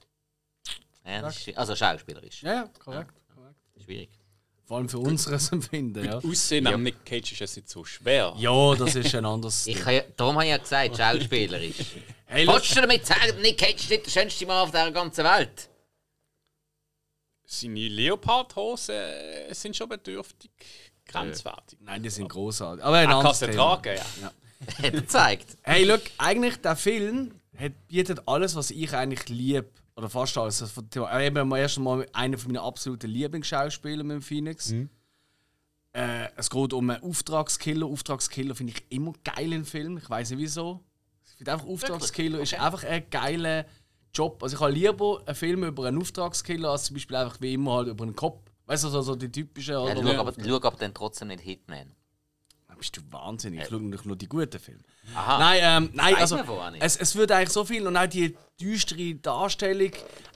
Ja, 1.05 1.21
das 1.23 1.47
ist, 1.47 1.57
also 1.57 1.77
schauspielerisch. 1.77 2.43
Ja, 2.43 2.53
ja, 2.55 2.69
korrekt. 2.79 3.13
korrekt. 3.35 3.57
Schwierig. 3.85 4.11
Vor 4.67 4.79
allem 4.79 4.89
für 4.89 4.99
unseres 4.99 5.49
Empfinden, 5.53 6.05
ja. 6.05 6.19
Aussehen 6.19 6.67
am 6.67 6.83
Nick 6.83 7.05
Cage 7.05 7.33
ist 7.33 7.41
es 7.41 7.57
nicht 7.57 7.69
so 7.71 7.85
schwer. 7.85 8.35
Ja, 8.37 8.75
das 8.75 8.97
ist 8.97 9.15
ein 9.15 9.25
anderes. 9.25 9.65
Ich 9.67 9.85
ja, 9.85 10.03
darum 10.17 10.35
habe 10.35 10.45
ich 10.45 10.51
ja 10.51 10.59
gesagt, 10.59 10.97
schauspielerisch. 10.97 11.77
Hey, 12.29 12.45
Wolltest 12.49 12.77
du 12.77 12.81
damit 12.81 13.07
sagen, 13.07 13.41
Nick 13.41 13.57
Cage 13.59 13.77
ist 13.77 13.89
nicht 13.91 14.07
der 14.07 14.11
schönste 14.11 14.47
Mann 14.47 14.57
auf 14.65 14.73
der 14.73 14.91
ganzen 14.91 15.23
Welt? 15.25 15.69
Seine 17.45 17.87
Leopardhosen 17.87 18.97
sind 19.53 19.77
schon 19.77 19.89
bedürftig 19.89 20.51
grenzwertig. 21.07 21.79
Nein, 21.83 22.03
die 22.03 22.11
sind 22.11 22.29
großartig. 22.29 22.85
Aber 22.85 22.97
ein 22.97 23.05
Er 23.05 23.09
kann 23.11 23.19
anderes 23.19 23.39
sie 23.39 23.47
Thema. 23.47 23.77
tragen, 23.81 24.01
ja. 24.21 24.27
Hat 24.77 24.85
er 24.85 24.91
gezeigt. 24.91 25.47
Hey, 25.63 25.85
look, 25.85 26.03
eigentlich 26.19 26.57
der 26.57 26.75
Film 26.75 27.41
hat, 27.57 27.73
bietet 27.87 28.27
alles, 28.27 28.57
was 28.57 28.73
ich 28.73 28.93
eigentlich 28.93 29.29
liebe. 29.29 29.71
Oder 29.97 30.11
fast 30.11 30.37
alles. 30.37 30.63
Also 30.63 30.83
äh, 31.07 31.27
eben 31.27 31.39
am 31.39 31.53
ersten 31.53 31.83
Mal 31.83 32.07
einer 32.13 32.37
von 32.37 32.53
meinen 32.53 32.63
absoluten 32.63 33.11
Lieblingsschauspieler 33.11 34.05
mit 34.05 34.17
dem 34.17 34.23
Phoenix. 34.23 34.71
Äh, 35.93 36.29
es 36.37 36.51
geht 36.51 36.73
um 36.75 36.91
einen 36.91 37.03
Auftragskiller. 37.03 37.87
Auftragskiller 37.87 38.55
finde 38.55 38.75
ich 38.75 38.85
immer 38.91 39.15
geil 39.25 39.53
im 39.55 39.65
Film. 39.65 39.97
Ich 39.97 40.09
weiß 40.09 40.31
nicht 40.31 40.39
wieso. 40.39 40.85
Ich 41.25 41.33
finde 41.39 41.53
einfach, 41.55 41.67
Auftragskiller 41.67 42.41
ist 42.41 42.55
einfach 42.55 42.85
ein 42.85 43.09
geiler 43.11 43.65
Job. 44.13 44.43
Also 44.43 44.57
ich 44.57 44.61
habe 44.61 44.73
lieber 44.73 45.23
einen 45.25 45.35
Film 45.35 45.65
über 45.65 45.87
einen 45.87 45.99
Auftragskiller 45.99 46.71
als 46.71 46.85
zum 46.85 46.95
Beispiel 46.95 47.17
einfach 47.17 47.41
wie 47.41 47.55
immer 47.55 47.73
halt 47.75 47.89
über 47.89 48.05
einen 48.05 48.15
Kopf. 48.15 48.43
Weißt 48.67 48.85
du, 48.85 48.89
so, 48.89 49.01
so 49.01 49.15
die 49.15 49.33
typischen. 49.33 49.75
Ja, 49.75 49.97
schau, 49.97 50.21
aber, 50.21 50.35
schau 50.39 50.57
aber 50.57 50.77
dann 50.77 50.93
trotzdem 50.93 51.29
nicht 51.29 51.41
Hitman. 51.41 51.93
Bist 52.79 52.97
du 52.97 53.01
wahnsinnig. 53.11 53.63
Ich 53.63 53.69
schaue 53.69 53.91
doch 53.91 54.05
nur 54.05 54.17
die 54.17 54.29
guten 54.29 54.59
Filme. 54.59 54.83
Aha. 55.15 55.39
Nein, 55.39 55.61
ähm, 55.63 55.91
nein 55.95 56.15
also 56.17 56.39
es, 56.81 56.97
es 56.97 57.15
wird 57.17 57.33
eigentlich 57.33 57.51
so 57.51 57.65
viel 57.65 57.87
und 57.87 57.97
auch 57.97 58.07
die 58.07 58.37
düstere 58.61 59.15
Darstellung, 59.15 59.93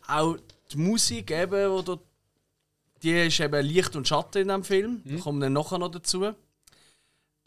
auch 0.06 0.36
die 0.72 0.76
Musik 0.76 1.30
eben, 1.30 1.70
wo 1.70 2.00
die 3.02 3.26
ist 3.26 3.40
eben 3.40 3.64
Licht 3.64 3.96
und 3.96 4.06
Schatten 4.06 4.42
in 4.42 4.48
dem 4.48 4.64
Film. 4.64 5.02
Da 5.04 5.16
kommen 5.20 5.40
dann 5.40 5.54
nachher 5.54 5.78
noch 5.78 5.90
dazu. 5.90 6.34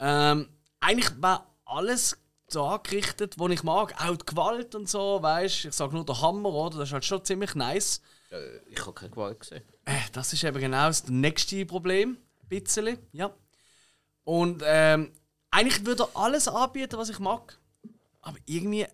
Ähm, 0.00 0.48
eigentlich 0.80 1.10
war 1.22 1.54
alles 1.64 2.18
da 2.50 2.78
gerichtet, 2.82 3.38
was 3.38 3.50
ich 3.52 3.62
mag. 3.62 3.94
Auch 4.04 4.16
die 4.16 4.26
Gewalt 4.26 4.74
und 4.74 4.88
so, 4.88 5.22
weißt 5.22 5.66
Ich 5.66 5.74
sage 5.74 5.94
nur 5.94 6.04
der 6.04 6.20
Hammer, 6.20 6.50
oder? 6.50 6.78
Das 6.78 6.88
ist 6.88 6.92
halt 6.92 7.04
schon 7.04 7.24
ziemlich 7.24 7.54
nice. 7.54 8.00
Ich 8.68 8.80
habe 8.80 8.92
keine 8.92 9.10
Gewalt 9.10 9.40
gesehen. 9.40 9.62
Äh, 9.84 10.00
Das 10.12 10.32
ist 10.32 10.42
eben 10.42 10.58
genau 10.58 10.86
das 10.88 11.06
nächste 11.08 11.64
Problem. 11.66 12.18
Ein 12.42 12.48
bisschen, 12.48 12.98
ja. 13.12 13.32
Und 14.24 14.62
ähm, 14.64 15.12
eigentlich 15.50 15.84
würde 15.86 16.04
er 16.04 16.16
alles 16.16 16.48
anbieten, 16.48 16.98
was 16.98 17.10
ich 17.10 17.18
mag. 17.18 17.58
Aber 18.20 18.38
irgendwie, 18.46 18.86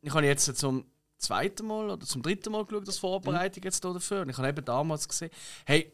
ich 0.00 0.12
habe 0.12 0.26
jetzt 0.26 0.56
zum 0.56 0.84
zweiten 1.18 1.66
Mal 1.66 1.90
oder 1.90 2.06
zum 2.06 2.22
dritten 2.22 2.50
Mal 2.52 2.64
geschaut, 2.64 2.88
das 2.88 2.98
Vorbereitung 2.98 3.62
jetzt 3.62 3.84
hier 3.84 3.92
dafür. 3.92 4.22
Und 4.22 4.30
ich 4.30 4.38
habe 4.38 4.48
eben 4.48 4.64
damals 4.64 5.06
gesehen, 5.06 5.30
hey, 5.66 5.92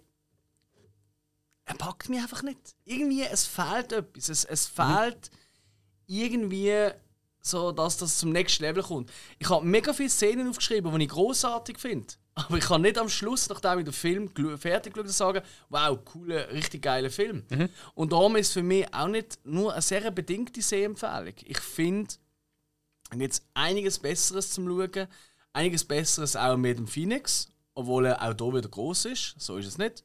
er 1.64 1.74
packt 1.74 2.08
mich 2.08 2.20
einfach 2.20 2.42
nicht. 2.42 2.76
Irgendwie, 2.84 3.22
es 3.22 3.44
fehlt 3.44 3.92
etwas. 3.92 4.28
Es, 4.28 4.44
es 4.44 4.66
fehlt 4.66 5.30
irgendwie 6.06 6.90
so, 7.40 7.72
dass 7.72 7.96
das 7.96 8.18
zum 8.18 8.30
nächsten 8.30 8.62
Level 8.62 8.82
kommt. 8.82 9.10
Ich 9.38 9.50
habe 9.50 9.66
mega 9.66 9.92
viele 9.92 10.10
Szenen 10.10 10.48
aufgeschrieben, 10.48 10.96
die 10.96 11.04
ich 11.04 11.10
großartig 11.10 11.78
finde. 11.78 12.14
Aber 12.38 12.58
ich 12.58 12.64
kann 12.64 12.82
nicht 12.82 12.98
am 12.98 13.08
Schluss, 13.08 13.48
nachdem 13.48 13.78
ich 13.78 13.86
den 13.86 13.94
Film 13.94 14.30
fertig 14.58 14.92
geschaut 14.92 15.06
habe, 15.06 15.12
sagen, 15.12 15.42
wow, 15.70 15.98
cooler, 16.04 16.52
richtig 16.52 16.82
geiler 16.82 17.08
Film. 17.10 17.42
Und 17.94 18.12
darum 18.12 18.36
ist 18.36 18.52
für 18.52 18.62
mich 18.62 18.92
auch 18.92 19.08
nicht 19.08 19.38
nur 19.44 19.72
eine 19.72 19.80
sehr 19.80 20.10
bedingte 20.10 20.60
Sehempfehlung. 20.60 21.32
Ich 21.44 21.58
finde, 21.58 22.14
jetzt 23.16 23.42
einiges 23.54 23.98
Besseres 23.98 24.50
zum 24.50 24.66
Schauen, 24.66 25.08
einiges 25.54 25.82
Besseres 25.82 26.36
auch 26.36 26.58
mit 26.58 26.76
dem 26.76 26.86
Phoenix, 26.86 27.50
obwohl 27.74 28.04
er 28.04 28.20
auch 28.20 28.34
hier 28.38 28.54
wieder 28.54 28.68
groß 28.68 29.06
ist. 29.06 29.34
So 29.38 29.56
ist 29.56 29.66
es 29.66 29.78
nicht. 29.78 30.04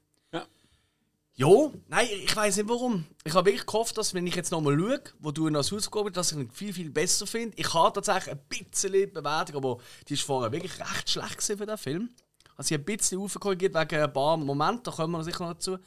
Ja. 1.36 1.48
Nein, 1.88 2.08
ich 2.24 2.36
weiß 2.36 2.58
nicht 2.58 2.70
warum. 2.70 3.06
Ich 3.24 3.34
habe 3.34 3.48
wirklich 3.50 3.66
gehofft, 3.66 3.98
dass 3.98 4.14
wenn 4.14 4.28
ich 4.28 4.36
jetzt 4.36 4.52
nochmal 4.52 4.78
schaue, 4.78 5.02
wo 5.20 5.32
du 5.32 5.48
ihn 5.48 5.56
als 5.56 5.72
Hausaufgabe 5.72 6.12
dass 6.12 6.32
ich 6.32 6.38
ihn 6.38 6.52
viel, 6.52 6.74
viel 6.74 6.90
besser 6.90 7.26
finde. 7.26 7.56
Ich 7.58 7.74
habe 7.74 7.94
tatsächlich 7.94 8.32
ein 8.36 8.42
bisschen 8.48 9.14
Bewertung, 9.14 9.56
aber 9.56 9.78
die 10.08 10.14
ist 10.14 10.24
vorher 10.24 10.52
wirklich 10.52 10.80
recht 10.80 11.10
schlecht 11.10 11.42
für 11.42 11.66
den 11.66 11.78
Film. 11.78 12.10
Also 12.58 12.76
ich 12.76 12.80
habe 12.80 12.92
ein 12.92 12.98
bisschen 12.98 13.20
aufkorrigiert 13.22 13.74
wegen 13.74 14.02
ein 14.04 14.14
paar 14.14 14.38
Momenten, 14.38 14.84
da 14.84 14.92
kommen 14.92 15.14
wir 15.14 15.24
sicher 15.24 15.46
noch 15.46 15.54
dazu. 15.54 15.78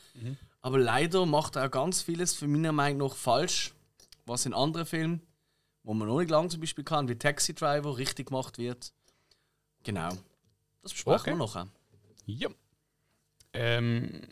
Aber 0.61 0.79
leider 0.79 1.27
macht 1.27 1.57
er 1.57 1.67
auch 1.67 1.71
ganz 1.71 2.01
vieles 2.03 2.35
für 2.35 2.49
meiner 2.49 2.73
Meinung 2.73 3.07
nach 3.09 3.15
falsch, 3.15 3.75
was 4.27 4.47
in 4.47 4.55
anderen 4.55 4.87
Filmen, 4.87 5.21
wo 5.83 5.93
man 5.93 6.09
noch 6.09 6.19
nicht 6.19 6.31
lange 6.31 6.49
zum 6.49 6.61
Beispiel 6.61 6.83
kann, 6.85 7.07
wie 7.09 7.17
Taxi 7.17 7.55
Driver, 7.55 7.97
richtig 7.99 8.29
gemacht 8.29 8.57
wird. 8.59 8.93
Genau. 9.85 10.09
Das 10.83 10.93
besprechen 10.93 11.21
Okay. 11.21 11.31
wir 11.33 11.37
nachher. 11.37 11.69
Ja. 12.27 12.49
Ähm, 13.53 14.23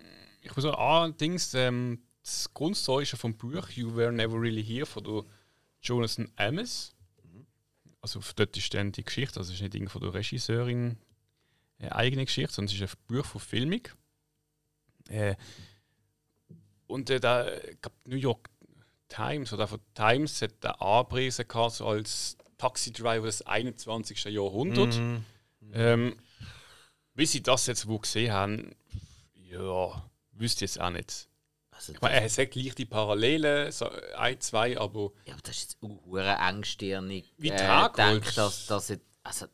ich 0.42 0.54
muss 0.54 0.64
auch 0.64 0.78
allerdings, 0.78 1.54
ähm, 1.54 2.02
das 2.22 2.52
ja 3.10 3.18
vom 3.18 3.36
Buch 3.36 3.68
You 3.70 3.96
Were 3.96 4.12
Never 4.12 4.40
Really 4.40 4.62
Here 4.62 4.86
von 4.86 5.04
der 5.04 5.24
Jonathan 5.80 6.30
Amis. 6.36 6.94
Also 8.00 8.20
dort 8.34 8.56
ist 8.56 8.74
dann 8.74 8.92
die 8.92 9.04
Geschichte, 9.04 9.38
also 9.38 9.52
es 9.52 9.60
ist 9.60 9.74
nicht 9.74 9.90
von 9.90 10.02
der 10.02 10.12
Regisseurin 10.12 10.98
eine 11.78 11.94
eigene 11.94 12.24
Geschichte, 12.24 12.52
sondern 12.52 12.74
es 12.74 12.80
ist 12.80 12.94
ein 12.94 13.00
Buch 13.06 13.24
von 13.24 13.40
Filmung. 13.40 13.82
Äh, 15.08 15.36
und 16.86 17.10
äh, 17.10 17.20
da, 17.20 17.46
glaub, 17.80 17.94
New 18.06 18.16
York 18.16 18.50
Times 19.08 19.52
oder 19.52 19.68
von 19.68 19.80
Times 19.94 20.42
hat 20.42 20.62
der 20.62 20.80
angepriesen 20.80 21.46
so 21.70 21.86
als 21.86 22.36
Taxi-Driver 22.58 23.26
des 23.26 23.42
21. 23.42 24.24
Jahrhunderts. 24.24 24.96
Ähm, 25.72 26.16
wie 27.14 27.26
sie 27.26 27.42
das 27.42 27.66
jetzt 27.66 27.86
wo 27.88 27.98
gesehen 27.98 28.32
haben, 28.32 28.74
ja, 29.34 30.02
wüsste 30.32 30.64
ich 30.64 30.72
jetzt 30.72 30.80
auch 30.80 30.90
nicht. 30.90 31.28
Also, 31.70 31.92
Ich 31.92 32.00
meine, 32.00 32.20
er 32.20 32.28
sagt 32.28 32.52
gleich 32.52 32.74
die 32.74 32.84
Parallelen, 32.84 33.72
so 33.72 33.90
ein, 34.16 34.40
zwei, 34.40 34.78
aber 34.78 35.12
ja, 35.24 35.34
aber 35.34 35.42
das 35.42 35.56
ist 35.56 35.62
jetzt 35.62 35.82
hure 35.82 36.36
engstirnig. 36.48 37.32
Wie 37.38 37.50
äh, 37.50 37.56
Tag 37.56 37.96
dass 38.34 38.66
das 38.66 38.88
jetzt. 38.88 39.06
Also, 39.22 39.46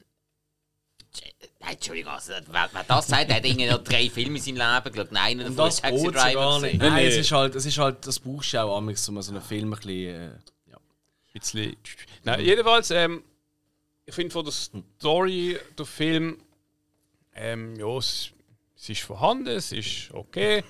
Nein, 1.60 1.72
Entschuldigung, 1.72 2.12
also, 2.12 2.32
wer, 2.50 2.68
wer 2.72 2.84
das 2.84 3.08
sagt, 3.08 3.28
der 3.28 3.36
hat 3.36 3.44
irgendwie 3.44 3.66
noch 3.66 3.82
drei 3.82 4.08
Filme 4.08 4.36
in 4.38 4.42
seinem 4.42 4.56
Leben 4.56 4.92
geschaut. 4.92 5.12
Nein, 5.12 5.40
Und 5.40 5.56
das 5.56 5.74
ist 5.74 5.80
Taxi 5.82 6.04
geht 6.04 6.14
gar 6.14 6.32
Driver 6.32 6.60
nicht. 6.60 6.78
Nein, 6.78 7.06
es 7.06 7.16
ist 7.16 7.32
halt, 7.32 7.54
es 7.54 7.66
ist 7.66 7.78
halt, 7.78 8.06
das 8.06 8.20
brauchst 8.20 8.52
du 8.52 8.62
auch 8.62 8.76
amigs, 8.76 9.08
um 9.08 9.20
so 9.20 9.32
einen 9.32 9.42
Film 9.42 9.72
ein 9.72 9.76
bisschen, 9.76 9.92
äh, 9.92 10.30
ja. 10.70 10.78
bisschen. 11.32 11.76
Nein, 12.24 12.44
jedenfalls, 12.44 12.90
ähm, 12.90 13.24
ich 14.06 14.14
finde 14.14 14.32
von 14.32 14.44
der 14.44 14.52
Story, 14.52 15.58
der 15.76 15.86
Film, 15.86 16.38
ähm, 17.34 17.74
ja, 17.76 17.96
es, 17.98 18.30
es 18.80 18.88
ist 18.90 19.00
vorhanden, 19.00 19.48
es 19.48 19.72
ist 19.72 20.10
okay. 20.12 20.62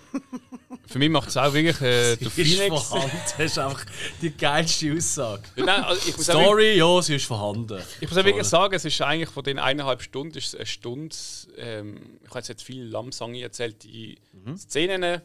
Für 0.87 0.99
mich 0.99 1.11
macht 1.11 1.29
es 1.29 1.37
auch 1.37 1.53
wirklich 1.53 1.77
äh, 1.83 2.17
der 2.17 2.27
ist 2.27 2.33
Phoenix. 2.33 2.83
vorhanden. 2.85 3.17
Das 3.37 3.39
ist 3.47 3.59
einfach 3.59 3.85
die 4.23 4.31
geilste 4.35 4.95
Aussage. 4.95 5.43
Nein, 5.57 5.85
also 5.85 6.07
wirklich- 6.07 6.25
Story, 6.25 6.77
ja, 6.79 7.03
sie 7.03 7.17
ist 7.17 7.27
vorhanden. 7.27 7.83
Ich 8.01 8.09
muss 8.09 8.19
auch 8.19 8.25
wirklich 8.25 8.47
sagen, 8.47 8.75
es 8.75 8.85
ist 8.87 9.01
eigentlich 9.03 9.29
von 9.29 9.45
den 9.45 9.59
eineinhalb 9.59 10.01
Stunden 10.01 10.39
ist 10.39 10.49
es 10.49 10.55
eine 10.55 10.65
Stunde. 10.67 11.15
Ähm, 11.59 12.19
ich 12.25 12.31
habe 12.31 12.41
jetzt 12.47 12.63
viel 12.63 12.85
Lamsange 12.85 13.43
erzählt, 13.43 13.83
die 13.85 14.19
Szenen. 14.57 15.21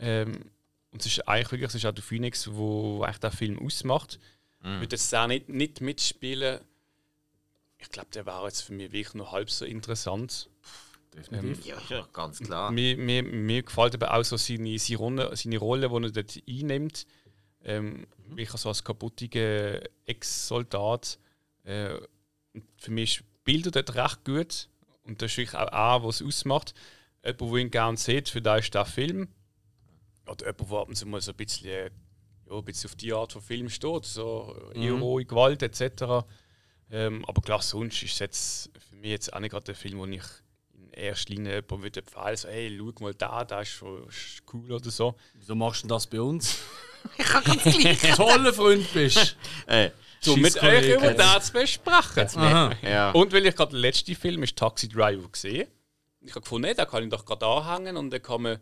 Ähm, 0.00 0.50
und 0.90 1.00
es 1.00 1.06
ist 1.06 1.28
eigentlich 1.28 1.52
wirklich 1.52 1.68
es 1.68 1.74
ist 1.76 1.86
auch 1.86 1.92
der 1.92 2.02
Phoenix, 2.02 2.50
wo 2.52 3.02
eigentlich 3.02 3.32
Film 3.34 3.58
ausmacht. 3.64 4.18
Ich 4.60 4.66
würde 4.80 4.96
jetzt 4.96 5.14
auch 5.14 5.28
nicht, 5.28 5.48
nicht 5.48 5.80
mitspielen. 5.80 6.60
Ich 7.78 7.90
glaube, 7.90 8.08
der 8.12 8.26
war 8.26 8.44
jetzt 8.46 8.62
für 8.62 8.72
mich 8.72 8.90
wirklich 8.90 9.14
noch 9.14 9.30
halb 9.30 9.50
so 9.50 9.64
interessant. 9.64 10.48
Definitiv. 11.14 11.66
Ja, 11.66 11.76
ja, 11.88 12.08
ganz 12.12 12.38
klar. 12.38 12.70
Mir, 12.70 12.96
mir, 12.96 13.22
mir 13.22 13.62
gefällt 13.62 13.94
aber 13.94 14.14
auch 14.14 14.22
so 14.22 14.36
seine, 14.36 14.78
seine, 14.78 14.98
Rolle, 14.98 15.36
seine 15.36 15.58
Rolle, 15.58 15.88
die 15.88 15.94
er 15.94 16.22
dort 16.22 16.42
einnimmt. 16.48 17.06
Ähm, 17.64 18.06
Wirklich 18.28 18.50
so 18.50 18.68
als 18.68 18.84
kaputter 18.84 19.80
Ex-Soldat. 20.06 21.18
Äh, 21.64 21.94
für 22.76 22.90
mich 22.90 23.14
spielt 23.14 23.66
er 23.66 23.82
dort 23.82 23.94
recht 23.94 24.24
gut. 24.24 24.68
Und 25.02 25.22
das 25.22 25.36
ist 25.38 25.54
auch 25.54 25.72
auch, 25.72 26.04
was 26.04 26.20
es 26.20 26.26
ausmacht. 26.26 26.74
Jemand, 27.24 27.40
der 27.40 27.58
ihn 27.58 27.70
gerne 27.70 27.96
sieht, 27.96 28.28
für 28.28 28.42
den 28.42 28.58
ist 28.58 28.74
der 28.74 28.84
Film. 28.84 29.28
Oder 30.26 30.46
jemand, 30.46 30.70
der 30.70 30.78
ab 30.78 30.88
und 30.88 30.94
zu 30.94 31.06
mal 31.06 31.20
so 31.20 31.32
ein 31.32 31.36
bisschen, 31.36 31.68
äh, 31.68 31.90
ja, 32.48 32.56
ein 32.56 32.64
bisschen 32.64 32.90
auf 32.90 32.96
die 32.96 33.12
Art 33.12 33.32
von 33.32 33.42
Film 33.42 33.68
steht. 33.70 34.04
So 34.04 34.54
eher 34.74 34.92
rohe 34.92 35.24
Gewalt 35.24 35.62
etc. 35.62 36.26
Ähm, 36.90 37.24
aber 37.26 37.42
klar, 37.42 37.62
sonst 37.62 38.02
ist 38.02 38.12
es 38.12 38.18
jetzt 38.18 38.70
für 38.78 38.96
mich 38.96 39.10
jetzt 39.10 39.32
auch 39.32 39.40
nicht 39.40 39.50
gerade 39.50 39.64
der 39.64 39.74
Film, 39.74 39.98
den 40.00 40.12
ich 40.14 40.24
erster 40.98 41.32
Linie 41.34 41.62
würde 41.68 42.00
empfehlen 42.00 42.36
so, 42.36 42.48
hey, 42.48 42.76
schau 42.78 43.04
mal 43.04 43.14
da, 43.14 43.44
das 43.44 43.68
ist, 43.68 43.74
schon- 43.74 44.06
ist 44.08 44.42
cool 44.52 44.72
oder 44.72 44.90
so. 44.90 45.14
Wieso 45.34 45.54
machst 45.54 45.82
du 45.82 45.88
denn 45.88 45.96
das 45.96 46.06
bei 46.06 46.20
uns? 46.20 46.58
Ich 47.16 47.24
kann 47.24 47.44
ganz 47.44 47.62
gleich. 47.62 48.00
Toller 48.16 48.52
Freund 48.52 48.92
bist. 48.92 49.36
äh, 49.66 49.90
So, 50.20 50.36
mit 50.36 50.60
euch 50.60 50.88
über 50.90 51.14
das 51.14 51.46
zu 51.46 51.52
besprechen. 51.52 52.28
Ja. 52.82 53.12
Und 53.12 53.32
weil 53.32 53.46
ich 53.46 53.54
gerade 53.54 53.70
den 53.70 53.80
letzten 53.80 54.16
Film 54.16 54.42
ist 54.42 54.56
Taxi 54.56 54.88
Driver 54.88 55.28
gesehen. 55.28 55.68
Ich 56.20 56.30
habe 56.32 56.40
gefunden, 56.40 56.74
da 56.76 56.84
kann 56.84 57.04
ich 57.04 57.08
doch 57.08 57.24
gerade 57.24 57.46
anhängen 57.46 57.96
und 57.96 58.10
dann 58.10 58.20
kann 58.20 58.42
man 58.42 58.58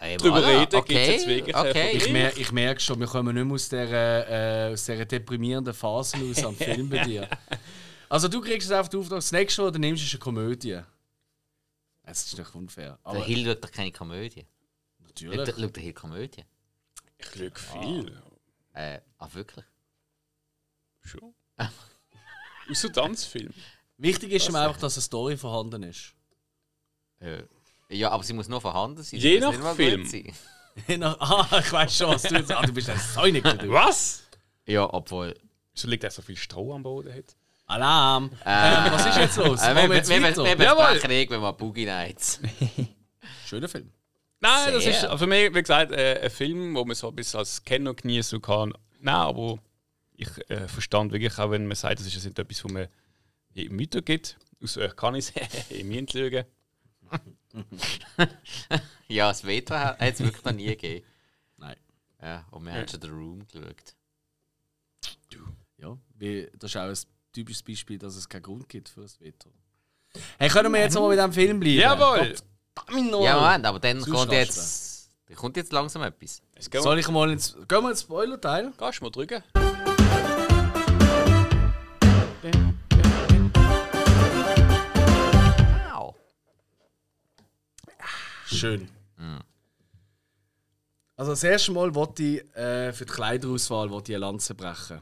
Ey, 0.00 0.16
drüber 0.16 0.38
voilà, 0.40 0.60
reden, 0.60 0.84
gibt's 0.84 0.92
jetzt 1.06 1.28
wirklich, 1.28 1.54
äh, 1.54 1.58
okay. 1.60 1.90
Ich, 1.96 2.10
mer 2.10 2.36
ich 2.36 2.50
merke 2.50 2.80
schon, 2.80 2.98
wir 2.98 3.06
kommen 3.06 3.34
nicht 3.34 3.44
mehr 3.44 3.54
aus 3.54 3.68
dieser, 3.68 4.68
äh, 4.68 4.72
aus 4.72 4.84
dieser 4.84 5.04
deprimierenden 5.04 5.72
Phase 5.72 6.16
raus 6.18 6.44
am 6.44 6.56
Film 6.56 6.90
bei 6.90 7.04
dir. 7.04 7.28
Also 8.08 8.26
du 8.28 8.40
kriegst 8.40 8.66
es 8.68 8.72
einfach 8.76 8.90
den 8.90 9.00
Auftrag, 9.00 9.18
das 9.18 9.32
nächste, 9.32 9.62
was 9.64 9.72
du 9.72 9.78
nimmst, 9.78 10.02
ist 10.04 10.12
eine 10.12 10.18
Komödie. 10.18 10.80
Es 12.04 12.26
ist 12.26 12.38
doch 12.38 12.54
unfair. 12.54 12.98
Der 13.04 13.10
Aber 13.10 13.24
Hill 13.24 13.44
schaut 13.46 13.64
doch 13.64 13.70
keine 13.72 13.92
Komödie. 13.92 14.46
natürlich. 14.98 15.46
Schaut 15.46 15.60
schaut 15.60 15.76
der 15.76 15.82
Hill 15.82 15.92
Komödie? 15.92 16.44
ich 17.18 17.26
schaue 17.26 17.50
viel. 17.54 18.22
Äh, 18.74 19.00
ah, 19.18 19.28
wirklich? 19.32 19.64
Schon. 21.00 21.34
Außer 22.70 22.92
Tanzfilm. 22.92 23.52
Wichtig 23.96 24.32
ist 24.32 24.48
ihm 24.48 24.56
einfach, 24.56 24.78
dass 24.78 24.96
eine 24.96 25.02
Story 25.02 25.36
vorhanden 25.36 25.84
ist. 25.84 26.14
Äh, 27.20 27.44
ja, 27.88 28.10
aber 28.10 28.22
sie 28.24 28.32
muss 28.32 28.48
nur 28.48 28.60
vorhanden 28.60 29.02
sein. 29.02 29.20
Je 29.20 29.38
Sie 29.38 29.46
muss 29.46 29.58
nach 29.58 29.76
Film. 29.76 30.02
gut 30.02 30.10
sein. 30.10 31.02
ah, 31.02 31.60
ich 31.60 31.72
weiß 31.72 31.96
schon, 31.96 32.08
was 32.08 32.22
du 32.22 32.34
jetzt. 32.34 32.50
Ah, 32.50 32.62
du 32.62 32.72
bist 32.72 32.90
ein 32.90 32.98
Säuniger. 32.98 33.54
du. 33.54 33.70
Was? 33.70 34.24
Ja, 34.66 34.92
obwohl. 34.92 35.38
So 35.74 35.88
liegt 35.88 36.04
er 36.04 36.10
so 36.10 36.22
viel 36.22 36.36
Stroh 36.36 36.74
am 36.74 36.82
Boden 36.82 37.14
hat. 37.14 37.36
Alarm! 37.66 38.30
Ähm, 38.44 38.92
was 38.92 39.06
ist 39.06 39.16
jetzt 39.16 39.36
los? 39.36 39.62
Äh, 39.62 39.74
wir, 39.74 39.88
besprechen 39.88 41.10
irgendwann 41.10 41.40
mal 41.40 41.52
Boogie 41.52 41.86
Nights. 41.86 42.40
Schöner 43.46 43.68
Film. 43.68 43.90
Nein, 44.40 44.74
das 44.74 44.84
Sehr. 44.84 45.10
ist 45.12 45.18
für 45.18 45.26
mich, 45.26 45.54
wie 45.54 45.60
gesagt, 45.60 45.92
äh, 45.92 46.20
ein 46.22 46.30
Film, 46.30 46.74
wo 46.74 46.84
man 46.84 46.94
so 46.94 47.08
ein 47.08 47.16
bisschen 47.16 47.38
als 47.38 47.64
Kenner 47.64 47.94
genießen 47.94 48.42
kann. 48.42 48.74
Nein, 49.00 49.14
aber 49.14 49.58
ich 50.16 50.28
äh, 50.50 50.68
verstand 50.68 51.12
wirklich 51.12 51.38
auch, 51.38 51.50
wenn 51.50 51.66
man 51.66 51.76
sagt, 51.76 52.00
das 52.00 52.06
ist 52.06 52.24
nicht 52.24 52.38
etwas, 52.38 52.62
wo 52.64 52.68
man 52.68 52.88
jedem 53.54 53.80
weitergibt. 53.80 54.36
Aus 54.62 54.76
euch 54.76 54.94
kann 54.94 55.14
ich 55.14 55.32
es, 55.34 55.70
ich 55.70 55.84
müsst 55.84 56.12
lügen. 56.12 56.44
Ja, 59.08 59.28
das 59.28 59.44
Veto 59.46 59.74
hat 59.74 60.00
es 60.00 60.20
wirklich 60.20 60.44
noch 60.44 60.52
nie 60.52 60.66
gegeben. 60.66 61.06
Nein. 61.56 61.76
Ja, 62.20 62.46
und 62.50 62.64
wir 62.64 62.72
haben 62.72 62.88
schon 62.88 63.00
The 63.00 63.08
Room 63.08 63.46
geschaut. 63.46 63.94
Ja, 65.78 65.98
wie, 66.14 66.48
das 66.58 66.70
ist 66.70 66.76
auch 66.76 66.88
ein 66.88 67.13
typisches 67.34 67.62
Beispiel, 67.62 67.98
dass 67.98 68.16
es 68.16 68.28
keinen 68.28 68.42
Grund 68.42 68.68
gibt 68.68 68.88
für 68.88 69.02
das 69.02 69.20
Veto. 69.20 69.50
Hey, 70.38 70.48
können 70.48 70.72
wir 70.72 70.80
jetzt 70.80 70.94
mal 70.94 71.08
mit 71.08 71.18
diesem 71.18 71.32
Film 71.32 71.60
bleiben? 71.60 71.80
Jawohl! 71.80 72.34
Ja, 73.22 73.40
Moment, 73.40 73.66
aber 73.66 73.78
dann 73.80 74.00
kommt 74.02 74.32
jetzt, 74.32 75.10
dann 75.26 75.36
kommt 75.36 75.56
jetzt 75.56 75.72
langsam 75.72 76.02
etwas. 76.02 76.42
Soll 76.72 76.96
wir, 76.96 77.00
ich 77.00 77.08
mal 77.08 77.30
ins. 77.30 77.54
Gehen 77.54 77.82
wir 77.82 77.90
ins 77.90 78.02
Spoiler-Teil? 78.02 78.72
Kannst 78.76 79.00
du 79.00 79.04
mal 79.04 79.10
drücken? 79.10 79.42
Wow. 85.92 86.14
Schön. 88.46 88.88
Also 91.16 91.30
das 91.32 91.44
erste 91.44 91.72
Mal 91.72 91.94
wollte 91.94 92.22
ich 92.22 92.56
äh, 92.56 92.92
für 92.92 93.04
die 93.04 93.12
Kleiderauswahl 93.12 93.88
wollte 93.90 94.12
ich 94.12 94.16
eine 94.16 94.26
Lanze 94.26 94.54
brechen. 94.54 95.00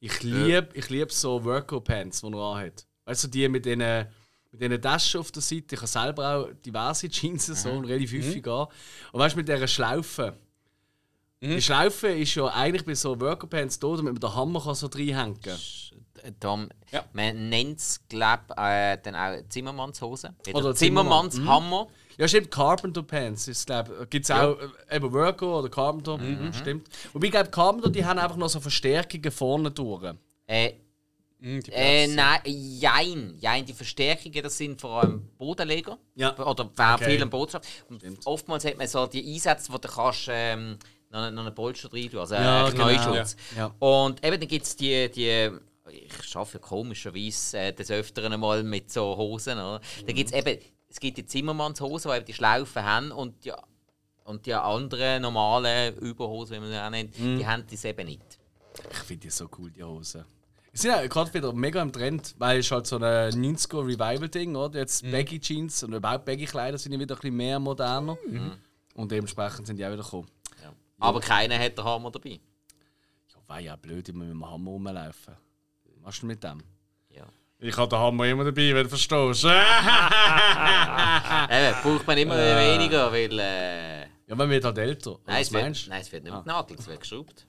Ich 0.00 0.22
liebe 0.22 0.68
ich 0.74 0.88
lieb 0.90 1.10
so 1.12 1.42
Worko-Pants, 1.44 2.20
die 2.20 2.26
er 2.32 2.38
anhat. 2.38 2.86
Weißt 3.04 3.24
du, 3.24 3.28
die 3.28 3.48
mit 3.48 3.64
diesen 3.64 4.06
mit 4.52 4.60
diesen 4.60 4.80
Taschen 4.82 5.20
auf 5.20 5.30
der 5.32 5.42
Seite. 5.42 5.74
Ich 5.74 5.78
habe 5.80 5.86
selber 5.86 6.34
auch 6.36 6.48
diverse 6.64 7.08
Jeans 7.08 7.46
so 7.46 7.70
und 7.70 7.84
relativ 7.86 8.12
häufig 8.12 8.46
an. 8.46 8.66
Und 9.12 9.20
weißt 9.20 9.34
du, 9.34 9.38
mit 9.38 9.48
dieser 9.48 9.66
Schlaufe. 9.68 10.36
Die 11.42 11.60
Schlaufe 11.60 12.08
ist 12.08 12.34
ja 12.34 12.46
eigentlich 12.46 12.84
bei 12.84 12.94
so 12.94 13.18
Worko-Pants 13.20 13.78
da, 13.78 13.88
damit 13.88 14.14
man 14.14 14.20
den 14.20 14.34
Hammer 14.34 14.60
kann 14.62 14.74
so 14.74 14.86
reinhängen 14.86 15.40
kann. 15.40 15.58
Tom, 16.40 16.68
Ja. 16.90 17.04
man 17.12 17.48
nennt 17.50 17.78
es, 17.78 18.00
glaube 18.08 18.42
ich, 18.50 18.56
äh, 18.58 18.96
dann 19.02 19.14
auch 19.14 19.48
Zimmermannshose. 19.48 20.34
Oder, 20.48 20.56
Oder 20.58 20.74
Zimmermannshammer. 20.74 21.88
Ja, 22.18 22.26
stimmt, 22.28 22.50
Carpenter 22.50 23.02
Pants 23.02 23.48
ist, 23.48 23.66
glaube 23.66 24.06
Gibt 24.08 24.24
es 24.24 24.30
auch 24.30 24.56
äh, 24.88 24.96
eben 24.96 25.12
Worko 25.12 25.58
oder 25.58 25.68
Carpenter, 25.68 26.16
mhm. 26.18 26.52
stimmt. 26.52 26.88
Wobei, 27.12 27.26
ich 27.26 27.32
glaube, 27.32 27.50
Carpenter, 27.50 27.90
die 27.90 28.04
haben 28.04 28.18
einfach 28.18 28.36
noch 28.36 28.48
so 28.48 28.60
Verstärkungen 28.60 29.30
vorne 29.30 29.70
durch. 29.70 30.14
Äh, 30.46 30.72
Hm, 31.38 31.60
äh, 31.70 32.06
nein, 32.06 32.40
jein. 32.46 33.34
Jein, 33.38 33.66
die 33.66 33.74
Verstärkungen, 33.74 34.42
das 34.42 34.56
sind 34.56 34.80
vor 34.80 35.02
allem 35.02 35.28
Bodenleger. 35.36 35.98
Ja. 36.14 36.34
Oder 36.38 36.70
wer 36.74 36.94
Okay. 36.94 37.10
viel 37.10 37.22
am 37.22 37.28
Boden 37.28 37.50
schafft. 37.52 37.68
Und 37.90 38.02
oftmals 38.24 38.64
hat 38.64 38.78
man 38.78 38.86
so 38.88 39.06
die 39.06 39.34
Einsätze, 39.34 39.70
wo 39.70 39.76
du 39.76 39.86
kannst, 39.86 40.28
ähm, 40.30 40.78
noch, 41.10 41.30
noch 41.30 41.44
einen 41.44 41.54
Polster 41.54 41.92
rein 41.92 42.10
tun, 42.10 42.20
also 42.20 42.34
Ja, 42.36 42.64
einen 42.64 42.74
Knäuschutz. 42.74 43.36
genau. 43.54 43.70
Und 43.78 44.24
eben, 44.24 44.40
dann 44.40 44.48
gibt 44.48 44.64
es 44.64 44.76
die, 44.76 45.10
die, 45.10 45.50
ich 45.90 46.36
arbeite 46.36 46.58
komischerweise 46.58 47.58
äh, 47.58 47.72
des 47.74 47.90
Öfteren 47.90 48.40
mal 48.40 48.64
mit 48.64 48.90
so 48.90 49.14
Hosen. 49.16 49.58
Oder? 49.58 49.80
Da 50.06 50.12
gibt 50.14 50.30
es 50.32 50.34
eben, 50.34 50.58
es 50.96 51.00
gibt 51.00 51.18
die 51.18 51.26
Zimmermannshosen, 51.26 52.10
die 52.10 52.16
eben 52.16 52.24
die 52.24 52.32
Schlaufen 52.32 52.82
haben 52.82 53.12
und 53.12 53.44
die, 53.44 53.52
und 54.24 54.46
die 54.46 54.54
anderen 54.54 55.20
normalen 55.20 55.94
Überhosen, 55.98 56.56
wie 56.56 56.60
man 56.60 56.70
sie 56.70 56.78
auch 56.82 56.88
nennt, 56.88 57.18
Mhm. 57.18 57.38
die 57.38 57.46
haben 57.46 57.64
das 57.70 57.84
eben 57.84 58.06
nicht. 58.06 58.38
Ich 58.90 58.96
finde 59.00 59.20
die 59.24 59.30
so 59.30 59.46
cool, 59.58 59.70
die 59.70 59.82
Hosen. 59.84 60.24
Die 60.72 60.78
sind 60.78 60.90
ja 60.92 61.06
gerade 61.06 61.32
wieder 61.34 61.52
mega 61.52 61.82
im 61.82 61.92
Trend, 61.92 62.34
weil 62.38 62.60
es 62.60 62.70
halt 62.70 62.86
so 62.86 62.96
ein 62.96 63.02
90er 63.34 63.86
Revival-Ding, 63.86 64.56
oder? 64.56 64.78
Jetzt 64.78 65.02
Baggy 65.10 65.38
Jeans 65.38 65.82
und 65.82 65.92
überhaupt 65.92 66.24
Baggy 66.24 66.46
Kleider 66.46 66.78
sind 66.78 66.92
ja 66.92 66.98
wieder 66.98 67.14
ein 67.14 67.20
bisschen 67.20 67.36
mehr 67.36 67.58
moderner. 67.60 68.16
Und 68.94 69.12
dementsprechend 69.12 69.66
sind 69.66 69.76
die 69.76 69.84
auch 69.86 69.92
wieder 69.92 70.02
gekommen. 70.02 70.28
Ja. 70.62 70.72
Aber 70.98 71.20
keiner 71.20 71.58
hat 71.58 71.76
den 71.76 71.84
Hammer 71.84 72.10
dabei. 72.10 72.40
Ja, 73.28 73.36
war 73.46 73.60
ja 73.60 73.76
blöd, 73.76 74.08
immer 74.08 74.24
mit 74.24 74.32
dem 74.32 74.46
Hammer 74.50 74.70
rumlaufen. 74.70 75.34
Was 75.84 76.02
machst 76.02 76.22
du 76.22 76.26
mit 76.26 76.42
dem? 76.42 76.62
Ja. 77.66 77.70
Ich 77.70 77.76
habe 77.76 77.88
den 77.88 77.98
Hammer 77.98 78.26
immer 78.26 78.44
dabei, 78.44 78.74
wenn 78.74 78.84
du 78.84 78.88
verstehst. 78.88 79.44
Eben, 79.44 79.52
braucht 81.82 82.06
man 82.06 82.18
immer 82.18 82.36
weniger, 82.36 83.10
weil. 83.12 83.38
Äh, 83.38 84.00
ja, 84.28 84.34
man 84.34 84.48
wird 84.50 84.64
halt 84.64 84.78
älter. 84.78 85.18
Nein, 85.26 85.36
was 85.36 85.42
es 85.42 85.52
wird, 85.52 85.62
meinst 85.62 85.86
du? 85.86 85.90
nein, 85.90 86.00
es 86.00 86.12
wird 86.12 86.24
nicht 86.24 86.34
mit 86.34 86.46
Nadel, 86.46 86.76
es 86.78 86.86
wird 86.86 87.00
geschraubt. 87.00 87.46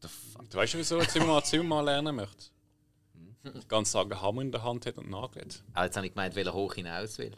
The 0.00 0.08
fuck? 0.08 0.50
Du 0.50 0.58
weißt 0.58 0.74
du, 0.74 0.78
wieso 0.78 1.00
jetzt 1.00 1.16
immer 1.16 1.26
mal 1.34 1.44
Zimmer 1.44 1.82
lernen 1.82 2.16
möchte? 2.16 2.46
Den 3.44 3.68
ganzen 3.68 3.92
Tag 3.92 4.04
einen 4.10 4.22
Hammer 4.22 4.42
in 4.42 4.52
der 4.52 4.62
Hand 4.62 4.86
hat 4.86 4.96
und 4.98 5.10
nagelt. 5.10 5.62
Aber 5.74 5.84
jetzt 5.84 5.96
habe 5.96 6.06
ich 6.06 6.12
gemeint, 6.14 6.34
weil 6.36 6.46
er 6.46 6.54
hoch 6.54 6.74
hinaus 6.74 7.18
will. 7.18 7.36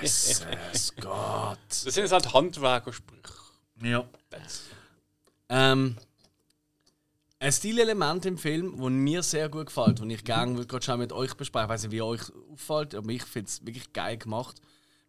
Jesus 0.00 0.94
Gott. 1.00 1.58
Das 1.68 1.82
sind 1.82 2.02
jetzt 2.04 2.12
halt 2.12 2.32
Handwerkersprüche. 2.34 3.32
Ja. 3.82 4.04
Ähm, 5.48 5.96
ein 7.42 7.50
Stilelement 7.50 8.24
im 8.24 8.38
Film, 8.38 8.76
das 8.78 8.90
mir 8.90 9.22
sehr 9.22 9.48
gut 9.48 9.66
gefällt, 9.66 9.98
das 9.98 10.06
ich 10.06 10.24
gerne 10.24 10.54
würde 10.54 10.68
gerade 10.68 10.84
schon 10.84 11.00
mit 11.00 11.12
euch 11.12 11.34
besprechen. 11.34 11.66
Ich 11.66 11.70
weiß 11.70 11.82
nicht, 11.82 11.92
wie 11.92 12.02
euch 12.02 12.20
auffällt, 12.52 12.94
aber 12.94 13.10
ich 13.10 13.24
finde 13.24 13.48
es 13.48 13.66
wirklich 13.66 13.92
geil 13.92 14.16
gemacht. 14.16 14.60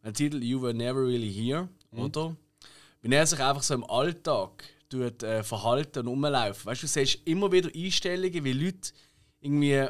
Der 0.03 0.13
Titel 0.13 0.41
You 0.43 0.61
Were 0.63 0.73
Never 0.73 1.01
Really 1.01 1.31
Here, 1.31 1.69
oder? 1.91 2.35
Wenn 3.01 3.11
er 3.11 3.27
sich 3.27 3.39
einfach 3.39 3.61
so 3.61 3.75
im 3.75 3.83
Alltag 3.83 4.63
tut, 4.89 5.21
äh, 5.21 5.43
verhalten 5.43 5.99
und 5.99 6.07
rumlaufen. 6.07 6.65
Weißt 6.65 6.81
du, 6.81 6.87
du 6.87 6.91
siehst 6.91 7.19
immer 7.25 7.51
wieder 7.51 7.69
Einstellungen, 7.73 8.43
wie 8.43 8.53
Leute 8.53 8.91
irgendwie 9.39 9.87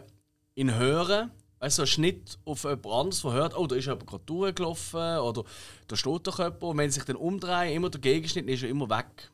ihn 0.56 0.76
hören. 0.76 1.32
Weißt 1.60 1.78
du, 1.78 1.82
so 1.82 1.84
ein 1.84 1.88
Schnitt 1.88 2.38
auf 2.44 2.64
jemand 2.64 2.86
anderes, 2.88 3.22
der 3.22 3.32
hört, 3.32 3.58
oh, 3.58 3.68
da 3.68 3.76
ist 3.78 3.86
jemand 3.86 4.06
gerade 4.06 4.24
durchgelaufen 4.26 5.20
oder 5.20 5.46
da 5.88 5.96
steht 5.96 6.28
doch 6.28 6.40
jemand. 6.40 6.62
Und 6.62 6.78
wenn 6.78 6.92
sie 6.92 6.96
sich 6.96 7.06
dann 7.06 7.16
umdrehen, 7.16 7.74
immer 7.74 7.90
der 7.90 8.02
Gegenschnitt, 8.02 8.46
dann 8.46 8.54
ist 8.54 8.64
er 8.64 8.70
immer 8.70 8.90
weg. 8.90 9.32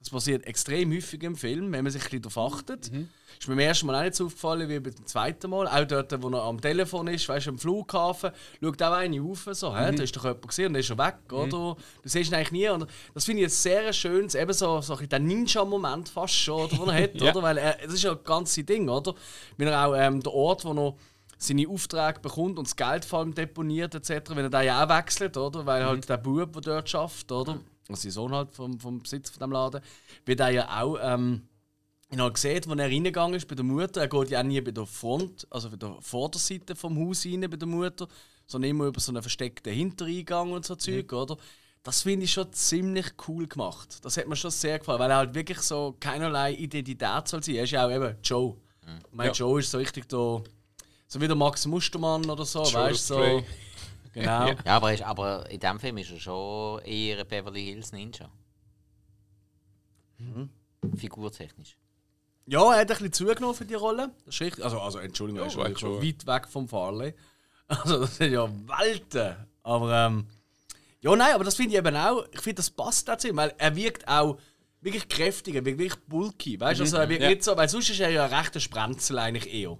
Das 0.00 0.08
passiert 0.08 0.46
extrem 0.46 0.90
häufig 0.92 1.22
im 1.22 1.36
Film, 1.36 1.70
wenn 1.72 1.84
man 1.84 1.92
sich 1.92 2.00
ein 2.02 2.04
bisschen 2.08 2.22
darauf 2.22 2.54
achtet. 2.54 2.90
Ist 3.38 3.48
mir 3.48 3.54
beim 3.54 3.58
ersten 3.66 3.86
Mal 3.86 3.96
auch 3.96 4.02
nicht 4.02 4.14
so 4.14 4.26
aufgefallen 4.26 4.66
wie 4.68 4.80
beim 4.80 5.06
zweiten 5.06 5.50
Mal. 5.50 5.68
Auch 5.68 5.86
dort, 5.86 6.22
wo 6.22 6.30
er 6.30 6.42
am 6.42 6.58
Telefon 6.58 7.06
ist, 7.08 7.28
weißt 7.28 7.46
du, 7.46 7.50
am 7.50 7.58
Flughafen, 7.58 8.30
schaut 8.62 8.82
auch 8.82 8.92
einer 8.92 9.22
auf, 9.22 9.46
so, 9.52 9.76
hä, 9.76 9.92
da 9.94 10.02
ist 10.02 10.16
doch 10.16 10.24
jemand 10.24 10.48
gesehen 10.48 10.68
und 10.68 10.74
ist 10.76 10.88
er 10.90 10.96
weg, 10.98 11.16
oder? 11.30 11.48
Du 11.48 11.76
siehst 12.04 12.30
ihn 12.30 12.34
eigentlich 12.34 12.52
nie. 12.52 12.68
Und 12.70 12.86
das 13.12 13.26
finde 13.26 13.40
ich 13.42 13.48
jetzt 13.48 13.62
sehr 13.62 13.86
ein 13.88 13.92
schönes, 13.92 14.34
eben 14.34 14.52
so, 14.54 14.80
so 14.80 14.96
ein 14.96 15.26
Ninja-Moment 15.26 16.08
fast 16.08 16.34
schon, 16.34 16.62
oder, 16.64 16.76
den 16.76 16.88
er 16.88 17.02
hat, 17.02 17.14
Ja. 17.20 17.30
oder? 17.30 17.42
Weil 17.42 17.58
er, 17.58 17.76
das 17.84 17.92
ist 17.94 18.02
ja 18.02 18.14
das 18.14 18.24
ganze 18.24 18.64
Ding, 18.64 18.88
oder? 18.88 19.14
Wenn 19.58 19.68
er 19.68 19.86
auch 19.86 19.94
ähm, 19.94 20.22
der 20.22 20.32
Ort, 20.32 20.64
wo 20.64 20.72
er 20.72 20.94
seine 21.36 21.68
Aufträge 21.68 22.20
bekommt 22.20 22.58
und 22.58 22.66
das 22.66 22.76
Geld 22.76 23.04
vor 23.04 23.20
allem 23.20 23.34
deponiert 23.34 23.94
etc., 23.94 24.30
wenn 24.30 24.44
er 24.44 24.50
da 24.50 24.62
ja 24.62 24.84
auch 24.84 24.88
wechselt, 24.88 25.36
oder? 25.36 25.64
Weil 25.66 25.84
halt 25.84 26.08
der 26.08 26.16
Bub, 26.16 26.52
der 26.54 26.62
dort 26.62 26.88
schafft, 26.88 27.30
oder? 27.32 27.60
Also 27.90 28.02
sein 28.02 28.12
Sohn 28.12 28.32
halt 28.32 28.54
vom, 28.54 28.78
vom 28.78 29.00
Besitzer 29.00 29.32
von 29.32 29.40
dem 29.40 29.52
Laden, 29.52 29.80
wird 30.24 30.40
er 30.40 30.50
ja 30.50 30.82
auch 30.82 30.96
ähm, 31.00 31.42
ihn 32.10 32.20
halt 32.20 32.34
gesehen, 32.34 32.56
als 32.56 32.66
er 32.80 32.86
reingegangen 32.86 33.34
ist 33.34 33.46
bei 33.48 33.54
der 33.54 33.64
Mutter. 33.64 34.00
Er 34.00 34.08
geht 34.08 34.30
ja 34.30 34.40
auch 34.40 34.44
nie 34.44 34.60
bei 34.60 34.70
der 34.70 34.86
Front, 34.86 35.46
also 35.50 35.70
bei 35.70 35.76
der 35.76 35.96
Vorderseite 36.00 36.74
vom 36.76 36.98
Haus 36.98 37.24
rein 37.24 37.40
bei 37.40 37.56
der 37.56 37.68
Mutter, 37.68 38.08
sondern 38.46 38.70
immer 38.70 38.86
über 38.86 39.00
so 39.00 39.12
einen 39.12 39.22
versteckten 39.22 39.72
Hintereingang 39.72 40.52
und 40.52 40.64
so 40.64 40.74
Zeug, 40.74 41.12
oder? 41.12 41.36
Das 41.82 42.02
finde 42.02 42.24
ich 42.24 42.32
schon 42.32 42.52
ziemlich 42.52 43.06
cool 43.26 43.46
gemacht. 43.46 43.98
Das 44.02 44.16
hat 44.18 44.28
mir 44.28 44.36
schon 44.36 44.50
sehr 44.50 44.78
gefallen, 44.78 44.98
weil 44.98 45.10
er 45.10 45.16
halt 45.16 45.34
wirklich 45.34 45.60
so 45.60 45.96
keinerlei 45.98 46.52
Identität 46.52 47.26
soll 47.26 47.42
sein. 47.42 47.54
Er 47.54 47.64
ist 47.64 47.70
ja 47.70 47.86
auch 47.86 47.90
eben 47.90 48.16
Joe. 48.22 48.56
Ich 48.82 49.14
meine, 49.16 49.28
Ja. 49.30 49.34
Joe 49.34 49.60
ist 49.60 49.70
so 49.70 49.78
richtig 49.78 50.06
da, 50.08 50.42
so 51.06 51.20
wie 51.20 51.26
der 51.26 51.36
Max 51.36 51.64
Mustermann 51.66 52.28
oder 52.28 52.44
so, 52.44 52.64
Joe 52.64 52.74
weißt 52.74 53.10
du? 53.10 53.14
So. 53.14 53.44
Genau. 54.12 54.48
Ja, 54.48 54.56
aber, 54.66 54.88
er 54.88 54.94
ist, 54.94 55.02
aber 55.02 55.50
in 55.50 55.60
dem 55.60 55.78
Film 55.80 55.98
ist 55.98 56.10
er 56.10 56.20
schon 56.20 56.80
eher 56.82 57.18
ein 57.20 57.26
Beverly 57.28 57.64
Hills 57.66 57.92
Ninja. 57.92 58.30
Figurtechnisch. 60.96 61.76
Ja, 62.46 62.62
er 62.74 62.80
hat 62.80 62.90
ein 62.90 62.96
bisschen 62.96 63.12
zugenommen 63.12 63.54
für 63.54 63.64
die 63.64 63.74
Rolle. 63.74 64.10
Das 64.26 64.34
ist 64.34 64.40
richtig. 64.40 64.64
Also, 64.64 64.80
also 64.80 64.98
Entschuldigung, 64.98 65.40
er 65.42 65.46
ist 65.46 65.52
schon 65.54 65.76
schon. 65.76 66.02
weit 66.02 66.26
weg 66.26 66.48
vom 66.48 66.68
Farley. 66.68 67.14
Also, 67.68 68.00
das 68.00 68.16
sind 68.16 68.32
ja 68.32 68.48
Welten. 68.66 69.36
Aber, 69.62 69.92
ähm, 70.06 70.26
ja, 71.00 71.14
nein, 71.14 71.34
aber 71.36 71.44
das 71.44 71.54
finde 71.54 71.70
ich 71.74 71.78
eben 71.78 71.94
auch, 71.94 72.26
ich 72.32 72.40
finde, 72.40 72.56
das 72.56 72.68
passt 72.68 73.06
dazu, 73.06 73.28
weil 73.36 73.54
er 73.58 73.76
wirkt 73.76 74.08
auch 74.08 74.38
wirklich 74.80 75.08
kräftig, 75.08 75.54
er 75.54 75.64
wirkt 75.64 75.78
wirklich 75.78 76.04
bulky. 76.06 76.58
Weißt 76.58 76.80
du, 76.80 76.82
also 76.82 76.96
er 76.96 77.08
wirkt 77.08 77.22
Ja. 77.22 77.28
nicht 77.28 77.44
so, 77.44 77.56
weil 77.56 77.68
sonst 77.68 77.88
ist 77.90 78.00
er 78.00 78.10
ja 78.10 78.24
ein 78.24 78.34
rechter 78.34 78.58
Sprenzel 78.58 79.20
eigentlich 79.20 79.54
eher. 79.54 79.78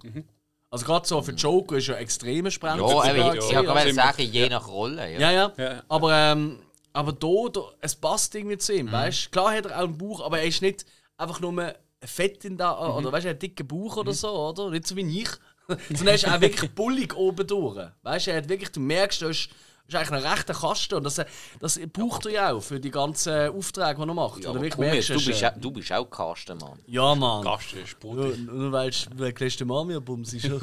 Also, 0.71 0.85
gerade 0.85 1.05
so 1.05 1.21
für 1.21 1.33
Joker 1.33 1.77
ist 1.77 1.89
er 1.89 1.97
ein 1.97 2.03
extremer 2.03 2.49
Sprenzel. 2.49 2.87
Ja, 2.87 2.95
aber 2.95 3.05
ich, 3.17 3.23
wollte 3.23 3.41
also- 3.41 3.61
gerade 3.63 3.93
sagen, 3.93 4.23
je 4.23 4.49
nach 4.49 4.67
Rolle. 4.67 5.11
Ja. 5.11 5.19
ja, 5.19 5.31
ja. 5.31 5.53
Ja. 5.57 5.83
Aber, 5.89 6.13
ähm, 6.13 6.59
aber 6.93 7.11
da, 7.11 7.49
da, 7.51 7.61
es 7.81 7.95
passt 7.95 8.33
irgendwie 8.35 8.57
zu 8.57 8.73
ihm, 8.73 8.89
weißt 8.89 9.25
du? 9.25 9.29
Klar 9.31 9.53
hat 9.53 9.65
er 9.65 9.77
auch 9.77 9.83
einen 9.83 9.97
Bauch, 9.97 10.25
aber 10.25 10.39
er 10.39 10.45
ist 10.45 10.61
nicht 10.61 10.85
einfach 11.17 11.41
nur 11.41 11.73
Fett 12.03 12.45
in 12.45 12.57
da 12.57 12.95
oder 12.97 13.11
weißt 13.11 13.25
du, 13.25 13.29
einen 13.29 13.39
dicken 13.39 13.67
Bauch 13.67 13.97
oder 13.97 14.13
so, 14.13 14.29
oder? 14.29 14.69
Nicht 14.69 14.87
so 14.87 14.95
wie 14.95 15.21
ich. 15.21 15.29
Sondern 15.89 16.07
er 16.07 16.15
ist 16.15 16.27
auch 16.27 16.41
wirklich 16.41 16.71
bullig 16.71 17.15
oben 17.15 17.45
durch. 17.45 17.77
Weißt 18.01 18.27
du, 18.27 18.31
er 18.31 18.37
hat 18.37 18.49
wirklich, 18.49 18.71
du 18.71 18.79
merkst, 18.79 19.21
da 19.21 19.29
ist, 19.29 19.49
ist 19.93 19.99
eigentlich 19.99 20.25
ein 20.25 20.31
rechter 20.31 20.53
Kasten 20.53 20.95
und 20.95 21.03
das, 21.03 21.21
das 21.59 21.79
braucht 21.91 22.25
er 22.25 22.31
ja 22.31 22.51
auch 22.53 22.61
für 22.61 22.79
die 22.79 22.91
ganzen 22.91 23.49
Aufträge, 23.49 23.95
die 24.01 24.07
er 24.09 24.13
macht. 24.13 24.43
Ja, 24.43 24.49
Oder 24.49 24.59
aber 24.59 24.61
wirklich 24.61 24.73
komm 24.75 24.83
jetzt, 24.85 24.93
merkst, 24.93 25.09
du, 25.09 25.13
es 25.13 25.21
ist, 25.21 25.27
bist, 25.27 25.41
äh, 25.41 25.47
auch- 25.47 25.59
du 25.59 25.71
bist 25.71 25.91
auch 25.91 26.05
Kastenmann. 26.09 26.79
Ja, 26.85 27.15
Mann. 27.15 27.43
Gast 27.43 27.73
ist 27.73 28.03
Nur, 28.03 28.15
Brot. 28.15 28.37
nur 28.39 28.71
weil 28.71 28.91
du 28.91 29.23
letzte 29.23 29.65
Mal 29.65 29.85
mir 29.85 30.01
bumst 30.01 30.33
ist. 30.33 30.49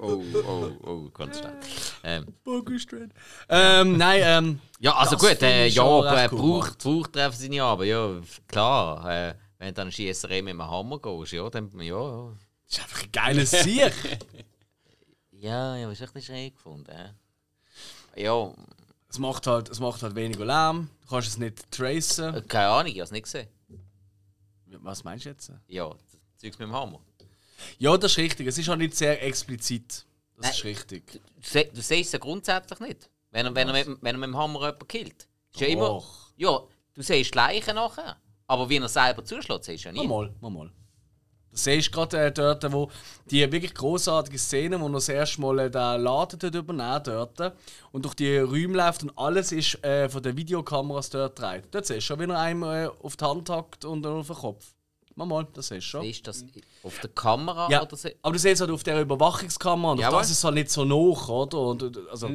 oh, 0.00 0.22
oh, 0.46 0.70
oh, 0.86 1.10
ganz 1.10 1.38
schnell. 1.38 1.56
Ähm, 2.04 2.26
ähm, 3.48 3.96
nein, 3.96 4.20
ähm, 4.24 4.60
ja, 4.78 4.94
also 4.94 5.16
gut, 5.16 5.42
äh, 5.42 5.66
ich 5.66 5.74
ja, 5.74 5.84
cool 5.84 6.28
braucht, 6.28 6.78
braucht 6.78 7.16
er 7.16 7.26
einfach 7.26 7.38
seine 7.38 7.62
Arbeit. 7.62 7.88
Ja, 7.88 8.20
klar. 8.46 9.10
Äh, 9.10 9.34
wenn 9.58 9.68
du 9.68 9.74
dann 9.74 9.90
Schiesserei 9.92 10.40
mit 10.40 10.52
einem 10.52 10.62
Hammer 10.70 10.98
gehst, 11.00 11.32
ja, 11.32 11.50
dann, 11.50 11.68
ja, 11.80 11.84
ja. 11.84 12.32
das 12.68 12.78
ist 12.78 12.84
einfach 12.84 13.02
ein 13.02 13.12
geiles 13.12 13.50
Sieg. 13.50 13.92
Ja, 15.40 15.76
ja, 15.76 15.88
ist 15.90 16.00
echt 16.00 16.16
ein 16.16 16.22
schräg 16.22 16.54
gefunden. 16.56 16.90
Äh. 16.90 17.10
Ja, 18.18 18.52
es 19.08 19.18
macht 19.18 19.46
halt, 19.46 19.68
es 19.68 19.78
macht 19.80 20.02
halt 20.02 20.14
weniger 20.14 20.44
Lärm. 20.44 20.90
Du 21.02 21.08
kannst 21.08 21.28
es 21.28 21.38
nicht 21.38 21.70
tracen. 21.70 22.34
äh, 22.34 22.42
keine 22.42 22.68
Ahnung, 22.68 22.92
ich 22.92 22.98
habe 22.98 23.04
es 23.04 23.10
nicht 23.12 23.22
gesehen. 23.22 23.48
Was 24.66 25.04
meinst 25.04 25.24
du 25.24 25.30
jetzt? 25.30 25.52
Ja, 25.66 25.88
das 25.88 26.18
Zeugs 26.36 26.58
mit 26.58 26.68
dem 26.68 26.72
Hammer. 26.72 27.00
Ja, 27.78 27.96
das 27.96 28.12
ist 28.12 28.18
richtig. 28.18 28.46
Es 28.46 28.58
ist 28.58 28.68
halt 28.68 28.78
nicht 28.78 28.94
sehr 28.96 29.22
explizit. 29.22 30.04
Das 30.36 30.42
Nein. 30.42 30.50
ist 30.50 30.64
richtig. 30.64 31.12
Du, 31.12 31.64
du 31.74 31.80
siehst 31.80 32.06
es 32.06 32.12
ja 32.12 32.18
grundsätzlich 32.18 32.80
nicht. 32.80 33.10
Wenn 33.30 33.46
er, 33.46 33.54
wenn 33.54 33.68
er, 33.68 33.72
mit, 33.72 34.02
wenn 34.02 34.14
er 34.14 34.18
mit 34.18 34.28
dem 34.28 34.36
Hammer 34.36 34.60
jemanden 34.60 34.88
killt. 34.88 35.28
Ist 35.52 35.60
ja 35.60 35.66
immer. 35.68 35.88
Doch. 35.88 36.32
Ja, 36.36 36.62
du 36.94 37.02
siehst 37.02 37.32
die 37.34 37.36
Leichen 37.36 37.74
nachher. 37.74 38.16
Aber 38.46 38.68
wie 38.68 38.76
er 38.76 38.88
selber 38.88 39.24
zuschlägt, 39.24 39.64
siehst 39.64 39.84
du 39.84 39.88
ja 39.88 39.92
nie. 39.92 40.06
mal, 40.06 40.32
mal 40.40 40.50
mal. 40.50 40.70
Du 41.58 41.62
siehst 41.64 41.90
gerade 41.90 42.26
äh, 42.26 42.30
dort, 42.32 42.72
wo 42.72 42.88
die 43.30 43.50
wirklich 43.50 43.74
großartige 43.74 44.38
Szene, 44.38 44.80
wo 44.80 44.86
er 44.86 44.92
das 44.92 45.08
erste 45.08 45.40
Mal 45.40 45.58
äh, 45.58 45.70
den 45.70 46.02
Laden 46.02 46.38
dort 46.38 46.54
übernehmen 46.54 47.02
dort 47.04 47.52
und 47.90 48.04
durch 48.04 48.14
die 48.14 48.38
Räume 48.38 48.76
läuft 48.76 49.02
und 49.02 49.12
alles 49.18 49.50
ist 49.50 49.82
äh, 49.84 50.08
von 50.08 50.22
den 50.22 50.36
Videokameras 50.36 51.10
dort 51.10 51.34
gedreht. 51.34 51.64
Dort 51.72 51.86
siehst 51.86 51.98
du 51.98 52.02
schon, 52.02 52.20
wie 52.20 52.30
er 52.30 52.38
einem 52.38 52.62
äh, 52.62 52.88
auf 53.02 53.16
die 53.16 53.24
Hand 53.24 53.50
hackt 53.50 53.84
und 53.84 54.02
dann 54.02 54.12
auf 54.20 54.28
den 54.28 54.36
Kopf. 54.36 54.66
Mal 55.16 55.26
mal, 55.26 55.48
das 55.52 55.66
siehst 55.66 55.78
du 55.86 55.90
schon. 55.90 56.02
Siehst 56.02 56.20
du 56.20 56.30
das 56.30 56.44
auf 56.84 56.96
der 57.00 57.10
Kamera? 57.10 57.68
Ja, 57.70 57.82
Oder 57.82 57.96
se- 57.96 58.14
aber 58.22 58.32
du 58.34 58.38
siehst 58.38 58.60
halt 58.60 58.70
auf 58.70 58.84
der 58.84 59.00
Überwachungskamera 59.00 59.92
und 59.92 60.00
das 60.00 60.30
ist 60.30 60.44
halt 60.44 60.54
nicht 60.54 60.70
so 60.70 60.84
noch, 60.84 61.28
oder? 61.28 61.58
Und, 61.58 61.98
also, 62.08 62.28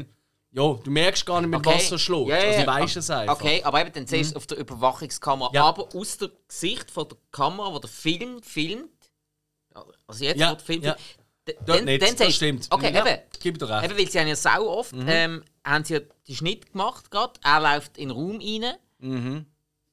ja, 0.51 0.73
du 0.83 0.91
merkst 0.91 1.25
gar 1.25 1.39
nicht, 1.39 1.49
mit 1.49 1.65
Okay. 1.65 1.75
was 1.77 1.91
er 1.93 1.97
schlägt. 1.97 2.27
Ja, 2.27 2.36
ja, 2.38 2.43
also, 2.49 2.62
du 2.62 2.67
weißt 2.67 2.97
es 2.97 3.09
einfach. 3.09 3.36
Okay, 3.36 3.63
aber 3.63 3.79
eben 3.81 3.93
dann 3.93 4.05
siehst 4.05 4.31
du 4.31 4.33
es 4.33 4.36
auf 4.36 4.47
der 4.47 4.57
Überwachungskamera, 4.57 5.49
Ja. 5.53 5.63
aber 5.63 5.88
aus 5.95 6.17
der 6.17 6.29
Sicht 6.49 6.91
von 6.91 7.07
der 7.07 7.17
Kamera, 7.31 7.73
wo 7.73 7.79
der 7.79 7.89
Film 7.89 8.43
filmt. 8.43 8.89
Also 10.07 10.23
jetzt, 10.23 10.39
Ja, 10.39 10.55
Film 10.57 10.81
ja. 10.83 10.95
dann, 11.65 11.86
nicht, 11.86 12.01
dann 12.01 12.15
das 12.15 12.36
stimmt. 12.36 12.67
Okay, 12.69 12.93
Ja, 12.93 13.05
eben. 13.05 13.21
Gib 13.41 13.59
dir 13.59 13.69
recht. 13.69 13.86
Eben, 13.89 13.97
weil 13.97 14.09
sie 14.09 14.19
haben 14.19 14.27
ja 14.27 14.36
sau 14.36 14.67
oft, 14.79 14.93
ähm, 15.07 15.43
haben 15.65 15.83
sie 15.83 15.95
ja 15.95 15.99
die 16.27 16.36
Schnitt 16.36 16.71
gemacht 16.71 17.09
gerade. 17.12 17.33
Er 17.43 17.59
läuft 17.59 17.97
in 17.97 18.09
den 18.09 18.17
Raum 18.17 18.39
rein 18.41 18.75
Mhm. 18.99 19.45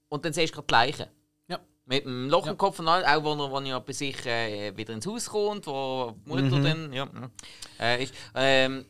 und 0.08 0.24
dann 0.24 0.32
siehst 0.32 0.52
du 0.54 0.62
gerade 0.62 0.66
die 0.68 0.72
Leiche. 0.74 1.10
Ja. 1.48 1.58
Mit 1.86 2.04
dem 2.04 2.28
Loch 2.28 2.46
im 2.46 2.56
Kopf 2.56 2.78
und 2.78 2.86
all, 2.88 3.04
auch 3.04 3.24
wo 3.24 3.32
er, 3.32 3.50
wo 3.50 3.58
er 3.58 3.64
ja 3.66 3.78
bei 3.80 3.92
sich 3.92 4.24
äh, 4.26 4.76
wieder 4.76 4.94
ins 4.94 5.06
Haus 5.06 5.26
kommt, 5.28 5.66
wo 5.66 6.14
die 6.24 6.28
Mutter 6.30 6.56
Mhm. 6.58 6.64
dann 6.64 6.92
ja, 6.92 7.08
äh, 7.80 8.04
ist. 8.04 8.14
Ähm, 8.34 8.84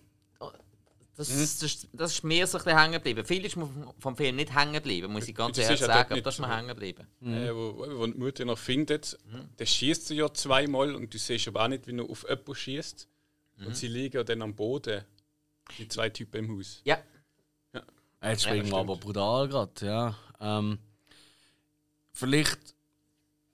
das, 1.29 1.29
Mhm. 1.29 1.41
das, 1.61 1.89
das 1.93 2.13
ist 2.15 2.25
mir 2.25 2.47
so 2.47 2.59
ein 2.59 2.65
bisschen 2.65 2.79
hängen 2.79 2.93
geblieben. 2.93 3.25
Viel 3.25 3.45
ist 3.45 3.57
mir 3.57 3.69
vom 3.99 4.17
Film 4.17 4.37
nicht 4.37 4.55
hängen 4.55 4.73
geblieben, 4.73 5.13
muss 5.13 5.29
ich 5.29 5.35
ganz 5.35 5.57
Das 5.57 5.67
ehrlich 5.67 5.81
ja 5.81 5.87
sagen. 5.87 6.01
Aber 6.07 6.15
nicht 6.15 6.27
das 6.27 6.35
ist 6.35 6.41
mir 6.41 6.55
hängen 6.57 6.69
geblieben. 6.69 7.07
Äh, 7.23 7.55
wo, 7.55 7.77
wo 7.99 8.07
die 8.07 8.19
Mutter 8.19 8.45
noch 8.45 8.59
findet, 8.59 9.19
der 9.59 9.67
schießt 9.67 10.07
sie 10.09 10.17
ja 10.17 10.33
zweimal 10.33 10.95
und 10.95 11.13
du 11.13 11.19
siehst 11.19 11.47
aber 11.49 11.65
auch 11.65 11.69
nicht, 11.69 11.87
wie 11.87 11.97
er 11.97 12.05
auf 12.09 12.23
jemanden 12.29 12.55
schießt. 12.55 13.09
Und 13.67 13.77
sie 13.77 13.89
liegen 13.89 14.17
ja 14.17 14.25
dann 14.25 14.41
am 14.43 14.55
Boden, 14.55 15.05
die 15.79 15.87
zwei 15.89 16.09
Typen 16.09 16.45
im 16.47 16.57
Haus. 16.59 16.81
Ja, 16.85 16.99
Jetzt 18.23 18.43
Ja, 18.45 18.49
springen 18.51 18.65
wir 18.65 18.67
stimmt. 18.69 18.75
aber 18.75 18.97
brutal 18.97 19.49
gerade, 19.49 19.87
ja. 19.87 20.17
Ähm, 20.41 20.79
vielleicht. 22.13 22.59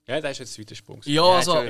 Ja, 0.07 0.21
das 0.21 0.31
ist 0.31 0.39
jetzt 0.39 0.59
Weitersprung. 0.59 1.01
Ja, 1.05 1.11
Ja, 1.23 1.35
also. 1.37 1.63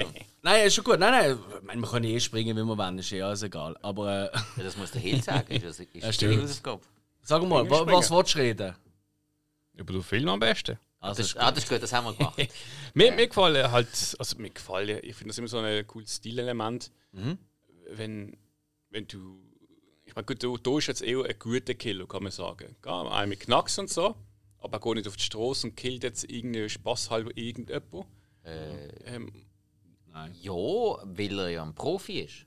Nein, 0.43 0.67
ist 0.67 0.75
schon 0.75 0.83
gut. 0.83 0.99
Nein, 0.99 1.11
nein. 1.11 1.39
Ich 1.59 1.63
meine, 1.63 1.81
wir 1.81 1.89
können 1.89 2.05
eh 2.05 2.19
springen, 2.19 2.55
wie 2.55 2.63
wir 2.63 2.77
wollen, 2.77 2.99
ist 2.99 3.09
ja 3.09 3.27
alles 3.27 3.41
egal. 3.43 3.75
Aber 3.81 4.31
äh, 4.31 4.37
Ja, 4.57 4.63
das 4.63 4.77
muss 4.77 4.91
der 4.91 5.01
Hill 5.01 5.23
sagen. 5.23 5.51
Ist, 5.51 5.65
das, 5.65 5.79
ist 5.79 5.89
das 6.03 6.15
stimmt. 6.15 6.41
Hausaufgabe? 6.43 6.81
sag 7.23 7.41
mal, 7.43 7.67
wa 7.69 7.77
Springen. 7.77 7.93
was 7.97 8.11
willst 8.11 8.35
du 8.35 8.37
reden? 8.39 8.75
Über 9.73 9.93
den 9.93 10.03
Film 10.03 10.29
am 10.29 10.39
besten. 10.39 10.77
Also, 10.99 11.21
Das, 11.21 11.27
ist 11.31 11.37
ah, 11.37 11.51
das 11.51 11.63
ist 11.63 11.69
gut, 11.69 11.81
das 11.81 11.91
haben 11.93 12.05
wir 12.05 12.13
gemacht. 12.13 12.37
Mir, 12.93 13.11
mir 13.11 13.27
gefallen 13.27 13.71
halt, 13.71 13.87
also 14.17 14.37
mir 14.39 14.49
gefallen, 14.49 14.99
ich 15.03 15.15
finde 15.15 15.29
das 15.29 15.37
immer 15.37 15.47
so 15.47 15.59
ein 15.59 15.85
cooles 15.87 16.15
Stilelement, 16.15 16.91
Mhm. 17.11 17.37
wenn, 17.91 18.37
wenn 18.89 19.07
du, 19.07 19.39
ich 20.05 20.15
meine, 20.15 20.25
gut, 20.25 20.41
du, 20.41 20.57
du 20.57 20.77
ist 20.79 20.87
jetzt 20.87 21.01
eher 21.03 21.23
ein 21.23 21.35
guter 21.39 21.73
Killer, 21.75 22.07
kann 22.07 22.23
man 22.23 22.31
sagen. 22.31 22.75
Ja, 22.85 23.01
einer 23.09 23.27
mit 23.27 23.41
Knacks 23.41 23.77
und 23.77 23.89
so, 23.91 24.15
aber 24.59 24.77
er 24.77 24.79
geht 24.79 24.95
nicht 24.95 25.07
auf 25.07 25.15
die 25.17 25.23
Straße 25.23 25.67
und 25.67 25.75
killt 25.75 26.03
jetzt 26.03 26.23
irgendeinen 26.29 26.69
Spaß 26.69 27.09
halber 27.11 27.31
irgendjemanden. 28.47 29.05
Ähm, 29.05 29.45
nein. 30.13 30.35
ja, 30.41 30.53
weil 30.53 31.39
er 31.39 31.49
ja 31.49 31.63
ein 31.63 31.75
Profi 31.75 32.21
ist. 32.21 32.45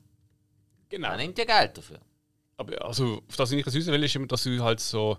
genau. 0.89 1.11
Er 1.11 1.17
nimmt 1.17 1.39
ja 1.39 1.45
Geld 1.45 1.77
dafür. 1.77 2.01
Aber 2.57 2.85
also, 2.85 3.23
auf 3.27 3.37
das 3.37 3.53
ich 3.53 3.67
raus 3.67 3.75
will, 3.75 4.05
ist 4.05 4.17
immer, 4.17 4.27
dass 4.27 4.43
du 4.43 4.63
halt 4.63 4.81
so, 4.81 5.17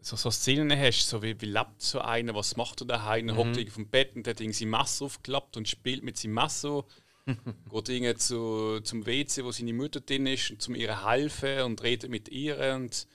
so, 0.00 0.16
so 0.16 0.30
Szenen 0.30 0.78
hast, 0.78 1.08
so 1.08 1.22
wie, 1.22 1.40
wie 1.40 1.46
lebt 1.46 1.82
so 1.82 2.00
einer, 2.00 2.34
was 2.34 2.56
macht 2.56 2.80
er 2.82 2.86
daheim, 2.86 3.26
mhm. 3.26 3.36
hockt 3.36 3.58
auf 3.58 3.74
dem 3.74 3.88
Bett 3.88 4.14
und 4.14 4.28
hat 4.28 4.38
sein 4.38 4.68
Messer 4.68 5.06
aufgeklappt 5.06 5.56
und 5.56 5.68
spielt 5.68 6.04
mit 6.04 6.16
seinem 6.16 6.34
Messer. 6.34 6.84
geht 7.26 7.88
irgendwie 7.88 8.14
zu, 8.14 8.80
zum 8.82 9.04
WC, 9.04 9.44
wo 9.44 9.50
seine 9.50 9.72
Mutter 9.72 10.00
drin 10.00 10.26
ist, 10.26 10.50
und 10.50 10.62
zum 10.62 10.74
ihr 10.74 11.06
helfen 11.06 11.62
und 11.62 11.82
redet 11.82 12.10
mit 12.10 12.28
ihr 12.28 12.74
und 12.76 13.06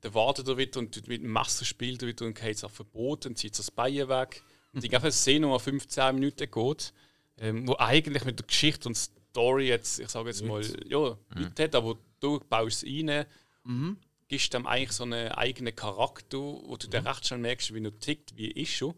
dann 0.00 0.14
wartet 0.14 0.46
er 0.48 0.56
wieder 0.56 0.78
und 0.78 1.08
mit 1.08 1.22
dem 1.22 1.32
Messer 1.32 1.64
spielt 1.64 2.02
er 2.02 2.08
wieder 2.08 2.26
und 2.26 2.38
geht 2.38 2.62
auf 2.64 2.72
Verbot 2.72 3.26
und 3.26 3.38
zieht 3.38 3.58
das 3.58 3.70
Bein 3.70 4.08
weg. 4.08 4.42
Die 4.82 4.88
ganze 4.88 5.12
Szene, 5.12 5.50
die 5.52 5.58
15 5.58 6.14
Minuten 6.14 6.50
geht, 6.50 6.92
ähm, 7.38 7.66
wo 7.66 7.76
eigentlich 7.78 8.24
mit 8.24 8.38
der 8.38 8.46
Geschichte 8.46 8.88
und 8.88 8.94
Story 8.94 9.68
jetzt, 9.68 9.98
ich 9.98 10.08
sage 10.08 10.28
jetzt 10.28 10.44
mal, 10.44 10.62
ja, 10.88 11.16
mhm. 11.34 11.52
hat, 11.58 11.74
aber 11.74 11.96
du 12.20 12.40
baust 12.40 12.82
es 12.82 12.88
rein, 12.88 13.26
mhm. 13.64 13.98
gibst 14.28 14.52
dem 14.54 14.66
eigentlich 14.66 14.92
so 14.92 15.04
einen 15.04 15.32
eigenen 15.32 15.74
Charakter, 15.74 16.38
wo 16.38 16.76
du 16.76 16.86
mhm. 16.86 16.90
dann 16.90 17.06
recht 17.06 17.26
schnell 17.26 17.40
merkst, 17.40 17.74
wie 17.74 17.84
er 17.84 17.98
tickt, 17.98 18.36
wie 18.36 18.50
ist 18.50 18.72
schon. 18.72 18.94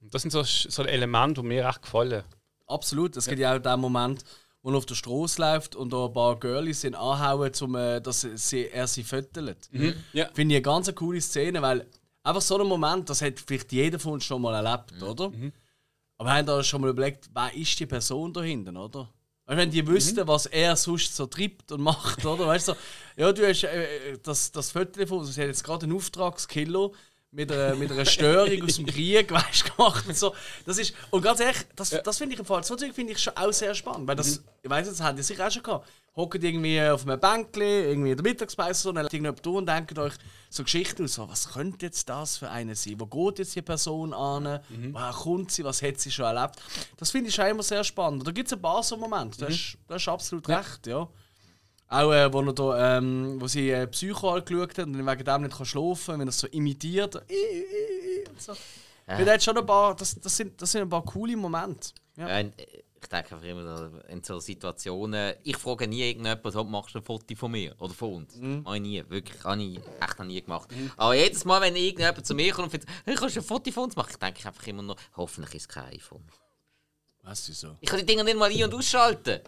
Und 0.00 0.14
das 0.14 0.22
sind 0.22 0.30
so, 0.30 0.42
so 0.42 0.82
Elemente, 0.84 1.40
die 1.40 1.46
mir 1.46 1.68
echt 1.68 1.82
gefallen. 1.82 2.24
Absolut. 2.66 3.16
Es 3.16 3.26
ja. 3.26 3.30
gibt 3.30 3.40
ja 3.40 3.56
auch 3.56 3.60
den 3.60 3.80
Moment, 3.80 4.24
wo 4.62 4.70
er 4.70 4.76
auf 4.76 4.86
der 4.86 4.96
Straße 4.96 5.40
läuft 5.40 5.76
und 5.76 5.92
da 5.92 6.06
ein 6.06 6.12
paar 6.12 6.38
Girlies 6.38 6.80
sind 6.80 6.96
anhauen, 6.96 7.52
um, 7.60 7.74
äh, 7.76 8.00
dass 8.00 8.22
sie, 8.22 8.68
er 8.68 8.86
sie 8.86 9.04
fötelt. 9.04 9.68
Mhm. 9.70 9.94
Ja. 10.12 10.28
Finde 10.34 10.54
ich 10.54 10.58
eine 10.58 10.62
ganz 10.62 10.92
coole 10.94 11.20
Szene, 11.20 11.62
weil 11.62 11.86
einfach 12.26 12.42
so 12.42 12.58
ein 12.60 12.66
Moment, 12.66 13.08
das 13.08 13.22
hat 13.22 13.40
vielleicht 13.40 13.72
jeder 13.72 13.98
von 13.98 14.14
uns 14.14 14.24
schon 14.24 14.42
mal 14.42 14.54
erlebt, 14.54 14.92
mhm. 15.00 15.02
oder? 15.02 15.30
Mhm. 15.30 15.52
Aber 16.18 16.32
haben 16.32 16.46
da 16.46 16.62
schon 16.62 16.80
mal 16.80 16.90
überlegt, 16.90 17.28
wer 17.32 17.54
ist 17.54 17.78
die 17.78 17.86
Person 17.86 18.32
da 18.32 18.42
hinten, 18.42 18.76
oder? 18.76 19.08
wenn 19.48 19.70
die 19.70 19.86
wüssten, 19.86 20.24
mhm. 20.24 20.28
was 20.28 20.46
er 20.46 20.74
sonst 20.74 21.14
so 21.14 21.26
treibt 21.26 21.70
und 21.70 21.80
macht, 21.80 22.24
oder? 22.26 22.48
Weißt 22.48 22.68
du, 22.68 22.72
ja, 23.16 23.32
du 23.32 23.48
hast 23.48 23.62
äh, 23.62 24.18
das, 24.22 24.50
das 24.50 24.72
Foto 24.72 25.06
von 25.06 25.18
uns, 25.20 25.38
hat 25.38 25.46
jetzt 25.46 25.62
gerade 25.62 25.86
einen 25.86 25.94
Auftragskiller 25.94 26.90
mit 27.30 27.52
einer, 27.52 27.74
mit 27.74 27.90
einer 27.90 28.04
Störung 28.04 28.62
aus 28.62 28.76
dem 28.76 28.86
Krieg 28.86 29.30
weißt, 29.32 29.76
gemacht 29.76 30.06
und 30.08 30.16
so. 30.16 30.34
Das 30.64 30.78
ist, 30.78 30.94
und 31.10 31.22
ganz 31.22 31.40
ehrlich, 31.40 31.58
das, 31.74 31.90
ja. 31.90 32.00
das 32.00 32.18
finde 32.18 32.34
ich 32.34 32.40
im 32.40 32.46
Fall, 32.46 32.64
so 32.64 32.76
Zeug 32.76 32.94
finde 32.94 33.12
ich 33.12 33.18
schon 33.18 33.36
auch 33.36 33.52
sehr 33.52 33.74
spannend, 33.74 34.08
weil 34.08 34.16
das, 34.16 34.38
mhm. 34.38 34.44
ich 34.62 34.70
weiß 34.70 34.88
das 34.88 35.00
haben 35.00 35.16
die 35.16 35.22
sicher 35.22 35.46
auch 35.46 35.50
schon 35.50 35.62
gehabt. 35.62 35.88
Hockt 36.14 36.42
irgendwie 36.42 36.80
auf 36.80 37.06
einem 37.06 37.20
Bänkchen, 37.20 37.62
irgendwie 37.62 38.10
in 38.12 38.16
der 38.16 38.22
Mittagspause 38.22 38.80
so, 38.80 38.88
und 38.88 38.94
dann 38.94 39.04
irgendjemand 39.04 39.44
da 39.44 39.50
und 39.50 39.68
denkt 39.68 39.98
euch 39.98 40.14
so 40.48 40.62
Geschichten 40.62 41.04
aus, 41.04 41.14
so, 41.14 41.28
was 41.28 41.52
könnte 41.52 41.84
jetzt 41.84 42.08
das 42.08 42.38
für 42.38 42.48
eine 42.48 42.74
sein? 42.74 42.98
Wo 42.98 43.06
geht 43.06 43.40
jetzt 43.40 43.54
die 43.54 43.60
Person 43.60 44.14
an? 44.14 44.60
Mhm. 44.70 44.94
Woher 44.94 45.12
kommt 45.12 45.50
sie? 45.50 45.62
Was 45.62 45.82
hat 45.82 46.00
sie 46.00 46.10
schon 46.10 46.24
erlebt? 46.24 46.56
Das 46.96 47.10
finde 47.10 47.28
ich 47.28 47.34
schon 47.34 47.46
immer 47.46 47.62
sehr 47.62 47.84
spannend. 47.84 48.26
Da 48.26 48.30
gibt 48.30 48.46
es 48.46 48.54
ein 48.54 48.62
paar 48.62 48.82
so 48.82 48.96
Momente, 48.96 49.44
mhm. 49.44 49.58
da 49.88 49.94
hast 49.94 50.06
du 50.06 50.10
absolut 50.10 50.48
ja. 50.48 50.58
recht, 50.58 50.86
ja. 50.86 51.06
Auch 51.88 52.12
äh, 52.12 52.32
wo, 52.32 52.40
er 52.40 52.52
da, 52.52 52.98
ähm, 52.98 53.40
wo 53.40 53.46
sie 53.46 53.70
äh, 53.70 53.86
Psycho 53.86 54.30
angeschaut 54.34 54.78
hat 54.78 54.86
und 54.86 55.06
wegen 55.06 55.24
dem 55.24 55.42
nicht 55.42 55.56
kann 55.56 55.66
schlafen 55.66 56.06
kann, 56.06 56.20
wenn 56.20 56.28
er 56.28 56.32
so 56.32 56.46
imitiert. 56.48 57.16
Und 57.16 58.40
so. 58.40 58.52
Ja. 59.06 59.24
Das, 59.24 59.44
schon 59.44 59.56
ein 59.56 59.64
paar, 59.64 59.94
das, 59.94 60.18
das, 60.20 60.36
sind, 60.36 60.60
das 60.60 60.72
sind 60.72 60.82
ein 60.82 60.88
paar 60.88 61.04
coole 61.04 61.36
Momente. 61.36 61.90
Ja. 62.16 62.40
Ja, 62.40 62.48
ich 63.06 63.08
denke 63.08 63.34
einfach 63.34 63.42
immer 63.42 63.90
in 64.08 64.24
so 64.24 64.40
Situationen, 64.40 65.34
ich 65.44 65.56
frage 65.56 65.86
nie 65.86 66.02
irgendjemanden, 66.02 66.56
ob 66.56 66.68
machst 66.68 66.94
du 66.94 66.98
ein 66.98 67.04
Foto 67.04 67.36
von 67.36 67.52
mir 67.52 67.74
oder 67.78 67.94
von 67.94 68.14
uns. 68.14 68.34
Mhm. 68.36 68.64
Habe 68.64 68.76
ich 68.76 68.82
nie, 68.82 69.04
wirklich, 69.08 69.44
habe 69.44 69.62
ich 69.62 69.78
echt 70.00 70.18
noch 70.18 70.26
nie 70.26 70.42
gemacht. 70.42 70.72
Mhm. 70.72 70.90
Aber 70.96 71.14
jedes 71.14 71.44
Mal, 71.44 71.60
wenn 71.60 71.76
irgendjemand 71.76 72.26
zu 72.26 72.34
mir 72.34 72.52
kommt 72.52 72.64
und 72.64 72.70
findet, 72.70 72.90
hey, 73.04 73.14
kannst 73.14 73.36
du 73.36 73.40
ein 73.40 73.44
Foto 73.44 73.70
von 73.70 73.84
uns 73.84 73.94
machen, 73.94 74.16
denke 74.20 74.40
ich 74.40 74.46
einfach 74.46 74.66
immer 74.66 74.82
noch, 74.82 74.96
hoffentlich 75.16 75.54
ist 75.54 75.62
es 75.62 75.68
kein 75.68 75.92
iPhone. 75.92 76.24
Was 77.22 77.48
ist 77.48 77.60
so? 77.60 77.76
Ich 77.80 77.88
kann 77.88 78.00
die 78.00 78.06
Dinger 78.06 78.24
nicht 78.24 78.36
mal 78.36 78.50
ein- 78.50 78.64
und 78.64 78.74
ausschalten. 78.74 79.40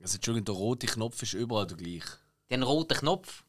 Also, 0.00 0.16
Entschuldigung, 0.16 0.44
der 0.44 0.54
rote 0.54 0.86
Knopf 0.86 1.22
ist 1.22 1.34
überall 1.34 1.66
der 1.66 1.76
gleiche. 1.76 2.18
Den 2.50 2.62
roten 2.62 2.96
Knopf? 2.96 3.44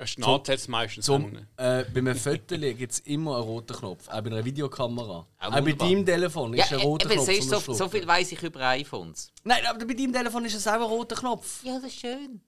Er 0.00 0.06
schnarrt 0.06 0.48
jetzt 0.48 0.66
meistens 0.66 1.04
zum, 1.04 1.36
äh, 1.36 1.84
Bei 1.84 1.98
einem 1.98 2.16
Foto 2.16 2.56
gibt 2.58 2.90
es 2.90 3.00
immer 3.00 3.36
einen 3.36 3.44
roten 3.44 3.76
Knopf, 3.76 4.08
auch 4.08 4.22
bei 4.22 4.30
einer 4.30 4.42
Videokamera. 4.42 5.26
Auch, 5.38 5.46
auch 5.46 5.60
bei 5.60 5.72
deinem 5.72 6.06
Telefon 6.06 6.54
ist 6.54 6.70
ja, 6.70 6.78
ein 6.78 6.82
roter 6.82 7.10
Knopf. 7.10 7.26
Siehst, 7.26 7.50
so, 7.50 7.74
so 7.74 7.88
viel 7.88 8.06
weiß 8.06 8.32
ich 8.32 8.42
über 8.42 8.60
iPhones. 8.60 9.30
Nein, 9.44 9.60
aber 9.66 9.84
bei 9.84 9.92
deinem 9.92 10.14
Telefon 10.14 10.46
ist 10.46 10.54
es 10.54 10.66
auch 10.66 10.72
ein 10.72 10.82
roter 10.82 11.16
Knopf. 11.16 11.62
Ja, 11.64 11.74
das 11.74 11.92
ist 11.92 12.00
schön. 12.00 12.40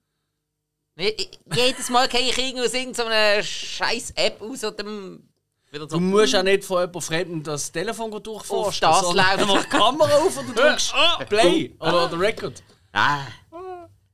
Jedes 0.97 1.89
Mal 1.91 2.07
gehe 2.09 2.21
ich 2.21 2.37
irgendwo 2.39 2.65
aus 2.65 2.73
irgendeiner 2.73 3.43
scheiß 3.43 4.13
App 4.15 4.41
aus 4.41 4.63
oder 4.63 4.83
dem 4.83 5.29
so 5.75 5.87
du 5.87 5.99
musst 5.99 6.35
auch 6.35 6.43
nicht 6.43 6.63
von 6.63 6.77
jemandem 6.81 7.01
Fremden 7.01 7.43
das 7.43 7.71
Telefon 7.71 8.11
durchforschen. 8.11 8.87
Auf 8.87 9.01
das 9.03 9.13
läuft. 9.13 9.41
Du 9.41 9.57
die 9.57 9.69
Kamera 9.69 10.17
auf 10.17 10.37
und 10.37 10.49
du 10.49 10.53
drückst 10.61 10.93
Play 11.29 11.73
oder, 11.79 12.05
oder 12.05 12.19
Record. 12.19 12.63
Ah. 12.91 13.21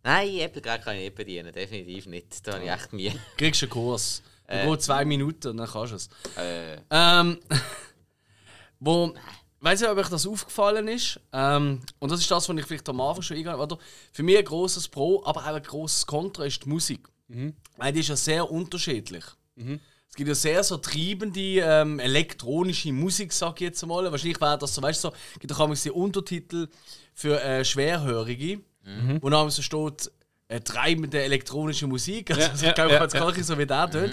Nein, 0.04 0.40
Apple 0.40 0.62
gerade 0.62 0.84
kann 0.84 0.96
ich 0.96 1.04
nicht 1.04 1.16
bedienen, 1.16 1.52
definitiv 1.52 2.06
nicht. 2.06 2.48
Da 2.48 2.54
habe 2.54 2.64
ich 2.64 2.72
echt 2.72 2.94
Mühe. 2.94 3.14
Kriegst 3.38 3.64
einen 3.64 3.70
Kurs. 3.70 4.24
Du 4.48 4.56
äh. 4.56 4.70
geht 4.70 4.82
zwei 4.82 5.06
Minuten 5.06 5.50
und 5.50 5.58
dann 5.58 5.68
kannst 5.68 5.92
du 5.92 5.96
es. 5.96 6.10
Äh. 6.38 6.78
Ähm, 6.90 7.40
wo, 8.80 9.14
weiß 9.60 9.82
nicht, 9.82 9.90
ob 9.90 9.98
euch 9.98 10.10
das 10.10 10.26
aufgefallen 10.26 10.88
ist. 10.88 11.20
Ähm, 11.34 11.82
und 12.00 12.12
das 12.12 12.22
ist 12.22 12.32
das, 12.32 12.48
was 12.48 12.58
ich 12.58 12.66
vielleicht 12.66 12.90
am 12.90 13.02
Anfang 13.02 13.22
schon 13.22 13.38
eingegangen 13.38 13.62
habe. 13.62 13.78
Für 14.12 14.24
mich 14.24 14.38
ein 14.38 14.46
großes 14.46 14.88
Pro, 14.88 15.22
aber 15.26 15.42
auch 15.42 15.54
ein 15.54 15.62
großes 15.62 16.06
Kontra 16.06 16.46
ist 16.46 16.64
die 16.64 16.70
Musik. 16.70 17.08
Mhm. 17.28 17.54
Weil 17.78 17.94
die 17.94 18.00
ist 18.00 18.10
ja 18.10 18.16
sehr 18.16 18.50
unterschiedlich. 18.50 19.26
Mhm. 19.56 19.80
Es 20.10 20.16
gibt 20.16 20.28
ja 20.28 20.36
sehr 20.36 20.64
so 20.64 20.78
treibende 20.78 21.60
ähm, 21.60 22.00
elektronische 22.00 22.92
Musik, 22.92 23.32
sag 23.32 23.56
ich 23.62 23.68
jetzt 23.68 23.86
mal. 23.86 24.12
Wahrscheinlich 24.12 24.42
wäre 24.42 24.58
das 24.58 24.74
so, 24.74 24.82
weißt 24.82 25.04
du, 25.04 25.10
so, 25.10 25.16
gibt 25.40 25.54
auch 25.54 25.74
die 25.74 25.92
Untertitel 25.92 26.68
für 27.14 27.40
äh, 27.42 27.64
Schwerhörige. 27.64 28.62
Mhm. 28.84 29.20
Wo 29.22 29.30
dann 29.30 29.50
so 29.50 29.62
steht, 29.62 30.12
äh, 30.48 30.60
treibende 30.62 31.22
elektronische 31.22 31.88
Musik. 31.88 32.32
Also, 32.32 32.42
ja, 32.42 32.50
also, 32.50 32.66
ich 32.68 32.74
glaube, 32.76 32.92
ja, 32.94 33.06
ja, 33.06 33.32
ja. 33.32 33.44
so 33.44 33.58
wie 33.58 33.66
der. 33.66 33.88
Mhm. 33.88 34.12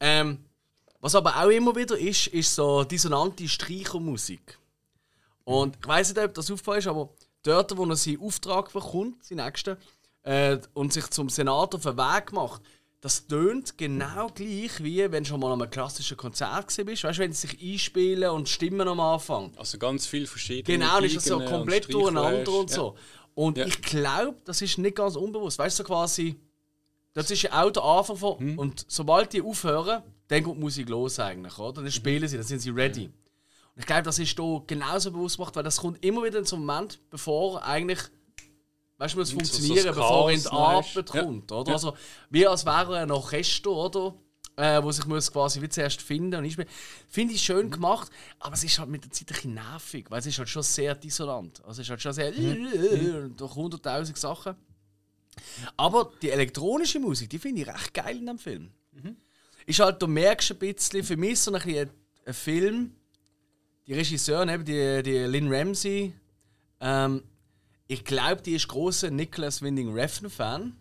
Ähm, 0.00 0.38
was 1.00 1.14
aber 1.14 1.36
auch 1.36 1.48
immer 1.48 1.74
wieder 1.76 1.96
ist, 1.96 2.28
ist 2.28 2.54
so 2.54 2.84
dissonante 2.84 3.46
Streichermusik. 3.48 4.58
Und 5.44 5.76
ich 5.80 5.88
weiß 5.88 6.14
nicht, 6.14 6.24
ob 6.24 6.34
das 6.34 6.50
aufgefallen 6.50 6.80
ist, 6.80 6.86
aber 6.88 7.10
dort, 7.42 7.76
wo 7.76 7.84
er 7.86 7.96
seinen 7.96 8.20
Auftrag 8.20 8.72
bekommt, 8.72 9.24
seinen 9.24 9.44
nächsten, 9.44 9.76
äh, 10.24 10.58
und 10.74 10.92
sich 10.92 11.08
zum 11.08 11.28
Senator 11.28 11.78
auf 11.78 11.84
den 11.84 11.96
Weg 11.96 12.32
macht, 12.32 12.62
das 13.00 13.28
tönt 13.28 13.78
genau 13.78 14.26
gleich, 14.34 14.82
wie 14.82 15.10
wenn 15.10 15.22
du 15.22 15.28
schon 15.28 15.38
mal 15.38 15.52
an 15.52 15.62
einem 15.62 15.70
klassischen 15.70 16.16
Konzert 16.16 16.66
bist. 16.84 17.04
Weißt 17.04 17.18
du, 17.18 17.22
wenn 17.22 17.32
sie 17.32 17.46
sich 17.46 17.74
einspielen 17.74 18.30
und 18.30 18.48
Stimmen 18.48 18.88
am 18.88 18.98
Anfang. 18.98 19.52
Also 19.56 19.78
ganz 19.78 20.06
viel 20.06 20.26
verschiedene 20.26 20.78
Genau, 20.78 20.98
ist 20.98 21.16
das 21.16 21.24
so 21.26 21.38
komplett 21.38 21.92
durcheinander 21.92 22.52
und 22.52 22.70
so. 22.70 22.96
Ja. 22.96 23.02
Und 23.38 23.56
ja. 23.56 23.66
ich 23.66 23.80
glaube, 23.82 24.36
das 24.44 24.62
ist 24.62 24.78
nicht 24.78 24.96
ganz 24.96 25.14
unbewusst. 25.14 25.60
Weißt 25.60 25.78
du, 25.78 25.84
so 25.84 25.86
quasi, 25.86 26.40
das 27.12 27.30
ist 27.30 27.42
ja 27.42 27.62
auch 27.62 27.70
der 27.70 27.84
Anfang 27.84 28.16
von. 28.16 28.36
Hm. 28.36 28.58
Und 28.58 28.84
sobald 28.88 29.32
die 29.32 29.40
aufhören, 29.40 30.02
dann 30.26 30.42
geht 30.42 30.56
die 30.56 30.58
Musik 30.58 30.88
los 30.88 31.20
eigentlich, 31.20 31.56
oder? 31.56 31.82
Dann 31.82 31.92
spielen 31.92 32.26
sie, 32.26 32.36
dann 32.36 32.44
sind 32.44 32.58
sie 32.58 32.70
ready. 32.70 33.04
Und 33.04 33.12
ich 33.76 33.86
glaube, 33.86 34.02
das 34.02 34.18
ist 34.18 34.36
hier 34.36 34.62
genauso 34.66 35.12
bewusst 35.12 35.36
gemacht, 35.36 35.54
weil 35.54 35.62
das 35.62 35.76
kommt 35.76 36.04
immer 36.04 36.24
wieder 36.24 36.40
in 36.40 36.46
so 36.46 36.56
einem 36.56 36.66
Moment, 36.66 36.98
bevor 37.10 37.62
eigentlich. 37.62 38.00
Weißt 38.96 39.14
du, 39.14 39.20
muss 39.20 39.30
funktionieren, 39.30 39.84
so 39.84 39.88
bevor 39.90 40.30
er 40.30 40.34
in 40.34 40.42
die 40.42 40.48
Arbeit 40.48 41.06
kommt, 41.06 41.52
oder? 41.52 41.68
Ja. 41.68 41.74
Also, 41.74 41.96
wie 42.30 42.44
als 42.44 42.66
wäre 42.66 42.96
er 42.96 43.02
ein 43.02 43.10
Orchester, 43.12 43.70
oder? 43.70 44.14
Äh, 44.58 44.82
wo 44.82 44.90
sich 44.90 45.06
muss 45.06 45.32
quasi 45.32 45.62
wie 45.62 45.68
zuerst 45.68 46.02
finden 46.02 46.34
und 46.34 46.44
einspielen. 46.44 46.68
Finde 47.08 47.34
ich 47.34 47.42
schön 47.42 47.66
mhm. 47.66 47.70
gemacht, 47.70 48.10
aber 48.40 48.54
es 48.54 48.64
ist 48.64 48.78
halt 48.78 48.88
mit 48.88 49.04
der 49.04 49.12
Zeit 49.12 49.30
ein 49.30 49.34
bisschen 49.34 49.54
nervig, 49.54 50.06
weil 50.10 50.18
es 50.18 50.26
ist 50.26 50.38
halt 50.38 50.48
schon 50.48 50.64
sehr 50.64 50.94
dissonant. 50.96 51.60
Also 51.64 51.80
es 51.80 51.86
ist 51.86 51.90
halt 51.90 52.02
schon 52.02 52.12
sehr 52.12 52.32
mhm. 52.32 53.36
durch 53.36 53.54
hunderttausend 53.54 54.18
Sachen. 54.18 54.56
Aber 55.76 56.12
die 56.20 56.30
elektronische 56.30 56.98
Musik, 56.98 57.30
die 57.30 57.38
finde 57.38 57.62
ich 57.62 57.68
recht 57.68 57.94
geil 57.94 58.16
in 58.16 58.26
dem 58.26 58.38
Film. 58.38 58.70
Mhm. 58.92 59.16
Ist 59.64 59.78
halt, 59.78 60.02
du 60.02 60.08
merkst 60.08 60.50
ein 60.50 60.58
bisschen, 60.58 61.04
für 61.04 61.16
mich 61.16 61.38
so 61.38 61.52
ein, 61.52 61.62
bisschen 61.62 61.90
ein 62.26 62.34
Film, 62.34 62.94
die 63.86 63.94
Regisseurin, 63.94 64.64
die, 64.64 65.02
die 65.04 65.18
Lynn 65.18 65.52
Ramsey, 65.52 66.12
ähm, 66.80 67.22
ich 67.86 68.04
glaube, 68.04 68.42
die 68.42 68.54
ist 68.54 68.68
großer 68.68 69.10
Nicholas 69.10 69.62
Winding 69.62 69.92
Refn-Fan. 69.94 70.76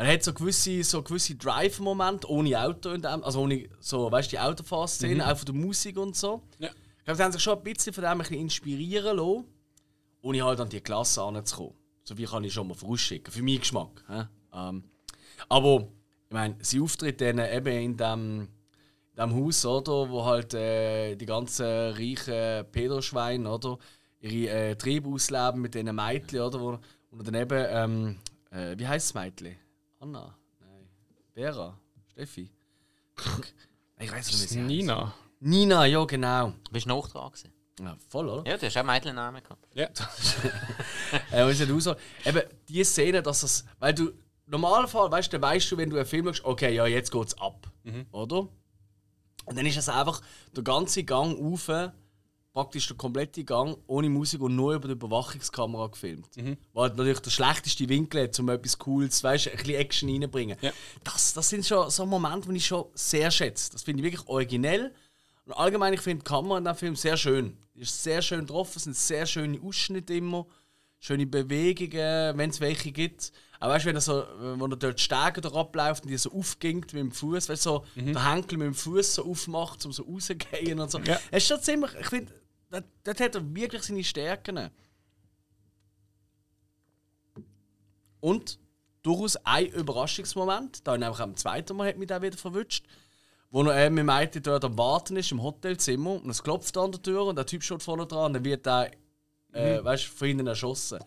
Er 0.00 0.14
hat 0.14 0.22
so 0.22 0.32
gewisse, 0.32 0.82
so 0.82 1.02
gewisse 1.02 1.34
Drive-Momente 1.34 2.26
ohne 2.30 2.58
Auto, 2.58 2.88
in 2.92 3.02
dem, 3.02 3.22
also 3.22 3.42
ohne 3.42 3.68
so, 3.80 4.10
weißt, 4.10 4.32
die 4.32 4.38
Autofahrszene, 4.38 5.16
mhm. 5.16 5.20
auch 5.20 5.36
von 5.36 5.44
der 5.44 5.54
Musik 5.54 5.98
und 5.98 6.16
so. 6.16 6.40
Ja. 6.58 6.70
Ich 6.70 7.04
glaube, 7.04 7.18
sie 7.18 7.22
haben 7.22 7.32
sich 7.32 7.42
schon 7.42 7.58
ein 7.58 7.64
bisschen 7.64 7.92
von 7.92 8.04
dem 8.04 8.12
ein 8.12 8.18
bisschen 8.20 8.38
inspirieren 8.38 9.18
lassen, 9.18 9.44
ohne 10.22 10.42
halt 10.42 10.58
an 10.58 10.70
die 10.70 10.80
Klasse 10.80 11.22
anzukommen. 11.22 11.74
So 12.02 12.16
wie 12.16 12.24
kann 12.24 12.42
ich 12.44 12.54
schon 12.54 12.68
mal 12.68 12.72
vorausschicken, 12.72 13.30
für 13.30 13.42
meinen 13.42 13.58
Geschmack. 13.58 14.02
Ähm, 14.54 14.84
aber, 15.50 15.80
ich 15.80 16.32
meine, 16.32 16.56
sie 16.62 16.80
auftritt 16.80 17.20
dann 17.20 17.38
eben 17.38 17.66
in 17.66 17.96
dem, 17.98 18.48
in 19.10 19.16
dem 19.18 19.34
Haus, 19.34 19.66
oder, 19.66 20.08
wo 20.08 20.24
halt 20.24 20.54
äh, 20.54 21.14
die 21.14 21.26
ganzen 21.26 21.66
reichen 21.66 22.64
Pedoschweine, 22.72 23.50
oder, 23.50 23.76
ihre 24.20 24.50
äh, 24.50 24.76
Triebe 24.76 25.10
ausleben 25.10 25.60
mit 25.60 25.74
diesen 25.74 25.94
Mädchen, 25.94 26.40
oder, 26.40 26.58
wo, 26.58 26.78
und 27.10 27.26
dann 27.26 27.34
eben, 27.34 27.66
ähm, 27.68 28.16
äh, 28.50 28.78
wie 28.78 28.88
heißt 28.88 29.14
das 29.14 29.22
Mädchen? 29.22 29.56
Anna? 30.00 30.34
Nein. 30.60 30.88
Vera? 31.34 31.78
Steffi? 32.10 32.50
ich 33.98 34.10
weiß 34.10 34.26
nicht, 34.26 34.42
wie 34.42 34.46
sie 34.46 34.60
Nina. 34.60 35.14
Nina, 35.40 35.84
ja, 35.84 36.04
genau. 36.04 36.54
Du 36.64 36.72
bist 36.72 36.86
noch 36.86 37.06
dran 37.08 37.30
gewesen. 37.30 37.52
Ja, 37.78 37.96
voll, 38.08 38.28
oder? 38.28 38.50
Ja, 38.50 38.56
du 38.56 38.66
hast 38.66 38.76
auch 38.78 38.82
Mädchennamen 38.82 39.42
gehabt. 39.42 39.66
Ja. 39.74 39.88
äh, 41.32 41.46
wie 41.48 41.52
sieht 41.52 41.70
aus? 41.70 41.96
Eben, 42.24 42.42
die 42.68 42.82
Szene, 42.82 43.22
dass 43.22 43.42
das. 43.42 43.64
Weil 43.78 43.94
du, 43.94 44.12
Normalfall, 44.46 45.10
weißt 45.10 45.32
du, 45.32 45.40
weißt 45.40 45.70
du, 45.70 45.76
wenn 45.76 45.90
du 45.90 45.96
einen 45.96 46.06
Film 46.06 46.26
schaust, 46.26 46.44
okay, 46.44 46.74
ja, 46.74 46.86
jetzt 46.86 47.10
geht's 47.12 47.38
ab. 47.38 47.70
Oder? 48.10 48.48
Und 49.44 49.56
dann 49.56 49.66
ist 49.66 49.76
es 49.76 49.88
einfach 49.88 50.22
der 50.56 50.62
ganze 50.64 51.04
Gang 51.04 51.38
rauf, 51.38 51.68
praktisch 52.52 52.86
der 52.88 52.96
komplette 52.96 53.44
Gang 53.44 53.76
ohne 53.86 54.08
Musik 54.08 54.40
und 54.40 54.56
nur 54.56 54.74
über 54.74 54.88
die 54.88 54.94
Überwachungskamera 54.94 55.86
gefilmt. 55.86 56.28
Weil 56.72 56.90
natürlich 56.90 57.20
der 57.20 57.30
schlechteste 57.30 57.88
Winkel 57.88 58.24
hat, 58.24 58.38
um 58.40 58.48
etwas 58.48 58.78
Cooles, 58.78 59.22
weißt 59.22 59.46
du, 59.46 59.50
ein 59.50 59.56
bisschen 59.56 59.74
Action 59.74 60.10
reinzubringen. 60.10 60.56
Ja. 60.60 60.72
Das, 61.04 61.32
das 61.32 61.48
sind 61.48 61.64
schon 61.64 61.90
so 61.90 62.06
Momente, 62.06 62.48
die 62.48 62.56
ich 62.56 62.66
schon 62.66 62.86
sehr 62.94 63.30
schätze. 63.30 63.72
Das 63.72 63.82
finde 63.82 64.02
ich 64.02 64.12
wirklich 64.12 64.28
originell. 64.28 64.92
Und 65.46 65.52
allgemein, 65.54 65.92
ich 65.92 66.00
finde 66.00 66.24
die 66.24 66.28
Kamera 66.28 66.58
in 66.58 66.64
diesem 66.64 66.76
Film 66.76 66.96
sehr 66.96 67.16
schön. 67.16 67.56
Die 67.74 67.80
ist 67.80 68.02
sehr 68.02 68.20
schön 68.22 68.40
getroffen, 68.40 68.74
es 68.76 68.84
sind 68.84 68.96
sehr 68.96 69.26
schöne 69.26 69.60
Ausschnitte 69.60 70.14
immer, 70.14 70.46
schöne 70.98 71.26
Bewegungen, 71.26 72.36
wenn 72.36 72.50
es 72.50 72.60
welche 72.60 72.92
gibt. 72.92 73.32
Aber 73.62 73.74
weißt 73.74 73.84
du, 73.84 73.88
wenn 73.88 73.94
er 73.94 74.00
so, 74.00 74.24
wenn 74.38 74.70
er 74.70 74.76
dort 74.76 75.00
Stege 75.00 75.42
da 75.42 75.50
abläuft 75.52 76.04
und 76.04 76.08
die 76.08 76.16
so 76.16 76.32
aufgingt 76.32 76.94
mit 76.94 77.02
dem 77.02 77.12
Fuß, 77.12 77.50
weißt 77.50 77.66
du, 77.66 77.70
so 77.70 77.84
der 77.94 78.32
Henkel 78.32 78.56
mit 78.56 78.66
dem 78.66 78.74
Fuß 78.74 79.16
so 79.16 79.26
aufmacht, 79.26 79.84
um 79.84 79.92
so 79.92 80.02
rauszugehen 80.02 80.80
und 80.80 80.90
so. 80.90 80.98
Ja. 81.00 81.20
Es 81.30 81.42
ist 81.42 81.48
schon 81.48 81.60
ziemlich, 81.60 81.90
ich 82.00 82.06
finde, 82.08 82.32
dort, 82.70 82.84
dort 83.04 83.20
hat 83.20 83.34
er 83.34 83.54
wirklich 83.54 83.82
seine 83.82 84.02
Stärken. 84.02 84.70
Und 88.20 88.58
durchaus 89.02 89.36
ein 89.44 89.66
Überraschungsmoment, 89.66 90.86
da 90.86 90.94
ich 90.94 91.00
nämlich 91.00 91.20
am 91.20 91.36
zweiten 91.36 91.76
Mal 91.76 91.88
hat 91.88 91.98
mich 91.98 92.12
auch 92.12 92.22
wieder 92.22 92.38
verwünscht, 92.38 92.86
wo 93.50 93.62
er 93.64 93.86
äh, 93.86 93.90
mit 93.90 94.08
einen 94.08 94.42
dort 94.42 94.64
am 94.64 94.78
Warten 94.78 95.16
ist 95.16 95.32
im 95.32 95.42
Hotelzimmer 95.42 96.12
und 96.22 96.30
es 96.30 96.42
klopft 96.42 96.78
an 96.78 96.92
der 96.92 97.02
Tür 97.02 97.26
und 97.26 97.36
der 97.36 97.44
Typ 97.44 97.62
steht 97.62 97.82
vorne 97.82 98.06
dran 98.06 98.26
und 98.26 98.32
dann 98.34 98.44
wird 98.44 98.66
er 98.66 98.90
äh, 99.52 99.84
weißt, 99.84 100.04
von 100.04 100.28
hinten 100.28 100.46
erschossen. 100.46 101.00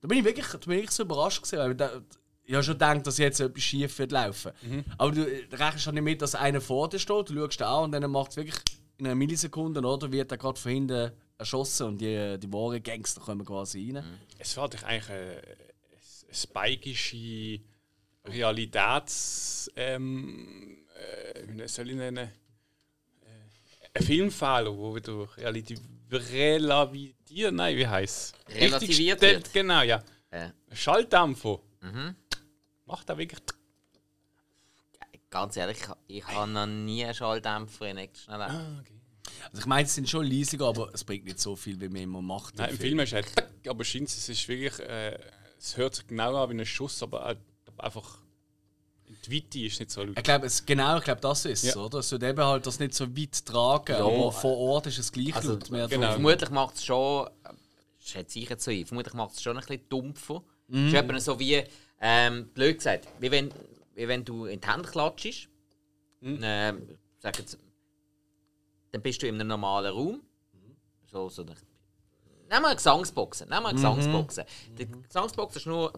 Da 0.00 0.08
bin 0.08 0.18
ich 0.18 0.24
wirklich, 0.24 0.46
da 0.46 0.58
bin 0.58 0.78
ich 0.80 0.90
so 0.90 1.02
überrascht 1.02 1.42
gewesen, 1.42 1.58
weil 1.58 1.70
ich, 1.72 1.76
da, 1.76 2.02
ich 2.44 2.54
habe 2.54 2.62
schon 2.62 2.74
gedacht, 2.74 3.06
dass 3.06 3.18
jetzt 3.18 3.40
etwas 3.40 3.62
schief 3.62 3.98
wird 3.98 4.12
laufen. 4.12 4.52
Aber 4.98 5.10
du 5.12 5.22
äh, 5.22 5.46
rechnest 5.52 5.84
schon 5.84 5.94
nicht 5.94 6.04
mit, 6.04 6.22
dass 6.22 6.34
einer 6.34 6.60
vor 6.60 6.88
dir 6.88 6.98
steht, 6.98 7.30
du 7.30 7.34
schaust 7.34 7.62
an 7.62 7.84
und 7.84 7.92
dann 7.92 8.10
macht 8.10 8.30
es 8.30 8.36
wirklich 8.36 8.56
in 8.98 9.06
einer 9.06 9.14
Millisekunde 9.14 9.80
oder 9.80 10.10
wird 10.10 10.30
er 10.30 10.38
gerade 10.38 10.60
von 10.60 10.72
hinten 10.72 11.12
erschossen 11.38 11.86
und 11.88 12.00
die, 12.00 12.38
die 12.38 12.52
wahren 12.52 12.82
Gangster 12.82 13.20
kommen 13.20 13.44
quasi 13.44 13.92
rein. 13.92 14.04
Es 14.38 14.56
war 14.56 14.68
doch 14.68 14.82
eigentlich 14.84 15.10
eine, 15.10 15.42
eine 15.42 16.34
spikische 16.34 17.60
Realitäts. 18.24 19.70
Ähm, 19.76 20.78
äh, 20.94 21.42
wie 21.48 21.68
soll 21.68 21.90
ich 21.90 21.96
nennen? 21.96 22.28
Äh, 23.22 23.98
ein 23.98 24.02
Filmfehler, 24.02 24.76
wo 24.76 24.94
wieder 24.94 25.28
relativ 25.36 25.80
relativiert, 26.10 27.54
nein, 27.54 27.76
wie 27.76 27.86
heißt 27.86 28.34
Relativiert 28.48 29.20
gestellt, 29.20 29.44
wird. 29.44 29.52
Genau, 29.52 29.82
ja. 29.82 30.02
Äh, 30.30 30.50
Schalldämpfer. 30.72 31.60
Macht 32.86 33.08
er 33.08 33.18
wirklich. 33.18 33.40
ganz 35.30 35.56
ehrlich, 35.56 35.78
ich, 35.78 36.16
ich 36.18 36.26
habe 36.26 36.50
noch 36.50 36.66
nie 36.66 37.04
einen 37.04 37.14
Schalldämpfer 37.14 37.88
in 37.88 37.98
Action 37.98 38.32
erlebt. 38.34 38.50
Ah, 38.50 38.80
okay. 38.80 39.00
Also 39.50 39.60
ich 39.60 39.66
meine, 39.66 39.86
es 39.86 39.94
sind 39.94 40.08
schon 40.08 40.26
leisiger, 40.26 40.66
aber 40.66 40.90
es 40.94 41.04
bringt 41.04 41.24
nicht 41.24 41.40
so 41.40 41.56
viel, 41.56 41.80
wie 41.80 41.88
man 41.88 42.02
immer 42.02 42.22
macht. 42.22 42.56
Nein, 42.56 42.70
im 42.70 42.78
Film 42.78 43.00
ist 43.00 43.12
halt, 43.12 43.26
aber 43.68 43.84
scheint 43.84 44.08
es 44.08 44.28
ist 44.28 44.48
wirklich, 44.48 44.78
äh, 44.80 45.18
es 45.58 45.76
hört 45.76 45.94
sich 45.94 46.06
genau 46.06 46.36
an 46.36 46.50
wie 46.50 46.60
ein 46.60 46.66
Schuss, 46.66 47.02
aber 47.02 47.24
halt 47.24 47.40
einfach 47.78 48.20
die 49.26 49.36
Weite 49.36 49.58
ist 49.60 49.78
nicht 49.80 49.90
so 49.90 50.02
laut. 50.02 50.16
Ich 50.16 50.22
glaube, 50.24 50.46
es, 50.46 50.64
genau, 50.64 50.98
ich 50.98 51.04
glaube, 51.04 51.20
das 51.20 51.44
ist 51.44 51.64
es, 51.64 51.74
Ja. 51.74 51.80
oder? 51.82 51.98
Es 51.98 52.10
wird 52.12 52.22
eben 52.22 52.42
halt 52.44 52.66
das 52.66 52.78
nicht 52.78 52.94
so 52.94 53.16
weit 53.16 53.44
tragen, 53.46 53.92
Ja, 53.92 54.04
aber 54.04 54.32
vor 54.32 54.56
Ort 54.56 54.86
ist 54.86 54.98
es 54.98 55.10
gleich 55.12 55.34
Also, 55.36 55.52
laut. 55.54 55.70
Mehr 55.70 55.88
genau. 55.88 56.12
Vermutlich 56.12 56.50
macht 56.50 56.76
es 56.76 56.84
schon, 56.84 57.26
äh, 57.26 57.52
schätze 57.98 58.38
ich 58.38 58.48
jetzt 58.48 58.64
so 58.64 58.70
ein, 58.70 58.84
vermutlich 58.86 59.14
macht 59.14 59.34
es 59.34 59.42
schon 59.42 59.56
ein 59.56 59.64
bisschen 59.64 59.88
dumpfer. 59.88 60.42
Es 60.68 60.76
ist 60.78 60.94
eben 60.94 61.20
so 61.20 61.38
wie, 61.38 61.62
ähm, 62.00 62.48
blöd 62.48 62.78
gesagt, 62.78 63.06
wie 63.20 63.30
wenn, 63.30 63.52
wie 63.94 64.08
wenn 64.08 64.24
du 64.24 64.46
in 64.46 64.60
die 64.60 64.68
Hände 64.68 64.88
klatschst, 64.88 65.48
ähm, 66.22 66.88
sag 67.18 67.38
jetzt, 67.38 67.58
dann 68.90 69.02
bist 69.02 69.22
du 69.22 69.28
in 69.28 69.36
einem 69.36 69.48
normalen 69.48 69.92
Raum, 69.92 70.20
so, 71.10 71.28
so 71.28 71.42
eine, 71.42 71.54
Nehmen 72.48 72.62
wir 72.62 72.66
eine 72.68 72.76
Gesangsbox. 72.76 73.40
Nehmen 73.40 73.50
wir 73.50 73.66
eine 73.66 73.74
Gesangsbox. 73.74 74.40
Die 74.78 74.86
Gesangsbox 74.86 75.56
ist 75.56 75.66
nur 75.66 75.92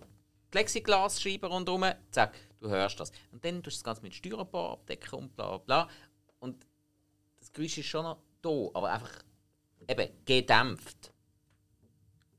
Plexiglasscheibe 0.50 1.46
rundherum. 1.46 1.84
Zack, 2.10 2.32
du 2.60 2.68
hörst 2.68 2.98
das. 3.00 3.12
Und 3.32 3.44
dann 3.44 3.62
tust 3.62 3.76
du 3.76 3.78
das 3.78 3.84
Ganze 3.84 4.02
mit 4.02 4.14
Styropor 4.14 4.72
abdecken 4.72 5.18
und 5.18 5.36
bla 5.36 5.58
bla. 5.58 5.88
Und 6.40 6.66
das 7.38 7.52
Geräusch 7.52 7.78
ist 7.78 7.86
schon 7.86 8.04
noch 8.04 8.18
da, 8.42 8.70
aber 8.74 8.92
einfach 8.92 9.22
eben 9.86 10.08
gedämpft. 10.24 11.12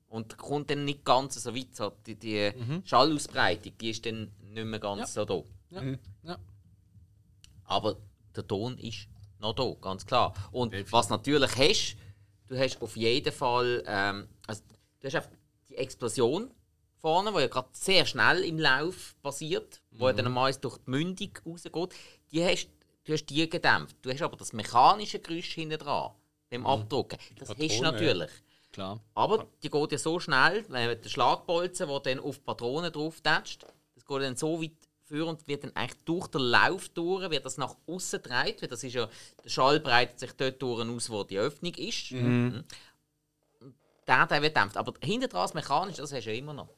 Und 0.07 0.37
kommt 0.37 0.71
dann 0.71 0.85
nicht 0.85 1.05
ganz 1.05 1.35
so 1.35 1.55
weit. 1.55 1.75
So 1.75 1.91
die 2.05 2.15
die 2.15 2.51
Schallausbreitung 2.83 3.77
die 3.77 3.89
ist 3.91 4.05
dann 4.05 4.31
nicht 4.41 4.65
mehr 4.65 4.79
ganz 4.79 5.13
so 5.13 5.25
da. 5.25 5.43
Ja. 5.69 5.83
Ja. 6.23 6.39
Aber 7.65 7.97
der 8.35 8.47
Ton 8.47 8.77
ist 8.79 9.07
noch 9.39 9.53
da, 9.53 9.75
ganz 9.79 10.05
klar. 10.05 10.33
Und 10.51 10.73
was 10.91 11.09
natürlich 11.09 11.55
hast, 11.55 11.97
du 12.47 12.57
hast 12.57 12.81
auf 12.81 12.95
jeden 12.97 13.31
Fall, 13.31 13.83
ähm, 13.85 14.27
also 14.47 14.63
du 14.99 15.07
hast 15.07 15.15
einfach 15.15 15.31
die 15.69 15.75
Explosion 15.75 16.51
vorne, 17.01 17.31
die 17.31 17.39
ja 17.39 17.47
gerade 17.47 17.69
sehr 17.71 18.05
schnell 18.05 18.43
im 18.43 18.59
Lauf 18.59 19.15
passiert, 19.21 19.81
wo 19.91 20.07
ja 20.07 20.13
dann 20.13 20.31
meist 20.31 20.63
durch 20.63 20.77
die 20.77 20.89
Mündung 20.89 21.31
rausgeht, 21.45 21.95
die 22.31 22.43
hast, 22.43 22.69
du 23.05 23.13
hast 23.13 23.25
die 23.25 23.49
gedämpft. 23.49 23.95
Du 24.01 24.11
hast 24.11 24.21
aber 24.21 24.37
das 24.37 24.53
mechanische 24.53 25.19
Geräusch 25.19 25.53
hinten 25.53 25.77
dran 25.79 26.11
beim 26.49 26.65
Abdrucken. 26.65 27.17
Das 27.37 27.49
hast 27.49 27.59
du 27.59 27.67
Patrone, 27.67 27.91
natürlich. 27.91 28.31
Klar. 28.71 28.99
Aber 29.15 29.47
die 29.63 29.69
geht 29.69 29.91
ja 29.91 29.97
so 29.97 30.19
schnell, 30.19 30.63
wenn 30.69 31.01
der 31.01 31.09
Schlagbolzen, 31.09 31.87
der 31.87 31.99
dann 32.01 32.19
auf 32.19 32.43
Patronen 32.43 32.91
drauf 32.91 33.21
tätscht, 33.21 33.65
das 33.95 34.05
geht 34.05 34.21
dann 34.21 34.35
so 34.35 34.61
weit 34.61 34.71
für 35.05 35.25
und 35.25 35.47
wird 35.47 35.63
dann 35.63 35.75
eigentlich 35.75 35.99
durch 36.05 36.27
den 36.27 36.41
Lauf 36.41 36.87
durch, 36.89 37.29
wird 37.31 37.43
das 37.45 37.57
nach 37.57 37.75
außen 37.87 38.21
gedreht, 38.21 38.61
weil 38.61 38.69
das 38.69 38.83
ist 38.83 38.93
ja, 38.93 39.09
der 39.43 39.49
Schall 39.49 39.79
breitet 39.79 40.19
sich 40.19 40.33
dort 40.33 40.61
durch 40.61 40.87
aus, 40.87 41.09
wo 41.09 41.23
die 41.23 41.39
Öffnung 41.39 41.73
ist. 41.73 42.11
Mhm. 42.11 42.63
Und 43.61 43.75
Der, 44.07 44.27
der 44.27 44.41
wird 44.41 44.55
dämpft. 44.55 44.77
Aber 44.77 44.93
hinten 45.03 45.29
dran 45.29 45.49
mechanisch, 45.53 45.97
das 45.97 46.13
hast 46.13 46.25
du 46.25 46.31
ja 46.31 46.37
immer 46.37 46.53
noch. 46.53 46.69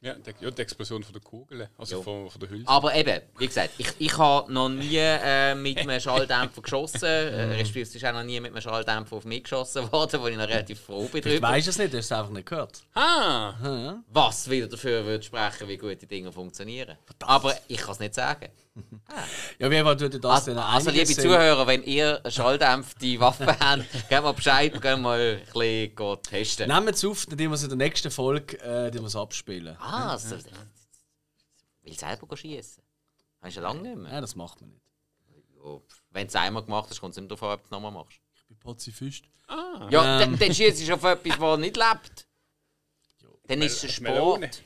Ja, 0.00 0.14
die, 0.14 0.32
ja, 0.40 0.50
die 0.50 0.62
Explosion 0.62 1.02
von 1.02 1.12
der 1.12 1.20
Kugel, 1.20 1.68
also 1.76 1.96
Ja. 1.98 2.02
von, 2.02 2.30
von 2.30 2.40
der 2.40 2.48
Hülse. 2.48 2.66
Aber 2.68 2.94
eben, 2.94 3.20
wie 3.36 3.46
gesagt, 3.46 3.70
ich, 3.76 3.88
ich 3.98 4.16
habe 4.16 4.50
noch 4.50 4.70
nie 4.70 4.96
äh, 4.96 5.54
mit 5.54 5.76
einem 5.76 6.00
Schalldämpfer 6.00 6.62
geschossen. 6.62 7.04
Äh, 7.04 7.42
respektive 7.58 7.82
es 7.82 7.94
ist 7.94 8.04
auch 8.06 8.12
noch 8.14 8.22
nie 8.22 8.40
mit 8.40 8.52
einem 8.52 8.62
Schalldämpfer 8.62 9.16
auf 9.16 9.24
mich 9.26 9.42
geschossen 9.42 9.92
worden, 9.92 10.22
wo 10.22 10.28
ich 10.28 10.36
noch 10.38 10.48
relativ 10.48 10.80
froh 10.80 11.04
bin 11.08 11.18
Ich 11.18 11.34
drüber. 11.34 11.48
weiß 11.48 11.66
es 11.66 11.76
nicht, 11.76 11.92
du 11.92 11.98
hast 11.98 12.06
es 12.06 12.12
einfach 12.12 12.30
nicht 12.32 12.46
gehört. 12.46 12.80
Ah! 12.94 13.98
Was 14.08 14.48
wieder 14.48 14.68
dafür 14.68 15.04
würde 15.04 15.22
sprechen, 15.24 15.68
wie 15.68 15.76
gut 15.76 16.00
die 16.00 16.06
Dinge 16.06 16.32
funktionieren. 16.32 16.96
Aber 17.20 17.54
ich 17.68 17.76
kann 17.78 17.90
es 17.92 17.98
nicht 18.00 18.14
sagen. 18.14 18.48
Ja, 19.58 19.70
wie 19.70 19.82
tut 19.96 20.14
ihr 20.14 20.20
das 20.20 20.30
Also, 20.30 20.50
denn 20.52 20.58
also 20.58 20.90
liebe 20.90 21.06
sehen? 21.06 21.24
Zuhörer, 21.24 21.66
wenn 21.66 21.82
ihr 21.82 22.22
schalldämpfte 22.28 23.18
Waffen 23.20 23.46
habt, 23.60 24.08
gebt 24.08 24.22
mal 24.22 24.32
Bescheid, 24.32 24.72
wir 24.72 24.80
gehen 24.80 25.02
mal 25.02 25.40
ein 25.44 25.52
bisschen 25.52 26.22
testen. 26.22 26.68
Nehmen 26.68 26.88
es 26.88 27.04
auf, 27.04 27.26
dann 27.26 27.38
wir 27.38 27.52
es 27.52 27.62
in 27.62 27.68
der 27.70 27.78
nächsten 27.78 28.10
Folge 28.10 28.58
äh, 28.60 28.90
wir 29.02 29.08
es 29.08 29.16
abspielen. 29.16 29.76
Ah, 29.80 30.16
so, 30.18 30.36
will 31.82 31.98
selber 31.98 32.36
schießen. 32.36 32.82
Hast 33.40 33.56
du 33.56 33.60
ja 33.60 33.66
lange 33.68 33.82
nicht 33.82 33.96
mehr. 33.96 34.12
Nein, 34.12 34.20
das 34.20 34.34
macht 34.36 34.60
man 34.60 34.70
nicht. 34.70 34.82
Ja, 35.56 35.80
Wenn 36.10 36.26
du 36.26 36.28
es 36.28 36.36
einmal 36.36 36.64
gemacht 36.64 36.88
hast, 36.90 37.00
kommt 37.00 37.12
es 37.12 37.20
nicht 37.20 37.30
darauf 37.30 37.42
an, 37.42 37.50
ob 37.54 37.60
du 37.60 37.64
es 37.66 37.70
nochmal 37.70 37.92
machst. 37.92 38.20
Ich 38.34 38.46
bin 38.46 38.58
Pazifist. 38.58 39.24
Ja, 39.48 40.20
Ähm. 40.20 40.30
dann, 40.30 40.38
dann 40.38 40.54
schießt 40.54 40.86
du 40.88 40.94
auf 40.94 41.04
etwas, 41.04 41.38
das 41.38 41.58
nicht 41.58 41.76
lebt. 41.76 42.26
Dann 43.46 43.62
ist 43.62 43.82
es 43.82 43.98
ein 43.98 44.02
Melone. 44.02 44.52
Sport. 44.52 44.62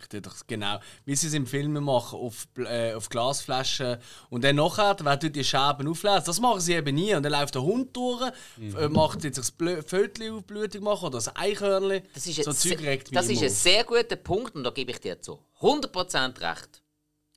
Ich 0.00 0.08
tue 0.08 0.20
doch 0.20 0.34
genau, 0.46 0.78
wie 1.04 1.16
sie 1.16 1.26
es 1.26 1.34
im 1.34 1.46
Film 1.46 1.72
machen, 1.84 2.18
auf, 2.18 2.46
äh, 2.56 2.94
auf 2.94 3.08
Glasflaschen. 3.08 3.98
Und 4.30 4.44
dann 4.44 4.56
nachher, 4.56 4.96
wer 5.00 5.18
tut 5.18 5.34
die 5.34 5.44
Scherben 5.44 5.88
auflesen, 5.88 6.22
das 6.26 6.40
machen 6.40 6.60
sie 6.60 6.74
eben 6.74 6.94
nie. 6.94 7.14
Und 7.14 7.22
dann 7.22 7.32
läuft 7.32 7.54
der 7.54 7.62
Hund 7.62 7.96
durch, 7.96 8.32
äh, 8.60 8.88
macht 8.88 9.24
jetzt 9.24 9.38
das 9.38 9.52
Fötchen 9.86 10.34
auf 10.34 10.44
Blutung 10.44 10.84
machen 10.84 11.06
oder 11.06 11.18
das 11.18 11.34
Eichhörnchen. 11.36 12.02
Das 12.14 12.26
ist, 12.26 12.42
so 12.44 12.50
ein, 12.50 12.56
Zeug 12.56 12.80
regt 12.82 13.10
mich 13.10 13.18
das 13.18 13.28
ist 13.28 13.42
ein 13.42 13.50
sehr 13.50 13.84
guter 13.84 14.16
Punkt 14.16 14.54
und 14.54 14.64
da 14.64 14.70
gebe 14.70 14.90
ich 14.92 15.00
dir 15.00 15.20
zu 15.20 15.38
100% 15.60 16.40
recht. 16.40 16.82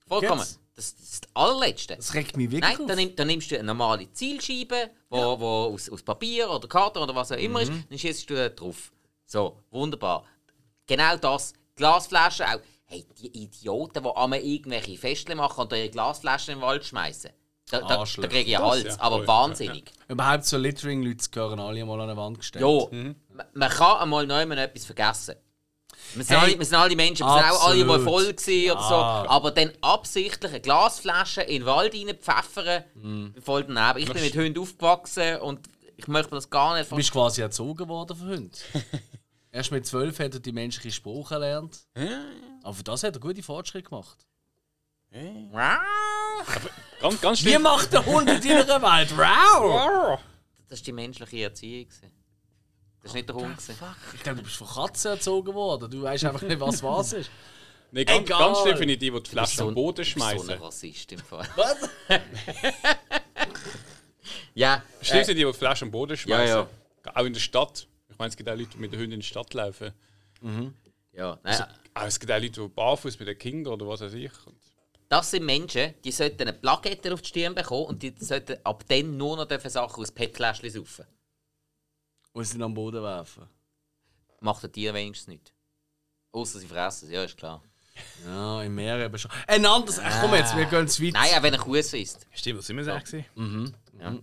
Vollkommen. 0.07 0.41
Geht's? 0.41 0.59
Das, 0.73 0.95
das 0.95 1.03
ist 1.09 1.23
das 1.25 1.35
allerletzte. 1.35 1.95
Das 1.97 2.13
regt 2.13 2.37
mich 2.37 2.49
wirklich 2.49 2.77
Nein, 2.77 2.87
dann, 2.87 2.97
nimm, 2.97 3.15
dann 3.15 3.27
nimmst 3.27 3.51
du 3.51 3.55
eine 3.55 3.65
normale 3.65 4.11
Zielscheibe, 4.13 4.89
wo, 5.09 5.39
wo 5.39 5.45
aus, 5.73 5.89
aus 5.89 6.01
Papier 6.01 6.49
oder 6.49 6.67
Karton 6.67 7.03
oder 7.03 7.13
was 7.13 7.31
auch 7.31 7.37
immer 7.37 7.59
Mhm. 7.63 7.71
ist, 7.71 7.83
dann 7.89 7.99
schießt 7.99 8.29
du 8.29 8.35
da 8.35 8.49
drauf. 8.49 8.91
So, 9.25 9.57
wunderbar. 9.69 10.25
Genau 10.87 11.15
das. 11.17 11.53
Glasflaschen 11.75 12.45
auch. 12.45 12.59
Hey, 12.85 13.05
die 13.21 13.43
Idioten, 13.43 14.03
die 14.03 14.09
einmal 14.09 14.39
irgendwelche 14.39 14.97
Festle 14.97 15.35
machen 15.35 15.61
und 15.61 15.71
ihre 15.73 15.89
Glasflaschen 15.89 16.53
in 16.55 16.59
den 16.59 16.65
Wald 16.65 16.83
schmeißen. 16.85 17.31
Da, 17.69 17.79
da, 17.79 17.87
da 17.97 18.03
kriege 18.27 18.39
ich 18.39 18.51
Das, 18.51 18.61
Hals, 18.61 18.83
ja. 18.83 18.95
aber 18.99 19.25
wahnsinnig. 19.25 19.91
Überhaupt 20.09 20.43
so 20.45 20.57
Littering-Leute 20.57 21.29
gehören 21.29 21.59
alle 21.61 21.85
mal 21.85 22.01
an 22.01 22.09
eine 22.09 22.17
Wand 22.17 22.39
gestellt. 22.39 22.65
Ja, 22.65 23.13
ma- 23.33 23.45
man 23.53 23.69
kann 23.69 23.97
einmal 23.99 24.27
neu 24.27 24.41
etwas 24.41 24.83
vergessen. 24.85 25.35
Wir 26.15 26.23
sind, 26.25 26.35
Hey, 26.37 26.49
alle, 26.49 26.59
wir 26.59 26.65
sind 26.65 26.77
alle 26.77 26.95
Menschen, 26.97 27.25
wir 27.25 27.33
sind 27.33 27.51
auch 27.51 27.67
alle 27.67 27.85
mal 27.85 27.99
voll 28.01 28.33
gewesen 28.33 28.71
oder 28.71 28.81
so. 28.81 28.95
Aber 28.95 29.51
dann 29.51 29.71
absichtlich 29.79 30.51
eine 30.51 30.59
Glasflasche 30.59 31.41
in 31.43 31.59
den 31.61 31.65
Wald 31.65 31.93
reinpfeffern, 31.93 32.83
Mhm. 32.95 33.35
voll 33.41 33.63
daneben. 33.63 33.99
Ich 33.99 34.11
bin 34.11 34.21
mit 34.21 34.35
Hunden 34.35 34.59
aufgewachsen 34.59 35.37
und 35.37 35.61
ich 35.95 36.07
möchte 36.09 36.31
mir 36.33 36.37
das 36.39 36.49
gar 36.49 36.77
nicht 36.77 36.91
Du 36.91 36.95
bist 36.97 37.11
quasi 37.11 37.41
erzogen 37.41 37.87
worden 37.87 38.17
von 38.17 38.27
Hunden. 38.27 38.51
Erst 39.51 39.71
mit 39.71 39.85
zwölf 39.85 40.19
hat 40.19 40.33
er 40.33 40.39
die 40.39 40.51
menschliche 40.53 40.95
Sprache 40.95 41.33
erlernt. 41.35 41.79
Aber 42.63 42.73
für 42.73 42.83
das 42.83 43.03
hat 43.03 43.15
er 43.15 43.19
gute 43.19 43.43
Fortschritte 43.43 43.89
gemacht. 43.89 44.25
Ganz, 47.01 47.19
ganz 47.21 47.39
Wie 47.43 47.49
schlimm. 47.49 47.63
macht 47.63 47.91
der 47.91 48.05
Hund 48.05 48.29
in 48.29 48.39
deiner 48.41 48.81
Welt? 48.81 49.11
Wow! 49.17 50.19
Das 50.69 50.79
war 50.79 50.83
die 50.85 50.91
menschliche 50.93 51.43
Erziehung. 51.43 51.85
gewesen. 51.89 52.11
Das 53.03 53.11
war 53.11 53.15
nicht 53.17 53.27
der 53.29 53.35
Hund. 53.35 53.57
gewesen. 53.57 53.75
Ich 54.13 54.23
glaube, 54.23 54.37
du 54.37 54.43
bist 54.43 54.55
von 54.55 54.67
Katzen 54.67 55.11
erzogen 55.11 55.53
worden. 55.53 55.91
Du 55.91 56.01
weißt 56.03 56.23
einfach 56.25 56.41
nicht, 56.43 56.59
was 56.59 56.81
was 56.81 57.13
ist. 57.13 57.29
Nee, 57.93 58.05
ganz, 58.05 58.21
Egal. 58.21 58.39
ganz 58.39 58.59
schlimm 58.59 58.77
finde 58.77 58.93
ich 58.93 58.99
die, 58.99 59.11
die 59.11 59.19
die 59.23 59.29
Flasche 59.29 59.63
am 59.63 59.73
Boden 59.73 59.95
du 59.97 60.01
bist 60.01 60.13
So 60.13 60.19
schmeißen. 60.21 60.49
ein 60.51 60.59
Rassist 60.61 61.11
im 61.11 61.19
Fall. 61.19 61.45
Was? 61.57 61.89
Ja, 64.53 64.81
Schlimm 65.01 65.19
äh, 65.19 65.23
sind 65.25 65.37
die, 65.37 65.43
die 65.43 65.51
die 65.51 65.57
Flasche 65.57 65.83
am 65.83 65.91
Boden 65.91 66.15
schmeißen. 66.15 66.47
ja. 67.05 67.11
Auch 67.13 67.25
in 67.25 67.33
der 67.33 67.41
Stadt. 67.41 67.87
Ich 68.21 68.23
meine, 68.23 68.29
es 68.29 68.37
gibt 68.37 68.49
auch 68.49 68.55
Leute, 68.55 68.69
die 68.69 68.77
mit 68.77 68.93
den 68.93 68.99
Hunden 68.99 69.13
in 69.13 69.19
die 69.21 69.25
Stadt 69.25 69.51
laufen. 69.55 69.93
ja. 71.11 71.39
Nein, 71.41 71.63
Aber 71.95 72.05
es 72.05 72.19
gibt 72.19 72.31
auch 72.31 72.39
Leute, 72.39 72.61
die 72.61 72.67
barfuß 72.67 73.17
mit 73.17 73.27
den 73.27 73.37
Kindern 73.37 73.73
oder 73.73 73.87
was 73.87 74.01
weiß 74.01 74.13
ich. 74.13 74.31
Und 74.45 74.55
das 75.09 75.31
sind 75.31 75.43
Menschen, 75.43 75.95
die 76.03 76.11
sollten 76.11 76.43
eine 76.43 76.53
Plakette 76.53 77.11
auf 77.11 77.23
die 77.23 77.29
Stirn 77.29 77.55
bekommen 77.55 77.87
und 77.87 78.03
die 78.03 78.13
sollten 78.19 78.63
ab 78.63 78.83
dann 78.87 79.17
nur 79.17 79.37
noch 79.37 79.45
dürfen 79.45 79.71
Sachen 79.71 80.03
aus 80.03 80.11
PET-Fläschchen 80.11 80.69
saufen. 80.69 81.05
Und 82.33 82.43
sie 82.43 82.61
am 82.61 82.75
Boden 82.75 83.01
werfen. 83.01 83.49
Macht 84.39 84.63
ein 84.65 84.71
Tier 84.71 84.93
wenigstens 84.93 85.27
nicht. 85.27 85.53
Außer 86.31 86.59
sie 86.59 86.67
fressen 86.67 87.07
es, 87.07 87.11
ja, 87.11 87.23
ist 87.23 87.37
klar. 87.37 87.63
Ja, 88.23 88.61
im 88.61 88.75
Meer 88.75 88.99
eben 89.03 89.17
schon. 89.17 89.31
Ein 89.47 89.65
anderes. 89.65 89.99
Ach, 89.99 90.21
komm 90.21 90.35
jetzt, 90.35 90.55
wir 90.55 90.65
gehen 90.65 90.87
zu 90.87 91.03
weit. 91.03 91.13
Nein, 91.13 91.39
auch 91.39 91.43
wenn 91.43 91.53
er 91.53 91.59
Kuh 91.59 91.73
isst. 91.73 92.27
Stimmt, 92.33 92.59
was 92.59 92.67
sind 92.67 92.77
wir 92.77 92.83
sagen? 92.83 93.03
gewesen? 93.03 93.75
ja, 93.99 94.15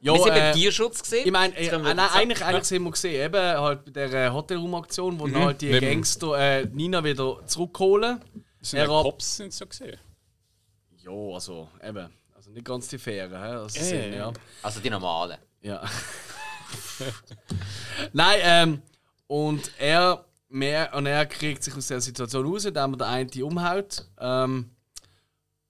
Wir 0.00 0.12
sind 0.16 0.28
äh, 0.28 0.30
beim 0.40 0.54
Tierschutz 0.54 1.02
gesehen. 1.02 1.26
Ich 1.26 1.32
meine, 1.32 1.56
äh, 1.56 1.70
wir 1.72 1.78
nein, 1.78 1.98
eigentlich, 1.98 2.44
eigentlich 2.44 2.64
sind 2.64 2.82
wir 2.84 2.90
gesehen, 2.92 3.24
eben 3.26 3.42
halt 3.60 3.84
bei 3.92 4.06
der 4.06 4.32
Hotelraumaktion, 4.32 5.18
wo 5.18 5.26
dann 5.26 5.44
halt 5.44 5.60
die 5.60 5.70
Gangster 5.80 6.38
äh, 6.38 6.64
Nina 6.66 7.02
wieder 7.02 7.44
zurückholen. 7.46 8.20
das 8.60 8.70
sind 8.70 8.78
Er 8.78 8.86
ja 8.86 8.90
ab- 8.98 9.02
Cops, 9.04 9.36
sind 9.36 9.52
so 9.52 9.66
gesehen. 9.66 9.98
Ja, 10.98 11.10
also 11.34 11.68
eben. 11.82 12.08
Also 12.34 12.50
nicht 12.50 12.64
ganz 12.64 12.86
die 12.88 12.98
Fähre, 12.98 13.36
hä? 13.38 13.44
Also, 13.56 13.78
Ja, 13.78 13.84
sind, 13.84 13.98
ja, 14.02 14.08
ja. 14.08 14.16
ja. 14.16 14.32
Also 14.62 14.80
die 14.80 14.90
normalen. 14.90 15.38
ja. 15.62 15.82
Nein, 18.12 18.38
ähm, 18.42 18.82
und 19.26 19.70
er, 19.78 20.24
mehr, 20.48 20.92
und 20.94 21.06
er 21.06 21.26
kriegt 21.26 21.62
sich 21.64 21.74
aus 21.76 21.86
der 21.88 22.00
Situation 22.00 22.46
raus, 22.46 22.64
indem 22.64 22.92
er 22.94 22.96
den 22.98 23.06
einen 23.06 23.42
umhaut. 23.42 24.06
Ähm, 24.20 24.70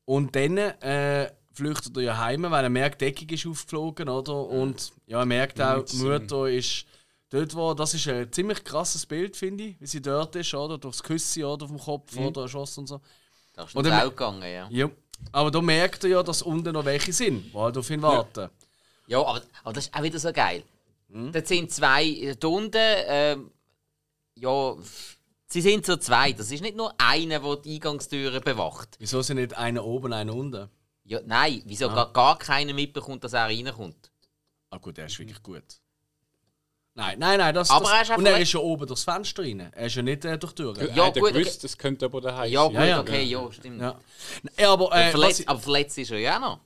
und 0.04 0.34
dann 0.36 0.56
äh, 0.58 1.30
flüchtet 1.58 1.96
er 1.96 2.02
ja 2.02 2.16
heim, 2.16 2.42
weil 2.42 2.64
er 2.64 2.70
merkt, 2.70 3.00
die 3.00 3.06
Deckung 3.06 3.28
ist 3.28 3.46
aufgeflogen, 3.46 4.08
oder? 4.08 4.46
Und 4.46 4.92
ja, 5.06 5.20
er 5.20 5.26
merkt 5.26 5.60
auch, 5.60 5.84
die 5.84 5.96
Mutter 5.96 6.48
ist 6.48 6.86
dort, 7.30 7.54
wo. 7.54 7.74
Das 7.74 7.94
ist 7.94 8.08
ein 8.08 8.32
ziemlich 8.32 8.64
krasses 8.64 9.04
Bild, 9.04 9.36
finde 9.36 9.64
ich, 9.64 9.80
wie 9.80 9.86
sie 9.86 10.00
dort 10.00 10.34
ist, 10.36 10.54
oder? 10.54 10.78
Durchs 10.78 11.02
Küssi, 11.02 11.44
oder? 11.44 11.64
Auf 11.64 11.70
dem 11.70 11.78
Kopf, 11.78 12.16
oder? 12.16 12.42
Erschossen 12.42 12.80
und 12.80 12.86
so. 12.86 13.00
Da 13.54 13.64
ist 13.64 13.76
ein 13.76 13.82
Blau 13.82 14.08
gegangen, 14.08 14.42
ja. 14.42 14.68
Ja. 14.70 14.90
Aber 15.32 15.50
da 15.50 15.60
merkt 15.60 16.04
er 16.04 16.10
ja, 16.10 16.22
dass 16.22 16.42
unten 16.42 16.72
noch 16.72 16.84
welche 16.84 17.12
sind, 17.12 17.52
die 17.52 17.58
halt 17.58 17.76
auf 17.76 17.90
ihn 17.90 18.00
warten. 18.00 18.48
Ja, 19.08 19.18
aber, 19.18 19.42
aber 19.64 19.72
das 19.72 19.86
ist 19.86 19.94
auch 19.94 20.02
wieder 20.02 20.18
so 20.18 20.32
geil. 20.32 20.62
Hm? 21.10 21.32
Da 21.32 21.44
sind 21.44 21.72
zwei 21.72 22.04
äh, 22.04 22.36
da 22.36 22.48
unten, 22.48 22.76
ähm, 22.76 23.50
ja, 24.36 24.76
sie 25.46 25.60
sind 25.60 25.84
so 25.86 25.96
zwei. 25.96 26.32
Das 26.32 26.52
ist 26.52 26.60
nicht 26.60 26.76
nur 26.76 26.94
einer, 26.98 27.40
der 27.40 27.56
die 27.56 27.74
Eingangstüren 27.74 28.42
bewacht. 28.42 28.96
Wieso 29.00 29.22
sind 29.22 29.38
nicht 29.38 29.56
einer 29.56 29.84
oben, 29.84 30.12
einer 30.12 30.34
unten? 30.34 30.68
Ja, 31.08 31.20
nein, 31.24 31.62
wieso 31.64 31.88
gar, 31.88 32.12
gar 32.12 32.38
keiner 32.38 32.74
mitbekommt, 32.74 33.24
dass 33.24 33.32
er 33.32 33.46
reinkommt? 33.46 34.10
Ah 34.70 34.76
gut, 34.76 34.98
er 34.98 35.06
ist 35.06 35.18
wirklich 35.18 35.42
gut. 35.42 35.64
Nein, 36.94 37.18
nein, 37.18 37.38
nein, 37.38 37.54
das, 37.54 37.70
Aber 37.70 37.84
das 37.86 37.92
er 37.92 38.02
ist 38.02 38.18
Und 38.18 38.26
er 38.26 38.38
ist 38.40 38.52
ja 38.52 38.60
oben 38.60 38.86
durchs 38.86 39.04
Fenster 39.04 39.42
rein. 39.42 39.60
Er 39.60 39.86
ist 39.86 39.94
ja 39.94 40.02
nicht 40.02 40.24
äh, 40.24 40.36
durch 40.36 40.52
die 40.52 40.62
Tür. 40.62 40.74
Ja, 40.76 40.94
Ja, 40.94 41.04
er 41.06 41.12
gut, 41.12 41.32
gewusst, 41.32 41.64
das 41.64 41.78
könnte 41.78 42.04
aber 42.04 42.20
daheim 42.20 42.52
Ja, 42.52 42.64
sein. 42.64 42.72
gut, 42.74 42.84
ja. 42.86 43.00
okay, 43.00 43.22
ja, 43.22 43.52
stimmt. 43.52 43.80
Ja. 43.80 43.98
Ja, 44.58 44.72
aber, 44.72 44.86
äh, 44.92 45.04
was 45.04 45.10
verletzt, 45.12 45.40
ich, 45.40 45.48
aber 45.48 45.60
verletzt 45.60 45.96
ist 45.98 46.10
er 46.10 46.18
ja 46.18 46.36
auch 46.36 46.40
noch. 46.40 46.60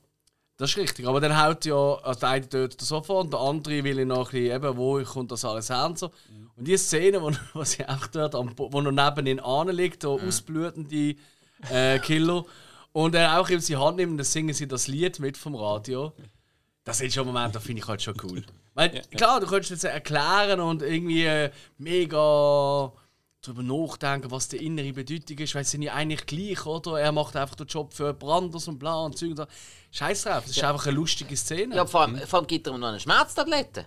das 0.57 0.71
ist 0.71 0.77
richtig. 0.77 1.07
Aber 1.07 1.21
dann 1.21 1.41
haut 1.41 1.63
ja 1.65 1.75
also 1.75 2.19
der 2.19 2.29
eine 2.29 2.49
tötet 2.49 2.81
er 2.81 2.85
sofort 2.85 3.25
und 3.25 3.33
der 3.33 3.39
andere 3.39 3.83
will 3.83 3.99
ihn 3.99 4.07
noch 4.09 4.33
ein 4.33 4.39
bisschen, 4.41 4.55
eben, 4.55 4.77
wo 4.77 5.01
kommt 5.03 5.31
das 5.31 5.45
alles 5.45 5.69
her 5.69 5.85
und 5.85 5.99
so. 5.99 6.11
Und 6.57 6.67
die 6.67 6.77
Szene, 6.77 7.21
wo, 7.21 7.31
wo 7.53 7.63
sie 7.63 7.85
einfach 7.85 8.07
dort 8.07 8.33
wo 8.33 8.79
er 8.81 8.91
neben 8.91 9.27
ihn 9.27 9.39
anliegt, 9.39 10.03
der 10.03 10.09
ausblutende 10.09 11.15
äh, 11.69 11.99
Killer, 11.99 12.43
und 12.93 13.15
er 13.15 13.39
auch 13.39 13.49
in 13.49 13.59
seine 13.59 13.81
Hand 13.81 13.97
nimmt 13.97 14.11
und 14.11 14.17
dann 14.17 14.25
singen 14.25 14.53
sie 14.53 14.67
das 14.67 14.87
Lied 14.87 15.19
mit 15.19 15.37
vom 15.37 15.55
Radio. 15.55 16.13
Das 16.85 16.99
sind 16.99 17.13
schon 17.13 17.25
Momente, 17.25 17.53
das 17.53 17.63
finde 17.63 17.81
ich 17.81 17.87
halt 17.87 18.01
schon 18.01 18.15
cool. 18.23 18.43
Weil, 18.73 19.01
klar, 19.15 19.39
du 19.39 19.47
könntest 19.47 19.71
jetzt 19.71 19.83
erklären 19.83 20.59
und 20.59 20.81
irgendwie 20.81 21.25
äh, 21.25 21.51
mega 21.77 22.91
darüber 23.41 23.63
nachdenken, 23.63 24.31
was 24.31 24.47
die 24.47 24.65
innere 24.65 24.93
Bedeutung 24.93 25.37
ist, 25.37 25.53
weil 25.53 25.63
sie 25.63 25.71
sind 25.71 25.81
ja 25.81 25.93
eigentlich 25.93 26.25
gleich, 26.25 26.65
oder? 26.65 26.99
Er 26.99 27.11
macht 27.11 27.35
einfach 27.35 27.55
den 27.55 27.67
Job 27.67 27.93
für 27.93 28.07
jemand 28.07 28.23
anderes 28.23 28.67
und 28.67 28.79
bla 28.79 29.01
und 29.03 29.17
Zeug 29.17 29.31
und 29.31 29.37
so. 29.37 29.45
Scheiß 29.91 30.23
drauf, 30.23 30.45
das 30.45 30.57
ist 30.57 30.63
einfach 30.63 30.87
eine 30.87 30.95
lustige 30.95 31.35
Szene. 31.35 31.75
Ja, 31.75 31.85
vor 31.85 32.01
allem, 32.01 32.17
vor 32.17 32.39
allem 32.39 32.47
gibt 32.47 32.67
er 32.67 32.73
ihm 32.73 32.79
noch 32.79 32.87
eine 32.87 32.99
Schmerztablette. 32.99 33.85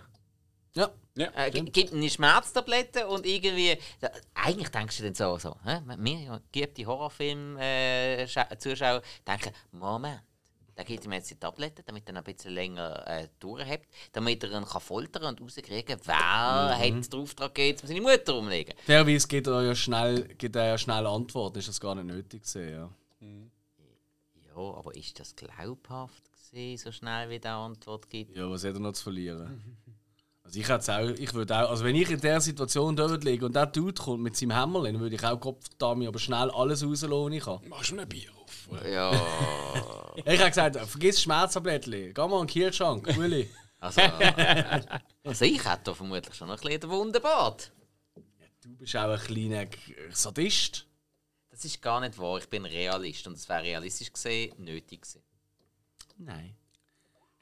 Ja. 0.77 0.91
Ja. 1.15 1.31
Äh, 1.35 1.49
gi- 1.51 1.61
gibt 1.71 1.91
ihm 1.91 1.97
eine 1.97 2.09
Schmerztablette 2.09 3.07
und 3.07 3.25
irgendwie. 3.25 3.75
Da, 3.99 4.09
eigentlich 4.35 4.69
denkst 4.69 4.97
du 4.97 5.03
dann 5.03 5.15
so, 5.15 5.37
so 5.39 5.55
hä? 5.65 5.79
wir 5.97 6.19
ja, 6.19 6.39
gibt 6.51 6.77
die 6.77 6.85
Horrorfilm-Zuschauer 6.85 8.51
äh, 8.51 8.57
Zuschauer 8.59 9.01
denken, 9.27 9.51
Moment, 9.71 10.21
der 10.77 10.85
gibt 10.85 11.03
ihm 11.05 11.13
jetzt 11.13 11.31
die 11.31 11.35
Tablette, 11.39 11.81
damit 11.81 12.07
er 12.07 12.13
noch 12.13 12.21
ein 12.23 12.33
bisschen 12.33 12.53
länger 12.53 13.03
äh, 13.07 13.27
durchhabt, 13.39 13.87
damit 14.11 14.43
er 14.43 14.51
ihn 14.51 14.63
kann 14.65 14.79
foltern 14.81 15.23
und 15.23 15.41
rauskriegen 15.41 15.99
wer 16.05 16.77
hat 16.77 16.83
den 17.13 17.19
Auftrag 17.19 17.55
gegeben, 17.55 17.79
um 17.81 17.87
seine 17.87 18.01
Mutter 18.01 18.35
umzulegen. 18.35 18.75
Fairerweise 18.85 19.27
gibt 19.27 19.47
er 19.47 19.63
ja 19.63 19.73
schnell, 19.75 20.23
gibt 20.35 20.55
er 20.55 20.65
ja 20.67 20.77
schnell 20.77 21.07
Antworten, 21.07 21.57
ist 21.57 21.67
das 21.67 21.81
gar 21.81 21.95
nicht 21.95 22.05
nötig 22.05 22.43
gewesen, 22.43 22.71
ja. 22.71 22.89
Ja, 24.55 24.73
aber 24.77 24.95
ist 24.95 25.19
das 25.19 25.35
glaubhaft 25.35 26.23
gewesen, 26.51 26.83
so 26.83 26.91
schnell 26.91 27.29
wie 27.31 27.39
der 27.39 27.53
Antwort 27.55 28.07
gibt? 28.09 28.35
Ja, 28.35 28.49
was 28.49 28.63
hat 28.63 28.73
er 28.75 28.79
noch 28.79 28.93
zu 28.93 29.03
verlieren? 29.03 29.77
Also 30.47 30.61
ich 30.61 30.69
hätte 30.69 30.95
auch, 30.95 31.09
ich 31.09 31.33
würde 31.33 31.57
auch, 31.57 31.69
also 31.71 31.83
wenn 31.83 31.95
ich 31.95 32.09
in 32.09 32.21
der 32.21 32.39
Situation 32.39 32.95
dort 32.95 33.21
liege 33.25 33.45
und 33.45 33.53
der 33.53 33.65
Dude 33.65 34.01
kommt 34.01 34.23
mit 34.23 34.37
seinem 34.37 34.57
Hämmerchen, 34.57 34.93
dann 34.93 35.01
würde 35.01 35.17
ich 35.17 35.25
auch 35.25 35.37
Kopfdami 35.37 36.07
aber 36.07 36.19
schnell 36.19 36.49
alles 36.51 36.85
rauslassen, 36.85 37.11
was 37.11 37.33
ich 37.33 37.43
kann. 37.43 37.59
Mach 37.67 37.83
schon 37.83 37.99
ein 37.99 38.07
Bier 38.07 38.29
auf. 38.33 38.69
Ja, 38.89 39.11
Ich 40.15 40.39
habe 40.39 40.49
gesagt, 40.49 40.77
vergiss 40.77 41.21
Schmerztablettchen, 41.21 42.13
geh 42.13 42.27
mal 42.27 42.39
in 42.39 42.47
den 42.47 42.53
Kühlschrank, 42.53 43.13
Uli. 43.17 43.49
also, 43.81 44.01
also 45.25 45.45
ich 45.45 45.65
hätte 45.65 45.81
da 45.83 45.93
vermutlich 45.93 46.33
schon 46.33 46.47
noch 46.47 46.55
ein 46.55 46.61
bisschen 46.61 46.79
den 46.79 46.89
Wunderbad. 46.91 47.69
Du 48.63 48.69
bist 48.77 48.95
auch 48.95 49.09
ein 49.09 49.19
kleiner 49.19 49.65
Sadist. 50.13 50.85
Das 51.49 51.65
ist 51.65 51.81
gar 51.81 51.99
nicht 51.99 52.17
wahr. 52.17 52.37
Ich 52.37 52.47
bin 52.47 52.63
Realist 52.65 53.27
und 53.27 53.33
es 53.33 53.49
wäre 53.49 53.63
realistisch 53.63 54.13
gesehen 54.13 54.53
nötig 54.63 55.01
gewesen. 55.01 55.23
Nein. 56.17 56.55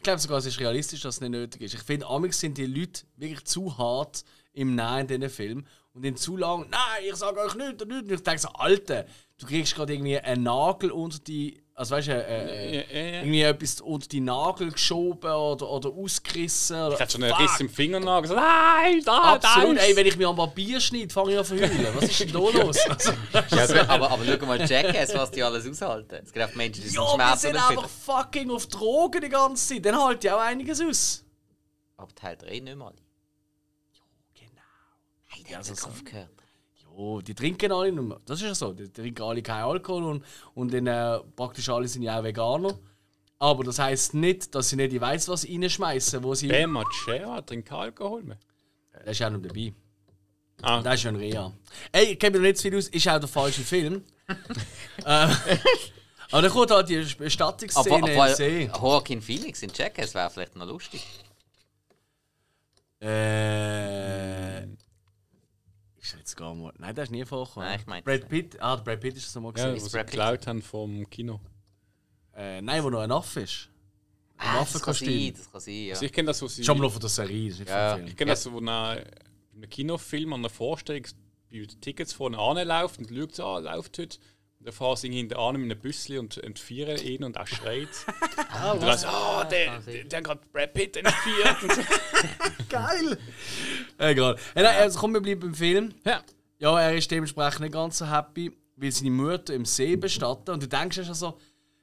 Ich 0.06 0.08
glaube 0.08 0.22
sogar, 0.22 0.38
es 0.38 0.46
ist 0.46 0.60
realistisch, 0.60 1.02
dass 1.02 1.16
es 1.16 1.22
nicht 1.22 1.32
nötig 1.32 1.62
ist. 1.64 1.74
Ich 1.74 1.82
finde, 1.82 2.06
amix 2.06 2.40
sind 2.40 2.60
die 2.60 2.68
Leute 2.68 3.08
wirklich 3.18 3.44
zu 3.46 3.76
hart 3.76 4.24
im 4.54 4.76
Nein 4.76 5.08
in 5.08 5.20
diesen 5.20 5.34
Film 5.34 5.66
und 5.94 6.06
in 6.06 6.16
zu 6.16 6.38
lang, 6.38 6.70
nein, 6.70 7.04
ich 7.10 7.16
sage 7.16 7.40
euch 7.40 7.56
nichts 7.56 7.82
und 7.82 7.90
nichts. 7.90 8.08
Und 8.08 8.14
ich 8.14 8.22
denke 8.22 8.40
so, 8.40 8.50
Alter, 8.50 9.08
du 9.40 9.48
kriegst 9.48 9.74
gerade 9.74 9.94
irgendwie 9.94 10.20
einen 10.20 10.44
Nagel 10.44 10.92
unter 10.92 11.18
die, 11.18 11.60
also 11.78 11.96
weißt 11.96 12.08
du, 12.08 12.12
äh, 12.14 12.18
äh, 12.18 12.76
Ja, 12.78 12.82
ja, 12.90 13.06
ja. 13.06 13.20
irgendwie 13.20 13.42
etwas 13.42 13.82
unter 13.82 14.08
die 14.08 14.22
Nagel 14.22 14.72
geschoben 14.72 15.30
oder, 15.30 15.70
oder 15.70 15.90
ausgerissen. 15.90 16.78
Oder, 16.78 16.96
Ich 16.96 17.02
hatte 17.02 17.12
schon 17.12 17.24
einen. 17.24 17.34
Riss 17.34 17.60
im 17.60 17.70
Fingernagel. 17.70 18.30
gesagt, 18.30 18.42
Nein, 18.42 19.02
da, 19.04 19.34
Absolut, 19.34 19.78
da 19.78 19.82
ey, 19.82 19.96
wenn 19.96 20.08
ich 20.08 20.16
mir 20.16 20.30
am 20.30 20.38
Barbier 20.38 20.80
schneide, 20.80 21.14
fange 21.14 21.34
ich 21.34 21.38
an 21.38 21.44
zu 21.46 21.56
heulen. 21.56 21.88
Was 21.96 22.04
ist 22.06 22.20
denn 22.22 22.32
da 22.32 22.40
los? 22.64 22.78
Also, 22.90 23.12
Ja, 23.74 23.90
aber, 23.90 24.10
aber 24.10 24.26
schau 24.26 24.46
mal, 24.46 24.66
Jackass, 24.66 25.14
was 25.14 25.32
die 25.32 25.44
alles 25.44 25.68
aushalten. 25.68 26.22
Es 26.24 26.32
gibt 26.32 26.56
Menschen, 26.56 26.82
die 26.82 26.88
sind 26.88 26.96
ja, 26.96 27.02
wir 27.02 27.14
Schmerzen 27.16 27.40
sind 27.42 27.58
einfach 27.58 27.90
fucking 27.90 28.50
auf 28.52 28.68
Drogen 28.68 29.22
die 29.22 29.30
ganze 29.30 29.76
Zeit. 29.76 29.86
Dann 29.86 30.02
halt 30.02 30.24
ja 30.24 30.38
auch 30.38 30.42
einiges 30.42 30.80
aus. 30.82 31.26
Aber 31.98 32.14
Teil 32.16 32.38
3 32.38 32.60
nicht 32.60 32.76
mal. 32.78 32.94
Genau. 34.34 34.52
Nein, 35.32 35.44
der 35.50 35.58
hat 35.58 35.66
so 35.66 35.74
so 35.76 35.82
so. 35.82 35.88
aufgehört. 35.90 36.30
Ja, 36.98 37.22
die 37.22 37.36
trinken 37.36 37.72
alle 37.72 37.92
nicht 37.92 38.04
mehr. 38.04 38.20
Das 38.26 38.42
ist 38.42 38.48
ja 38.48 38.56
so. 38.56 38.72
Die 38.72 38.92
trinken 38.92 39.24
alle 39.24 39.42
keinen 39.42 39.64
Alkohol 39.64 40.04
und, 40.04 40.26
und 40.54 40.74
dann, 40.74 40.88
äh, 40.88 41.20
praktisch 41.36 41.70
alle 41.70 41.88
sind 41.88 42.04
ja 42.04 42.20
auch 42.20 42.24
Veganer. 42.24 42.78
Aber 43.38 43.64
das 43.66 43.80
heisst 43.80 44.14
nicht, 44.14 44.56
dass 44.56 44.70
sie 44.70 44.78
nicht, 44.78 44.94
ich 44.94 45.02
weiss 45.02 45.28
was 45.28 45.46
reinschmeißen, 45.46 46.24
wo 46.24 46.34
sie. 46.36 46.48
Ben 46.48 46.70
Machera 46.70 47.42
trinkt 47.42 47.68
keinen 47.68 47.80
Alkohol 47.80 48.24
mehr. 48.24 48.38
Der 48.94 49.08
ist 49.08 49.22
auch 49.22 49.30
noch 49.30 49.42
dabei. 49.42 49.74
Ah. 50.62 50.82
Der 50.82 50.94
ist 50.94 51.06
ein 51.06 51.18
Rea. 51.18 51.52
Ey, 51.92 52.14
ich 52.14 52.20
kenne 52.20 52.38
mir 52.38 52.44
noch 52.44 52.48
nicht 52.48 52.58
zu 52.58 52.64
viel 52.64 52.78
aus, 52.78 52.88
ist 52.88 53.08
auch 53.10 53.20
der 53.20 53.28
falsche 53.28 53.62
Film. 53.62 54.04
äh, 55.06 55.28
aber 56.32 56.42
dann 56.42 56.50
kommt 56.50 56.72
halt 56.72 56.90
die 56.90 56.98
Aber, 56.98 57.16
Bestattungsszene 57.18 58.14
im 58.14 58.36
See. 58.36 58.70
aber 58.72 58.88
Joaquin 58.88 59.22
Phoenix 59.22 59.62
in 59.62 59.72
Jackass 59.74 60.16
wäre 60.16 60.30
vielleicht 60.30 60.56
noch 60.56 60.66
lustig. 60.66 61.06
Äh. 63.02 64.45
Ist 66.06 66.14
er 66.14 66.20
jetzt 66.20 66.36
gar 66.38 66.54
mal. 66.54 66.72
Nein, 66.78 66.94
der 66.94 67.04
ist 67.06 67.10
nie 67.12 67.26
vorgekommen. 67.26 67.68
Nein, 67.68 67.80
ich 67.80 67.88
meinte- 67.88 68.06
Brad 68.20 68.30
Pitt. 68.30 68.62
Ah, 68.62 68.76
der 68.76 68.84
Brad 68.84 69.00
Pitt 69.02 69.18
ist 69.18 69.26
das 69.26 69.36
nochmal 69.36 69.54
Ja, 69.58 69.66
gesehen. 69.72 69.76
was 69.84 69.92
sie 69.92 69.98
Brad 69.98 70.08
geklaut 70.08 70.48
haben 70.48 70.62
vom 70.62 71.10
Kino. 71.10 71.40
Äh, 72.36 72.62
nein, 72.62 72.84
wo 72.84 72.90
noch 72.90 73.00
ein 73.02 73.12
Affe 73.12 73.42
ist. 73.42 73.70
Ein 74.38 74.48
Ah, 74.50 74.60
das 74.72 74.82
kann 74.82 74.94
sein, 74.94 75.34
das 75.36 75.52
kann 75.52 75.62
sein, 75.62 75.74
ja. 75.86 75.94
Also 75.94 76.06
ich 76.06 76.12
kenne 76.14 76.28
das, 76.28 76.42
wo 76.42 76.48
sie. 76.48 76.64
Schon 76.64 76.78
mal 76.78 76.90
von 76.90 77.00
der 77.00 77.10
Serie, 77.10 77.46
das 77.50 77.54
ist 77.54 77.60
nicht 77.62 77.70
Ja. 77.70 77.92
vom 77.94 78.02
Ich 78.02 78.06
Film. 78.08 78.18
kenne 78.18 78.32
das, 78.32 78.52
wo 78.52 78.60
nach 78.60 78.90
einem 78.98 79.70
Kinofilm 79.70 80.34
an 80.34 80.42
einer 80.42 80.50
Vorstellung 80.50 81.04
bei 81.50 81.58
den 81.66 81.82
Tickets 81.82 82.14
vorne 82.14 82.38
anläuft 82.38 83.00
und 83.00 83.10
schaut, 83.10 83.40
ah, 83.40 83.58
läuft 83.60 83.98
heute. 83.98 84.18
Dann 84.66 84.74
fahren 84.74 84.98
sie 84.98 85.12
hinten 85.12 85.36
an 85.36 85.62
mit 85.62 85.72
einem 85.72 85.80
Büssli 85.80 86.18
und 86.18 86.44
entführen 86.44 86.98
ihn 86.98 87.24
und 87.24 87.36
er 87.36 87.46
schreit. 87.46 87.88
und 88.74 88.82
dann 88.82 88.98
so, 88.98 89.08
oh, 89.08 89.44
der, 89.44 89.80
der, 89.80 90.04
der 90.06 90.18
hat 90.18 90.26
gerade 90.26 90.42
Brad 90.52 90.74
Pitt 90.74 90.98
entführt. 90.98 91.56
Geil! 92.70 93.18
Egal. 94.00 94.36
Ja, 94.56 94.64
nein, 94.64 94.76
also 94.78 94.98
komm, 94.98 95.14
wir 95.14 95.22
bleiben 95.22 95.42
beim 95.42 95.54
Film. 95.54 95.94
Ja. 96.04 96.24
Ja, 96.58 96.80
er 96.80 96.96
ist 96.96 97.12
dementsprechend 97.12 97.60
nicht 97.60 97.74
ganz 97.74 98.00
so 98.00 98.10
happy, 98.10 98.52
weil 98.76 98.92
seine 98.92 99.12
Mutter 99.12 99.54
im 99.54 99.66
See 99.66 99.96
bestatten. 99.98 100.50
Und 100.50 100.64
du 100.64 100.68
denkst 100.68 100.98
ja 100.98 101.04
schon 101.04 101.14
so, 101.14 101.38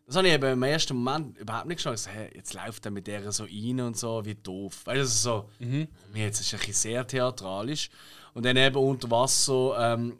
das 0.05 0.17
habe 0.17 0.27
ich 0.27 0.35
eben 0.35 0.53
im 0.53 0.63
ersten 0.65 0.97
Moment 0.97 1.39
überhaupt 1.39 1.69
nicht 1.69 1.77
geschafft. 1.77 2.09
Hey, 2.13 2.33
jetzt 2.35 2.53
läuft 2.53 2.85
er 2.85 2.91
mit 2.91 3.07
der 3.07 3.31
so 3.31 3.45
rein 3.45 3.81
und 3.81 3.97
so, 3.97 4.25
wie 4.25 4.35
doof. 4.35 4.85
Weißt 4.87 5.03
du, 5.03 5.07
so, 5.07 5.51
mhm. 5.61 5.87
jetzt 6.15 6.41
ist 6.41 6.49
es 6.49 6.55
ein 6.55 6.59
bisschen 6.59 6.75
sehr 6.75 7.07
theatralisch. 7.07 7.91
Und 8.35 8.45
dann 8.45 8.57
eben 8.57 8.75
unter 8.75 9.09
Wasser 9.09 9.95
ähm, 9.95 10.19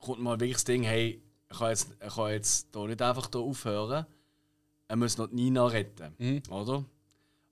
kommt 0.00 0.20
mal 0.20 0.40
wirklich 0.40 0.54
das 0.54 0.64
Ding, 0.64 0.82
hey, 0.82 1.22
kann 1.58 1.70
jetzt, 1.70 1.88
ich 2.04 2.14
kann 2.14 2.30
jetzt 2.30 2.68
hier 2.72 2.86
nicht 2.86 3.02
einfach 3.02 3.28
hier 3.32 3.40
aufhören. 3.40 4.06
Er 4.88 4.96
muss 4.96 5.18
noch 5.18 5.30
Nina 5.30 5.66
retten, 5.66 6.14
Mhm. 6.18 6.42
oder? 6.50 6.84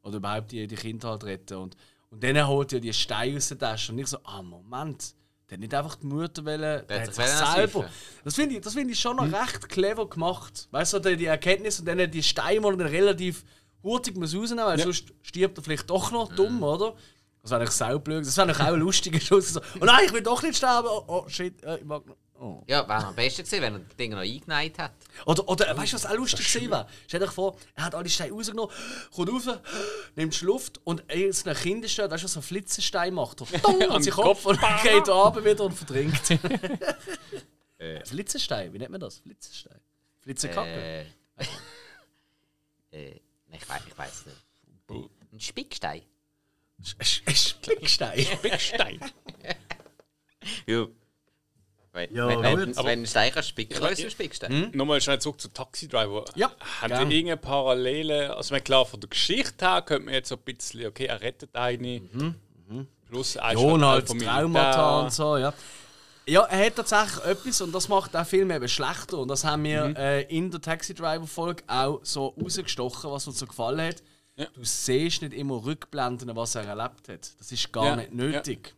Oder 0.02 0.16
überhaupt 0.16 0.52
die, 0.52 0.66
die 0.66 0.74
Kinder 0.76 1.08
halt 1.10 1.24
retten. 1.24 1.56
Und, 1.58 1.76
und 2.10 2.22
dann 2.22 2.46
holt 2.46 2.72
er 2.72 2.80
die 2.80 2.92
Steine 2.92 3.36
aus 3.38 3.48
der 3.48 3.58
Tasche. 3.58 3.92
Und 3.92 3.98
ich 3.98 4.06
so, 4.06 4.18
ah, 4.24 4.42
Moment. 4.42 5.14
Der 5.50 5.56
hat 5.56 5.60
nicht 5.60 5.74
einfach 5.74 5.96
die 5.96 6.06
Mutter 6.06 6.44
wollen, 6.44 6.60
der, 6.88 7.02
hat 7.02 7.14
sich 7.14 7.24
selber. 7.26 7.90
Das 8.24 8.34
finde 8.34 8.54
ich, 8.56 8.60
das 8.62 8.72
find 8.72 8.90
ich 8.90 8.98
schon 8.98 9.16
noch 9.16 9.30
recht 9.30 9.68
clever 9.68 10.08
gemacht. 10.08 10.68
Weißt 10.70 10.94
du, 10.94 10.98
die, 11.00 11.16
die 11.16 11.26
Erkenntnis 11.26 11.78
und 11.80 11.86
dann 11.86 12.10
die 12.10 12.22
Steine 12.22 12.60
mal 12.60 12.74
dann 12.76 12.86
relativ 12.86 13.44
hurtig 13.82 14.16
muss 14.16 14.34
rausnehmen, 14.34 14.64
weil 14.64 14.78
Ja. 14.78 14.84
sonst 14.84 15.12
stirbt 15.22 15.58
er 15.58 15.62
vielleicht 15.64 15.90
doch 15.90 16.10
noch 16.12 16.34
dumm, 16.34 16.62
oder? 16.62 16.94
Das 17.42 17.50
wäre 17.50 17.60
eigentlich 17.60 17.74
saublöd. 17.74 18.26
Das 18.26 18.36
wäre 18.38 18.52
auch 18.54 18.58
ein 18.72 18.80
lustiger 18.80 19.20
Schuss. 19.20 19.52
So, 19.52 19.60
oh 19.80 19.84
nein, 19.84 20.06
ich 20.06 20.12
will 20.14 20.22
doch 20.22 20.42
nicht 20.42 20.56
sterben. 20.56 20.88
Oh, 20.90 21.04
oh 21.08 21.28
shit, 21.28 21.54
ich 21.62 21.84
mag 21.84 22.06
noch. 22.06 22.16
Oh. 22.40 22.62
Ja, 22.66 22.86
wäre 22.88 23.06
am 23.06 23.14
besten 23.14 23.44
gewesen, 23.44 23.62
wenn 23.62 23.74
er 23.74 23.78
das 23.78 23.96
Ding 23.96 24.10
noch 24.10 24.18
eingeneigt 24.18 24.78
hat. 24.78 24.92
Oder, 25.24 25.48
oder 25.48 25.76
weißt 25.76 25.92
du, 25.92 25.96
was 25.96 26.06
auch 26.06 26.14
lustig 26.14 26.52
gewesen 26.52 26.70
wäre? 26.70 26.88
Stell 27.06 27.20
dir 27.20 27.30
vor, 27.30 27.56
er 27.74 27.84
hat 27.84 27.94
alle 27.94 28.08
Steine 28.08 28.32
rausgenommen, 28.32 28.74
kommt 29.14 29.30
rauf, 29.30 29.60
nimmt 30.16 30.40
Luft 30.42 30.80
und 30.84 31.04
jetzt 31.12 31.46
ein 31.46 31.54
Kind 31.54 31.84
ist 31.84 31.98
da, 31.98 32.10
weißt 32.10 32.22
du, 32.22 32.24
was 32.24 32.32
so 32.32 32.40
einen 32.40 32.44
Flitzenstein 32.44 33.14
macht. 33.14 33.40
Er 33.40 33.58
Dong, 33.60 33.82
an 33.82 34.02
seinen 34.02 34.12
Kopf 34.14 34.42
Kopf. 34.42 34.46
und 34.46 34.60
geht 34.82 35.08
runter 35.08 35.44
wieder 35.44 35.64
und 35.64 35.72
verdrinkt. 35.74 36.38
Flitzenstein, 38.04 38.72
wie 38.72 38.78
nennt 38.78 38.90
man 38.90 39.00
das? 39.00 39.18
Flitzenstein. 39.18 39.80
Flitzenkacke. 40.20 40.70
Äh, 40.70 41.04
äh, 42.90 43.20
ich 43.52 43.68
weiß 43.68 43.82
ich 43.86 43.98
weiss 43.98 44.26
nicht. 44.26 45.10
Ein 45.32 45.40
Spickstein. 45.40 46.02
Ein 46.78 47.34
Spickstein. 47.34 48.26
Big 48.42 48.60
Stein. 48.60 49.00
Ja. 50.66 50.86
Wenn, 51.94 52.12
Ja, 52.14 52.26
wenn, 52.28 52.42
wenn, 52.42 52.58
wenn 52.58 52.68
ein 52.70 52.76
Aber- 52.78 52.92
ist 52.92 53.10
es 53.10 54.04
ein 54.04 54.10
Spickstein. 54.10 54.70
Nochmal 54.74 55.00
schnell 55.00 55.20
zurück 55.20 55.40
zu 55.40 55.48
Taxi 55.48 55.86
Driver. 55.88 56.24
Ja, 56.34 56.50
Haben 56.82 57.08
die 57.08 57.16
irgendeine 57.18 57.36
Parallele? 57.36 58.36
Also, 58.36 58.52
meine, 58.52 58.62
klar, 58.64 58.84
von 58.84 58.98
der 59.00 59.08
Geschichte 59.08 59.64
her 59.64 59.80
könnte 59.82 60.06
man 60.06 60.14
jetzt 60.14 60.28
so 60.28 60.34
ein 60.34 60.42
bisschen, 60.42 60.86
okay, 60.86 61.06
er 61.06 61.20
rettet 61.20 61.54
eine. 61.54 62.02
Plus, 63.08 63.36
er 63.36 63.52
ist 63.52 63.60
Ja, 63.60 63.66
und 63.68 63.80
Teil 63.80 63.88
halt 63.88 64.06
vom 64.08 64.18
Traumata 64.18 65.00
und 65.02 65.12
so, 65.12 65.36
ja. 65.36 65.54
Ja, 66.26 66.42
er 66.44 66.66
hat 66.66 66.76
tatsächlich 66.76 67.22
etwas 67.26 67.60
und 67.60 67.72
das 67.72 67.88
macht 67.88 68.14
den 68.14 68.24
Film 68.24 68.50
eben 68.50 68.66
schlechter. 68.66 69.18
Und 69.18 69.28
das 69.28 69.44
haben 69.44 69.62
wir 69.62 69.94
äh, 69.96 70.22
in 70.34 70.50
der 70.50 70.60
Taxi 70.60 70.94
Driver 70.94 71.26
Folge 71.26 71.62
auch 71.66 72.00
so 72.02 72.28
rausgestochen, 72.42 73.10
was 73.10 73.26
uns 73.28 73.38
so 73.38 73.46
gefallen 73.46 73.80
hat. 73.88 74.02
Ja. 74.36 74.46
Du 74.54 74.64
siehst 74.64 75.20
nicht 75.22 75.34
immer 75.34 75.62
Rückblenden, 75.64 76.34
was 76.34 76.54
er 76.56 76.62
erlebt 76.64 77.08
hat. 77.08 77.30
Das 77.38 77.52
ist 77.52 77.70
gar 77.72 77.84
Ja, 77.84 77.96
nicht 77.96 78.14
nötig. 78.14 78.74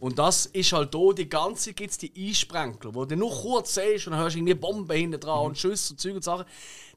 Und 0.00 0.18
das 0.18 0.46
ist 0.46 0.72
halt 0.72 0.94
hier, 0.94 1.14
die 1.14 1.28
ganze 1.28 1.72
gibt 1.72 1.90
es 1.90 1.98
die 1.98 2.12
Einsprenkler, 2.16 2.94
wo 2.94 3.04
du 3.04 3.16
nur 3.16 3.30
kurz 3.30 3.74
siehst 3.74 4.06
und 4.06 4.12
dann 4.12 4.20
hörst 4.20 4.34
du 4.34 4.38
irgendwie 4.38 4.54
Bomben 4.54 4.96
hinten 4.96 5.20
dran 5.20 5.46
und 5.46 5.58
Schüsse 5.58 5.92
und 5.92 6.00
Zeug 6.00 6.14
und 6.14 6.24
Sachen. 6.24 6.46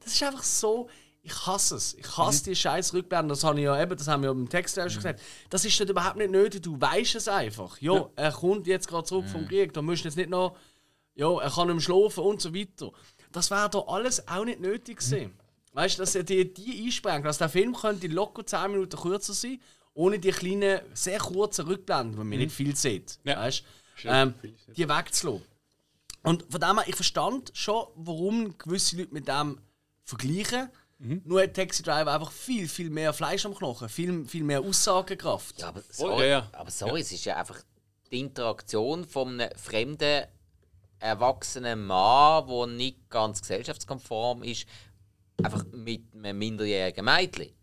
Das 0.04 0.14
ist 0.14 0.24
einfach 0.24 0.44
so, 0.44 0.90
ich 1.22 1.46
hasse 1.46 1.76
es. 1.76 1.94
Ich 1.96 2.18
hasse 2.18 2.46
die 2.46 2.56
scheiß 2.56 2.94
Rückblenden. 2.94 3.30
Das, 3.30 3.44
habe 3.44 3.60
ich 3.60 3.66
ja 3.66 3.82
eben, 3.82 3.96
das 3.96 4.08
haben 4.08 4.24
wir 4.24 4.30
ja 4.30 4.32
im 4.32 4.50
Text 4.50 4.80
auch 4.80 4.90
schon 4.90 4.98
gesagt. 4.98 5.22
Das 5.50 5.66
ist 5.66 5.80
nicht 5.80 5.90
überhaupt 5.90 6.18
nicht 6.18 6.32
nötig, 6.32 6.64
du 6.64 6.80
weißt 6.80 7.16
es 7.16 7.28
einfach. 7.28 7.78
Ja, 7.80 8.10
er 8.16 8.32
kommt 8.32 8.68
jetzt 8.68 8.88
gerade 8.88 9.04
zurück 9.04 9.28
vom 9.28 9.48
Krieg, 9.48 9.74
da 9.74 9.82
musst 9.82 10.04
du 10.04 10.08
jetzt 10.08 10.16
nicht 10.16 10.30
noch, 10.30 10.56
ja, 11.16 11.30
er 11.40 11.50
kann 11.50 11.68
nicht 11.68 11.76
mehr 11.76 11.84
schlafen 11.84 12.24
und 12.24 12.42
so 12.42 12.54
weiter. 12.54 12.92
Das 13.32 13.52
wäre 13.52 13.70
doch 13.70 13.88
alles 13.88 14.28
auch 14.28 14.46
nicht 14.46 14.60
nötig 14.60 15.00
gewesen. 15.00 15.38
Weißt 15.74 15.98
du, 15.98 16.02
dass 16.02 16.16
er 16.16 16.24
die, 16.24 16.52
die 16.52 16.86
einsprengt, 16.86 17.26
dass 17.26 17.38
der 17.38 17.50
Film 17.50 17.76
könnte 17.76 18.08
locker 18.08 18.46
10 18.46 18.72
Minuten 18.72 19.00
kürzer 19.00 19.34
sein, 19.34 19.60
ohne 20.00 20.18
die 20.18 20.32
kleinen, 20.32 20.80
sehr 20.94 21.20
kurzen 21.20 21.68
Rückblenden, 21.68 22.18
wo 22.18 22.24
man 22.24 22.38
nicht 22.38 22.52
viel 22.54 22.74
sieht. 22.76 23.20
Ja. 23.26 23.38
Weißt? 23.38 23.64
Schön, 23.96 24.12
Ähm, 24.14 24.34
die 24.78 24.88
wegzulassen. 24.88 25.46
Und 26.24 26.46
von 26.50 26.62
dem 26.62 26.78
her, 26.78 26.88
ich 26.88 26.96
verstand 26.96 27.52
schon, 27.54 27.86
warum 27.96 28.58
gewisse 28.58 28.96
Leute 28.98 29.14
mit 29.14 29.28
dem 29.28 29.60
vergleichen. 30.04 30.70
Nur 31.02 31.42
hat 31.44 31.54
Taxi 31.54 31.82
Driver 31.82 32.14
einfach 32.14 32.32
viel, 32.32 32.68
viel 32.68 32.90
mehr 32.90 33.14
Fleisch 33.14 33.46
am 33.46 33.56
Knochen, 33.56 33.88
viel, 33.88 34.26
viel 34.26 34.44
mehr 34.44 34.60
Aussagekraft. 34.60 35.60
Ja, 35.62 35.70
aber 35.70 35.80
Oh, 35.80 35.84
sorry, 35.94 36.24
ja, 36.24 36.30
ja. 36.30 36.50
aber 36.52 36.72
sorry 36.72 37.00
es 37.02 37.12
ist 37.14 37.24
ja 37.24 37.38
einfach 37.38 37.62
die 38.12 38.20
Interaktion 38.20 39.06
von 39.06 39.40
einem 39.40 39.50
fremden, 39.58 40.26
erwachsenen 41.00 41.86
Mann, 41.86 42.48
der 42.48 42.68
nicht 42.68 43.10
ganz 43.10 43.40
gesellschaftskonform 43.42 44.44
ist, 44.44 44.66
einfach 45.42 45.64
mit 45.72 46.02
einem 46.14 46.38
minderjährigen 46.38 47.06
Mädchen. 47.06 47.54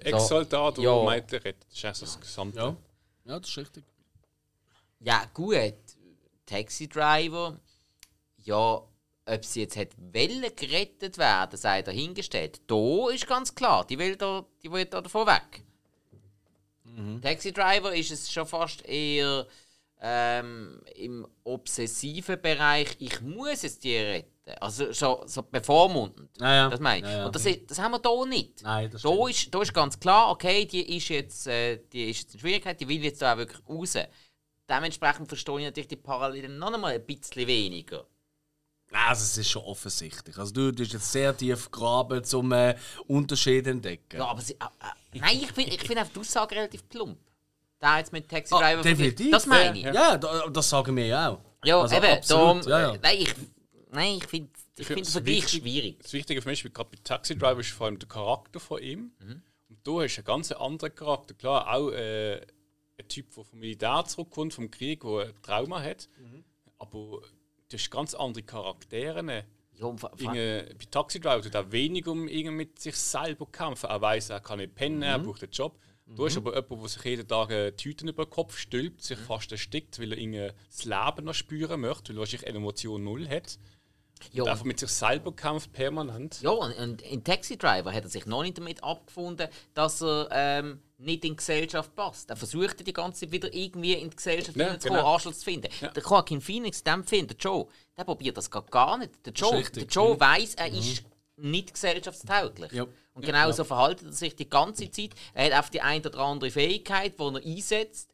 Ex-Soldat 0.00 0.78
und 0.78 0.84
Ja. 0.84 1.20
Das 1.20 1.32
ist 1.32 1.84
eigentlich 1.84 1.96
so 1.96 2.06
das 2.06 2.20
Gesamte. 2.20 2.58
Ja. 2.58 2.76
Ja, 3.24 3.38
das 3.38 3.48
ist 3.48 3.58
richtig. 3.58 3.84
Ja, 5.00 5.24
gut. 5.32 5.74
Taxi 6.46 6.88
Driver, 6.88 7.58
ja, 8.44 8.82
ob 9.24 9.44
sie 9.44 9.60
jetzt 9.60 9.76
hat 9.76 9.88
wollen 9.96 10.44
gerettet 10.56 11.18
werden, 11.18 11.56
sei 11.56 11.82
dahingestellt. 11.82 12.60
Da 12.66 13.10
ist 13.10 13.26
ganz 13.26 13.54
klar, 13.54 13.86
die 13.86 13.98
will 13.98 14.16
da, 14.16 14.44
die 14.62 14.70
will 14.70 14.84
da 14.84 15.00
davon 15.00 15.26
weg. 15.26 15.62
Taxi 17.22 17.52
Driver 17.52 17.94
ist 17.94 18.10
es 18.10 18.30
schon 18.30 18.46
fast 18.46 18.84
eher 18.84 19.46
ähm, 20.04 20.80
im 20.96 21.26
obsessiven 21.44 22.40
Bereich, 22.42 22.96
ich 22.98 23.20
muss 23.20 23.62
es 23.62 23.78
dir 23.78 24.00
retten. 24.00 24.32
Also 24.60 24.92
so, 24.92 25.22
so 25.26 25.42
bevormundend. 25.44 26.28
Ja, 26.40 26.54
ja. 26.54 26.68
Das 26.68 26.80
meine 26.80 27.06
ich. 27.06 27.12
Ja. 27.12 27.26
Und 27.26 27.36
das, 27.36 27.46
das 27.68 27.78
haben 27.78 27.92
wir 27.92 28.00
hier 28.02 28.26
nicht. 28.26 28.62
Nein, 28.64 28.90
das 28.90 29.02
da 29.02 29.28
ist, 29.28 29.54
da 29.54 29.62
ist 29.62 29.72
ganz 29.72 30.00
klar, 30.00 30.30
okay, 30.30 30.66
die 30.66 30.96
ist 30.96 31.08
jetzt, 31.08 31.46
äh, 31.46 31.78
die 31.92 32.10
ist 32.10 32.22
jetzt 32.22 32.34
in 32.34 32.40
Schwierigkeit, 32.40 32.80
die 32.80 32.88
will 32.88 33.04
jetzt 33.04 33.22
da 33.22 33.34
auch 33.34 33.38
wirklich 33.38 33.60
raus. 33.68 33.96
Dementsprechend 34.68 35.28
verstehe 35.28 35.60
ich 35.60 35.64
natürlich 35.66 35.88
die 35.88 35.96
Parallelen 35.96 36.58
noch 36.58 36.72
einmal 36.72 36.94
ein 36.94 37.06
bisschen 37.06 37.46
weniger. 37.46 38.04
Also, 38.90 39.22
es 39.22 39.38
ist 39.38 39.50
schon 39.50 39.62
offensichtlich. 39.62 40.36
Also, 40.36 40.52
du 40.52 40.72
hast 40.82 40.92
jetzt 40.92 41.12
sehr 41.12 41.36
tief 41.36 41.70
graben, 41.70 42.22
um 42.34 42.52
äh, 42.52 42.74
Unterschiede 43.06 43.62
zu 43.62 43.70
entdecken. 43.70 44.16
Ja, 44.16 44.26
aber 44.26 44.40
sie, 44.40 44.54
äh, 44.54 44.56
äh, 44.56 45.18
nein, 45.20 45.38
ich 45.40 45.52
finde 45.52 45.70
ich 45.70 45.80
find 45.80 45.98
einfach 45.98 46.12
die 46.12 46.20
Aussage 46.20 46.56
relativ 46.56 46.88
plump. 46.88 47.18
Da 47.82 47.98
jetzt 47.98 48.12
mit 48.12 48.28
Taxi 48.28 48.54
Ah, 48.54 48.60
Driver 48.60 48.82
definitiv. 48.82 49.32
Das 49.32 49.44
meine 49.44 49.76
ich. 49.76 49.84
Ja, 49.84 49.92
ja 49.92 50.16
da, 50.16 50.48
das 50.48 50.70
sagen 50.70 50.94
wir 50.94 51.04
ja 51.04 51.30
auch. 51.30 51.40
Ja, 51.64 51.80
Also, 51.80 51.96
eben, 51.96 52.06
absolut, 52.06 52.66
darum, 52.66 52.68
ja, 52.68 52.80
ja. 52.92 52.98
nein, 53.02 53.16
ich, 53.18 53.34
nein, 53.90 54.18
ich 54.18 54.24
finde 54.26 54.50
ich 54.78 54.86
find 54.86 55.00
es 55.00 55.12
Vergleich 55.12 55.48
schwierig. 55.48 55.98
Das 56.00 56.12
Wichtige 56.12 56.40
für 56.40 56.48
mich, 56.48 56.64
wie 56.64 56.70
gerade 56.70 56.90
bei 56.90 56.98
Taxi 57.02 57.36
Driver, 57.36 57.58
ist 57.58 57.70
vor 57.70 57.86
allem 57.86 57.98
der 57.98 58.08
Charakter 58.08 58.60
von 58.60 58.80
ihm. 58.80 59.10
Und 59.68 59.78
du 59.82 60.00
hast 60.00 60.16
einen 60.16 60.24
ganz 60.24 60.52
anderen 60.52 60.94
Charakter. 60.94 61.34
Klar, 61.34 61.74
auch 61.74 61.90
äh, 61.90 62.36
ein 62.36 63.08
Typ, 63.08 63.34
der 63.34 63.44
vom 63.44 63.58
Militär 63.58 64.04
zurückkommt, 64.06 64.54
vom 64.54 64.70
Krieg, 64.70 65.00
der 65.02 65.26
ein 65.26 65.42
Trauma 65.42 65.82
hat. 65.82 66.08
Aber 66.78 67.20
du 67.68 67.76
hast 67.76 67.90
ganz 67.90 68.14
andere 68.14 68.44
Charaktere. 68.44 69.44
Ja, 69.74 69.94
Inge, 70.18 70.68
bei 70.78 70.84
Taxi 70.88 71.18
Driver 71.18 71.42
tut 71.42 71.54
er 71.56 71.72
wenig 71.72 72.06
um 72.06 72.26
mit 72.26 72.78
sich 72.78 72.94
selber 72.94 73.46
kämpfen. 73.46 73.90
Er 73.90 74.00
weiß, 74.00 74.30
er 74.30 74.38
kann 74.38 74.58
nicht 74.58 74.76
pennen, 74.76 75.02
er 75.02 75.18
braucht 75.18 75.42
einen 75.42 75.50
Job. 75.50 75.76
Du 76.14 76.26
hast 76.26 76.36
aber 76.36 76.54
jemanden, 76.54 76.80
der 76.80 76.88
sich 76.88 77.04
jeden 77.04 77.28
Tag 77.28 77.50
äh, 77.50 77.72
Tüten 77.72 78.08
über 78.08 78.24
den 78.24 78.30
Kopf 78.30 78.56
stülpt, 78.58 79.02
sich 79.02 79.18
fast 79.18 79.50
erstickt, 79.52 79.98
weil 79.98 80.12
er 80.12 80.18
irgendwie 80.18 80.50
das 80.68 80.84
Leben 80.84 81.24
noch 81.24 81.34
spüren 81.34 81.80
möchte, 81.80 82.10
weil 82.10 82.16
er 82.16 82.20
wahrscheinlich 82.20 82.48
eine 82.48 82.58
Emotion 82.58 83.04
null 83.04 83.28
hat. 83.28 83.58
ja, 84.32 84.42
Und 84.42 84.48
einfach 84.50 84.64
mit 84.64 84.78
sich 84.78 84.90
selber 84.90 85.32
kämpft, 85.34 85.72
permanent. 85.72 86.40
Ja, 86.42 86.50
und 86.50 86.72
und 86.78 87.02
in 87.02 87.24
Taxi 87.24 87.56
Driver 87.56 87.92
hat 87.92 88.04
er 88.04 88.10
sich 88.10 88.26
noch 88.26 88.42
nicht 88.42 88.58
damit 88.58 88.82
abgefunden, 88.84 89.48
dass 89.74 90.02
er 90.02 90.28
ähm, 90.30 90.80
nicht 90.98 91.24
in 91.24 91.32
die 91.32 91.36
Gesellschaft 91.36 91.94
passt. 91.94 92.30
Er 92.30 92.36
versucht 92.36 92.86
die 92.86 92.92
ganze 92.92 93.20
Zeit 93.20 93.32
wieder 93.32 93.52
irgendwie 93.52 93.94
in 93.94 94.10
die 94.10 94.16
Gesellschaft 94.16 94.56
Ja, 94.56 94.64
hineinzukommen, 94.66 95.02
genau. 95.02 95.14
Anschluss 95.14 95.38
zu 95.40 95.44
finden. 95.44 95.68
Der 95.80 96.02
Joaquin 96.02 96.40
Phoenix, 96.40 96.80
in 96.80 96.92
dem 96.92 97.04
Film, 97.04 97.26
der 97.26 97.36
Joe, 97.36 97.66
der 97.96 98.04
probiert 98.04 98.36
das 98.36 98.50
gar, 98.50 98.98
nicht. 98.98 99.10
Der 99.26 99.32
Joe, 99.32 99.62
der 99.62 99.84
Joe 99.84 100.18
weiss, 100.20 100.54
er 100.54 100.68
ist 100.72 101.04
nicht 101.36 101.72
gesellschaftstauglich. 101.74 102.72
Ja. 102.72 102.86
Und 103.14 103.26
genau 103.26 103.50
so 103.52 103.64
verhaltet 103.64 104.06
er 104.06 104.12
sich 104.12 104.34
die 104.34 104.48
ganze 104.48 104.90
Zeit. 104.90 105.10
Er 105.34 105.46
hat 105.46 105.64
auf 105.64 105.70
die 105.70 105.82
eine 105.82 106.06
oder 106.06 106.18
andere 106.20 106.50
Fähigkeit, 106.50 107.18
die 107.18 107.22
er 107.22 107.44
einsetzt. 107.44 108.08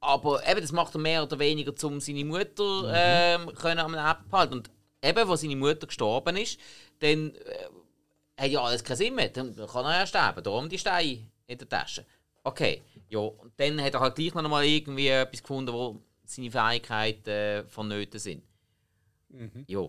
Aber 0.00 0.46
eben, 0.46 0.60
das 0.60 0.72
macht 0.72 0.94
er 0.94 1.00
mehr 1.00 1.22
oder 1.22 1.38
weniger, 1.38 1.72
um 1.86 2.00
seine 2.00 2.24
Mutter 2.24 2.92
ähm, 2.92 3.54
können 3.54 3.80
am 3.80 3.94
Leben 3.94 4.28
behalten. 4.30 4.54
Und 4.54 4.70
eben, 5.02 5.30
als 5.30 5.40
seine 5.40 5.56
Mutter 5.56 5.86
gestorben 5.86 6.36
ist, 6.36 6.58
dann 6.98 7.34
äh, 7.34 8.42
hat 8.42 8.50
ja 8.50 8.60
alles 8.60 8.84
keinen 8.84 8.96
Sinn 8.96 9.14
mehr. 9.14 9.28
Dann 9.28 9.54
kann 9.54 9.84
er 9.84 10.00
ja 10.00 10.06
sterben. 10.06 10.42
Darum 10.42 10.68
die 10.68 10.78
Steine 10.78 11.26
in 11.46 11.58
der 11.58 11.68
Tasche. 11.68 12.04
Okay, 12.42 12.82
ja. 13.08 13.18
Und 13.18 13.52
dann 13.56 13.80
hat 13.80 13.94
er 13.94 14.00
halt 14.00 14.16
gleich 14.16 14.34
noch 14.34 14.48
mal 14.48 14.64
irgendwie 14.64 15.08
etwas 15.08 15.42
gefunden, 15.42 15.72
wo 15.72 16.00
seine 16.24 16.50
Fähigkeiten 16.50 17.30
äh, 17.30 17.64
vonnöten 17.64 18.20
sind. 18.20 18.42
Ja. 19.66 19.88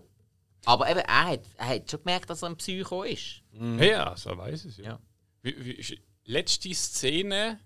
Aber 0.64 0.90
eben, 0.90 1.00
er 1.00 1.24
hat, 1.26 1.40
er 1.56 1.66
hat 1.66 1.90
schon 1.90 2.00
gemerkt, 2.00 2.30
dass 2.30 2.42
er 2.42 2.48
ein 2.48 2.56
Psycho 2.56 3.02
ist. 3.02 3.42
Ja, 3.52 4.16
so 4.16 4.36
weiß 4.36 4.64
es 4.64 4.76
ja. 4.76 4.84
Ja. 4.84 5.00
Wie, 5.42 5.64
wie 5.64 6.00
letzte 6.24 6.74
Szene, 6.74 7.60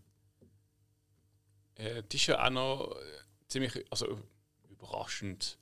äh, 1.75 2.03
die 2.11 2.17
ist 2.17 2.27
ja 2.27 2.45
auch 2.45 2.51
noch 2.51 2.97
äh, 2.97 3.49
ziemlich 3.49 3.85
also, 3.91 4.21
überraschend. 4.69 5.59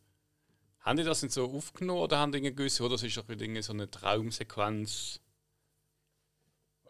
Haben 0.80 0.96
die 0.98 1.04
das 1.04 1.22
nicht 1.22 1.32
so 1.32 1.50
aufgenommen 1.50 2.00
oder 2.00 2.18
haben 2.18 2.32
die 2.32 2.40
gewusst, 2.40 2.80
oder 2.80 2.94
es 2.94 3.02
ist 3.02 3.16
doch 3.16 3.28
wieder 3.28 3.62
so 3.62 3.72
eine 3.72 3.90
Traumsequenz, 3.90 5.20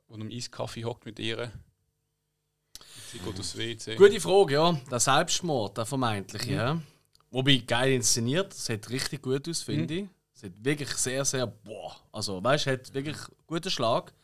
wo 0.07 0.15
er 0.15 0.21
im 0.21 0.31
Eiskaffee 0.31 0.85
hockt 0.85 1.07
mit 1.07 1.19
ihr? 1.19 1.53
Sie 3.11 3.19
geht 3.19 3.39
aufs 3.39 3.57
WC. 3.57 3.97
Gute 3.97 4.21
Frage, 4.21 4.55
ja. 4.55 4.73
Der 4.91 5.01
Selbstmord, 5.01 5.77
der 5.77 5.87
vermeintliche, 5.87 6.53
ja. 6.53 6.83
Wobei 7.31 7.59
geil 7.59 7.93
inszeniert, 7.93 8.53
es 8.53 8.67
sieht 8.67 8.91
richtig 8.91 9.23
gut 9.23 9.49
aus, 9.49 9.63
finde 9.63 9.95
ich. 9.95 10.09
Es 10.43 10.47
sieht 10.47 10.65
wirklich 10.65 10.89
sehr, 10.95 11.23
sehr, 11.27 11.47
boah. 11.47 11.95
Also, 12.13 12.43
weißt 12.43 12.65
du, 12.67 12.71
hat 12.73 12.95
wirklich 12.95 13.17
einen 13.17 13.37
guten 13.47 13.71
Schlag. 13.71 14.15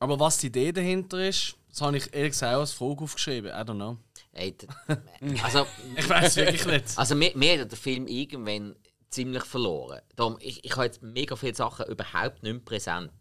Aber 0.00 0.18
was 0.18 0.38
die 0.38 0.48
Idee 0.48 0.72
dahinter 0.72 1.18
ist, 1.28 1.54
das 1.68 1.80
habe 1.82 1.96
ich 1.98 2.12
ehrlich 2.12 2.32
gesagt 2.32 2.54
auch 2.56 2.60
als 2.60 2.72
Frage 2.72 3.04
aufgeschrieben. 3.04 3.50
I 3.50 3.54
don't 3.62 3.74
know. 3.76 3.96
Ey, 4.32 4.52
d- 4.56 4.66
also, 5.44 5.66
Ich 5.96 6.08
weiß 6.08 6.34
wirklich 6.36 6.66
nicht. 6.66 6.98
also 6.98 7.14
mir, 7.14 7.30
mir 7.36 7.60
hat 7.60 7.70
der 7.70 7.78
Film 7.78 8.08
irgendwann 8.08 8.74
ziemlich 9.08 9.44
verloren. 9.44 10.00
Darum, 10.16 10.36
ich, 10.40 10.64
ich 10.64 10.72
habe 10.72 10.84
jetzt 10.86 11.00
mega 11.02 11.36
viele 11.36 11.54
Sachen 11.54 11.86
überhaupt 11.86 12.42
nicht 12.42 12.52
mehr 12.52 12.62
präsent. 12.64 13.12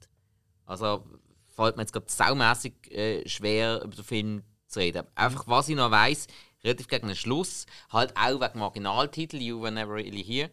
Also 0.65 1.05
fällt 1.55 1.75
mir 1.75 1.83
jetzt 1.83 1.93
gerade 1.93 2.05
saumässig 2.09 2.73
äh, 2.91 3.27
schwer, 3.27 3.81
über 3.83 3.95
den 3.95 4.03
Film 4.03 4.43
zu 4.67 4.79
reden. 4.79 5.05
Einfach, 5.15 5.47
was 5.47 5.69
ich 5.69 5.75
noch 5.75 5.91
weiss, 5.91 6.25
relativ 6.63 6.87
gegen 6.87 7.07
den 7.07 7.15
Schluss, 7.15 7.65
halt 7.91 8.15
auch 8.17 8.39
wegen 8.41 8.53
dem 8.53 8.61
Originaltitel, 8.63 9.37
You 9.37 9.61
Were 9.61 9.71
Never 9.71 9.93
Really 9.93 10.23
Here, 10.23 10.49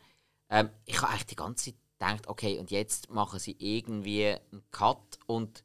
ähm, 0.50 0.70
ich 0.84 1.00
habe 1.00 1.12
eigentlich 1.12 1.26
die 1.26 1.36
ganze 1.36 1.64
Zeit 1.66 1.74
gedacht, 1.98 2.28
okay, 2.28 2.58
und 2.58 2.70
jetzt 2.70 3.10
machen 3.10 3.38
sie 3.38 3.56
irgendwie 3.58 4.26
einen 4.26 4.64
Cut 4.70 5.18
und 5.26 5.64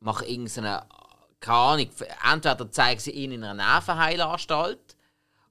machen 0.00 0.26
irgendeine, 0.26 0.86
keine 1.40 1.58
Ahnung, 1.58 1.90
entweder 2.30 2.70
zeigen 2.70 3.00
sie 3.00 3.12
ihn 3.12 3.32
in 3.32 3.44
einer 3.44 3.54
Nervenheilanstalt 3.54 4.96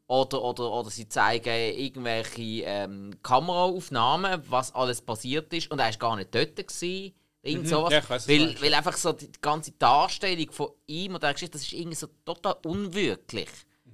oder, 0.07 0.41
oder, 0.41 0.71
oder 0.71 0.89
sie 0.89 1.07
zeigen 1.07 1.49
irgendwelche 1.49 2.63
ähm, 2.65 3.11
Kameraaufnahmen, 3.23 4.43
was 4.49 4.75
alles 4.75 5.01
passiert 5.01 5.53
ist 5.53 5.71
und 5.71 5.79
er 5.79 5.85
war 5.85 5.97
gar 5.97 6.15
nicht 6.17 6.35
dort. 6.35 6.55
Gewesen. 6.55 7.13
Irgend 7.43 7.67
sowas. 7.67 7.89
Mhm. 7.89 7.93
Ja, 7.93 7.99
ich 7.99 8.09
weiss, 8.09 8.09
was 8.09 8.25
du 8.27 8.31
weil, 8.33 8.61
weil 8.61 8.73
einfach 8.73 8.97
so 8.97 9.13
die 9.13 9.31
ganze 9.41 9.71
Darstellung 9.71 10.51
von 10.51 10.69
ihm 10.85 11.15
und 11.15 11.23
der 11.23 11.33
Geschichte, 11.33 11.53
das 11.53 11.63
ist 11.63 11.73
irgendwie 11.73 11.95
so 11.95 12.07
total 12.23 12.57
unwirklich. 12.65 13.49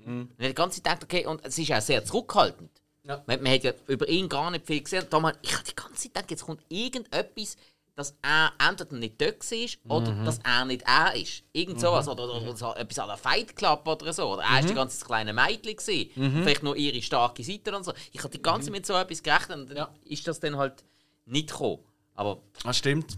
Und 0.06 0.32
ich 0.32 0.38
habe 0.38 0.48
die 0.50 0.56
ganze 0.56 0.82
Zeit 0.82 1.00
gedacht, 1.00 1.04
okay, 1.04 1.26
und 1.26 1.46
es 1.46 1.58
ist 1.58 1.72
auch 1.72 1.82
sehr 1.82 2.04
zurückhaltend. 2.04 2.72
Ja. 3.08 3.24
Man, 3.26 3.42
man 3.42 3.52
hat 3.54 3.64
ja 3.64 3.72
über 3.88 4.08
ihn 4.10 4.28
gar 4.28 4.52
nicht 4.52 4.66
viel 4.68 4.82
gesehen. 4.82 5.06
Da 5.10 5.20
man, 5.20 5.36
ich 5.42 5.54
habe 5.54 5.64
die 5.64 5.76
ganze 5.76 5.96
Zeit 5.96 6.14
gedacht, 6.14 6.32
jetzt 6.32 6.44
kommt 6.46 6.62
irgendetwas, 6.70 7.56
dass 7.96 8.16
er 8.22 8.52
entweder 8.70 8.96
nicht 8.98 9.20
dort 9.20 9.40
war 9.50 9.98
oder 9.98 10.12
dass 10.26 10.40
er 10.44 10.66
nicht 10.66 10.84
er 10.86 11.16
ist. 11.16 11.42
Irgend 11.54 11.80
sowas. 11.80 12.08
Oder, 12.08 12.26
oder, 12.26 12.42
oder 12.42 12.56
so 12.56 12.74
etwas 12.76 13.00
an 13.00 13.08
der 13.08 13.18
Fight 13.18 13.56
Club 13.56 13.88
oder 13.88 14.14
so. 14.14 14.34
Oder 14.34 14.44
er 14.44 14.50
war 14.56 14.62
die 14.62 14.74
ganze 14.74 15.00
das 15.00 15.08
kleine 15.08 15.34
Mädchen. 15.34 15.76
Gewesen. 15.78 16.44
Vielleicht 16.44 16.64
nur 16.64 16.76
ihre 16.76 17.02
starke 17.02 17.44
Seite 17.44 17.76
und 17.76 17.84
so. 17.86 17.94
Ich 18.12 18.20
habe 18.20 18.30
die 18.30 18.42
ganze 18.42 18.66
Zeit 18.68 18.74
mit 18.74 18.86
so 18.86 18.94
etwas 18.94 19.24
gerechnet 19.24 19.58
und 19.58 19.70
dann 19.70 19.78
Ja. 19.78 19.90
ist 20.06 20.28
das 20.28 20.40
dann 20.40 20.58
halt 20.58 20.84
nicht 21.26 21.50
gekommen. 21.50 21.80
Aber 22.14 22.42
Ah, 22.64 22.74
stimmt. 22.74 23.18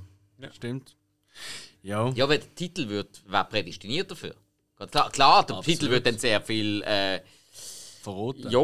Stimmt. 0.53 0.95
Ja. 1.81 2.09
ja, 2.09 2.29
weil 2.29 2.39
der 2.39 2.55
Titel 2.55 2.87
wird, 2.89 3.21
wäre 3.29 3.45
prädestiniert 3.45 4.09
dafür. 4.11 4.35
Klar, 4.91 5.09
klar 5.11 5.45
der 5.45 5.57
Absolut. 5.57 5.65
Titel 5.65 5.89
wird 5.91 6.05
dann 6.05 6.17
sehr 6.17 6.39
viel. 6.41 6.81
Äh, 6.83 7.21
Verroten. 8.01 8.49
ja, 8.49 8.59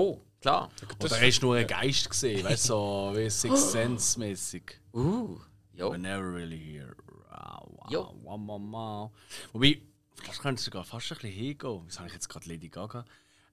klar. 0.46 0.70
Oder 1.04 1.18
er 1.18 1.28
ist 1.28 1.41
nur 1.41 1.56
ein 1.56 1.68
Geist 1.68 2.10
gesehen, 2.10 2.43
weißt 2.43 2.66
du, 2.66 2.74
so 2.74 3.14
wie 3.16 3.30
Sixth 3.30 3.72
Sense 3.72 4.20
mäßig. 4.20 4.80
Uh, 4.93 5.39
ja. 5.74 5.86
We're 5.88 5.98
never 5.98 6.34
really 6.34 6.58
here. 6.58 6.96
Wow, 7.30 7.68
wow, 7.72 7.91
Ja. 7.91 8.00
wow, 8.24 8.39
wow, 8.46 8.62
wow. 8.72 9.12
Wobei, 9.54 9.82
das 10.26 10.39
könnte 10.39 10.62
sogar 10.62 10.84
fast 10.84 11.12
ein 11.12 11.18
bisschen 11.18 11.32
hingehen. 11.32 11.82
Wieso 11.86 12.00
habe 12.00 12.08
ich 12.08 12.14
jetzt 12.14 12.30
gerade 12.30 12.48
Lady 12.50 12.70
Gaga? 12.70 13.06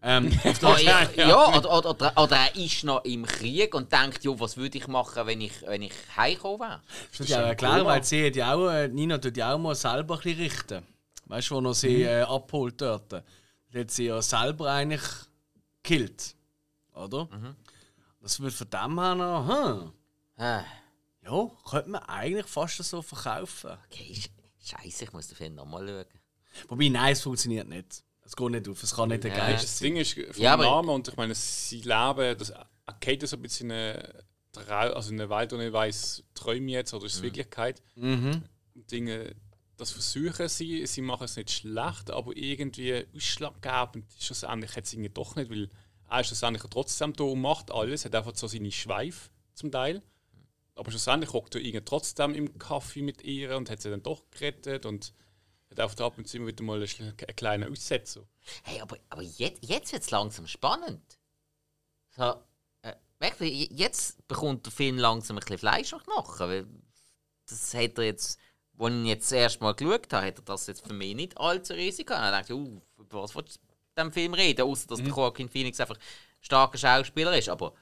Ähm, 0.04 0.30
Oh, 0.62 0.74
ja, 0.76 1.08
ja, 1.16 1.56
oder, 1.56 1.78
oder, 1.78 1.90
oder, 1.90 2.12
oder 2.16 2.36
er 2.36 2.56
ist 2.56 2.84
noch 2.84 3.04
im 3.04 3.24
Krieg 3.24 3.74
und 3.74 3.92
denkt, 3.92 4.24
jo, 4.24 4.38
was 4.38 4.56
würde 4.56 4.78
ich 4.78 4.86
machen, 4.88 5.26
wenn 5.26 5.40
ich, 5.40 5.62
wenn 5.62 5.82
ich 5.82 5.92
heimgekommen 6.16 6.60
wäre? 6.60 6.82
Das 7.16 7.28
ich 7.28 7.34
auch 7.36 7.40
erklären, 7.40 7.86
weil 7.86 8.02
sie 8.04 8.26
hat 8.26 8.36
ja 8.36 8.54
auch, 8.54 8.68
äh, 8.68 8.88
Nina 8.88 9.18
tut 9.18 9.36
ja 9.36 9.54
auch 9.54 9.58
mal 9.58 9.74
selber 9.74 10.14
ein 10.16 10.20
bisschen 10.20 10.40
richten. 10.40 10.86
Weißt 11.26 11.50
du, 11.50 11.54
wo 11.54 11.60
noch 11.60 11.72
sie 11.74 12.02
äh, 12.02 12.22
abholt 12.22 12.80
dort. 12.80 13.12
Da 13.12 13.22
hat 13.74 13.90
sie 13.90 14.06
ja 14.06 14.20
selber 14.20 14.70
eigentlich 14.72 15.02
gekillt. 15.82 16.34
Oder? 16.94 17.28
Das 18.20 18.38
würde 18.40 18.54
von 18.54 18.70
dem 18.70 19.00
her 19.00 19.14
noch, 19.14 19.48
hm, 19.48 19.92
Ah, 20.36 20.64
ja, 21.22 21.50
könnte 21.68 21.90
man 21.90 22.02
eigentlich 22.04 22.46
fast 22.46 22.76
so 22.82 23.02
verkaufen. 23.02 23.70
okay, 23.86 24.12
Sch- 24.14 24.30
Scheiße, 24.64 25.04
ich 25.04 25.12
muss 25.12 25.28
den 25.28 25.36
Film 25.36 25.54
nochmal 25.54 25.86
schauen. 25.86 26.20
Wobei, 26.68 26.88
nein, 26.88 27.12
es 27.12 27.22
funktioniert 27.22 27.68
nicht. 27.68 28.02
Es 28.24 28.36
geht 28.36 28.50
nicht 28.50 28.68
auf, 28.68 28.82
es 28.82 28.94
kann 28.94 29.08
nicht 29.08 29.24
der 29.24 29.32
Ja. 29.32 29.36
Geist 29.38 29.64
Das 29.64 29.78
sein. 29.78 29.86
Ding 29.88 29.96
ist 29.96 30.12
vom 30.14 30.42
Ja, 30.42 30.54
aber- 30.54 30.64
Namen 30.64 30.88
und 30.90 31.08
ich 31.08 31.16
meine, 31.16 31.34
sie 31.34 31.80
leben, 31.80 32.38
das 32.38 32.52
Arcade 32.86 33.26
so 33.26 33.36
ein 33.36 33.42
bisschen 33.42 33.70
eine, 33.70 34.24
Trau 34.52 34.92
also 34.92 35.12
eine 35.12 35.28
Welt, 35.30 35.52
wo 35.52 35.56
ich 35.56 35.72
weiss, 35.72 36.22
träume 36.34 36.66
ich 36.66 36.72
jetzt 36.72 36.92
oder 36.94 37.06
ist 37.06 37.14
es 37.14 37.22
Wirklichkeit. 37.22 37.82
Mhm. 37.96 38.42
Dinge, 38.74 39.34
das 39.76 39.92
versuchen 39.92 40.48
sie, 40.48 40.86
sie 40.86 41.00
machen 41.02 41.24
es 41.24 41.36
nicht 41.36 41.50
schlecht, 41.50 42.10
aber 42.10 42.36
irgendwie 42.36 43.06
ausschlaggebend 43.14 44.06
ist 44.18 44.30
das 44.30 44.44
eigentlich 44.44 44.74
jetzt 44.76 44.92
irgendwie 44.92 45.08
doch 45.10 45.34
nicht, 45.36 45.50
weil 45.50 45.68
er 46.12 46.20
ist 46.20 46.26
schlussendlich 46.28 46.62
trotzdem 46.70 47.14
da 47.14 47.24
und 47.24 47.40
macht 47.40 47.70
alles, 47.70 48.04
hat 48.04 48.14
einfach 48.14 48.36
so 48.36 48.46
seine 48.46 48.70
Schweif 48.70 49.30
zum 49.54 49.72
Teil. 49.72 50.02
Aber 50.74 50.90
schlussendlich 50.90 51.32
hockt 51.32 51.54
er 51.54 51.84
trotzdem 51.84 52.34
im 52.34 52.58
Kaffee 52.58 53.02
mit 53.02 53.22
ihr 53.22 53.56
und 53.56 53.70
hat 53.70 53.80
sie 53.80 53.90
dann 53.90 54.02
doch 54.02 54.22
gerettet 54.30 54.84
und 54.86 55.14
hat 55.70 55.98
da 55.98 56.06
ab 56.06 56.18
und 56.18 56.32
wieder 56.32 56.64
mal 56.64 56.82
einen, 56.82 57.16
kleinen 57.16 57.70
Aussetzer. 57.70 58.26
Hey, 58.62 58.80
aber, 58.80 58.98
aber 59.08 59.22
jetzt, 59.22 59.64
jetzt 59.64 59.92
wird 59.92 60.02
es 60.02 60.10
langsam 60.10 60.46
spannend. 60.46 61.18
So, 62.10 62.34
äh, 62.82 62.94
jetzt 63.46 64.26
bekommt 64.28 64.66
der 64.66 64.72
Film 64.72 64.98
langsam 64.98 65.38
ein 65.38 65.40
bisschen 65.40 65.58
Fleisch 65.58 65.92
und 65.94 66.02
das 67.46 67.74
hat 67.74 67.98
er 67.98 68.04
jetzt, 68.04 68.38
als 68.78 68.90
ich 68.90 68.98
ihn 68.98 69.06
jetzt 69.06 69.24
das 69.24 69.32
erste 69.32 69.64
Mal 69.64 69.74
geschaut 69.74 70.12
habe, 70.12 70.26
hat 70.26 70.38
er 70.38 70.44
das 70.44 70.66
jetzt 70.66 70.86
für 70.86 70.92
mich 70.92 71.14
nicht 71.14 71.38
allzu 71.38 71.72
riesig 71.72 72.06
gehabt. 72.06 72.48
Ich 72.48 72.48
dachte, 72.48 72.54
uh, 72.54 72.82
was 72.96 73.34
willst 73.34 73.56
du 73.56 73.71
diesem 73.96 74.12
Film 74.12 74.34
reden? 74.34 74.62
Außer 74.62 74.86
dass 74.88 74.98
der 74.98 75.08
Joaquin 75.08 75.48
Phoenix 75.48 75.80
einfach 75.80 75.96
ein 75.96 76.00
starker 76.40 76.78
Schauspieler 76.78 77.36
ist. 77.36 77.48
Aber 77.48 77.72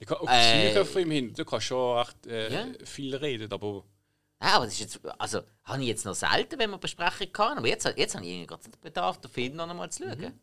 Ich 0.00 0.06
kann, 0.06 0.18
Äh, 0.28 1.00
ihm 1.00 1.10
hin, 1.10 1.32
du 1.34 1.44
kannst 1.44 1.66
schon 1.66 1.98
echt 2.00 2.26
äh, 2.26 2.52
Ja. 2.52 2.66
viel 2.84 3.14
reden, 3.16 3.50
aber 3.52 3.84
Ja, 4.42 4.56
aber 4.56 4.66
das 4.66 4.74
ist 4.74 4.80
jetzt, 4.80 5.00
also, 5.18 5.40
habe 5.64 5.80
ich 5.82 5.88
jetzt 5.88 6.04
noch 6.04 6.14
selten, 6.14 6.58
wenn 6.58 6.70
man 6.70 6.80
besprechen 6.80 7.32
kann. 7.32 7.58
Aber 7.58 7.66
jetzt, 7.66 7.84
jetzt 7.96 8.14
habe 8.14 8.26
ich 8.26 8.46
gerade 8.46 8.62
den 8.62 8.72
Bedarf, 8.80 9.20
den 9.20 9.30
Film 9.30 9.56
noch 9.56 9.68
einmal 9.68 9.90
zu 9.90 10.02
schauen. 10.04 10.38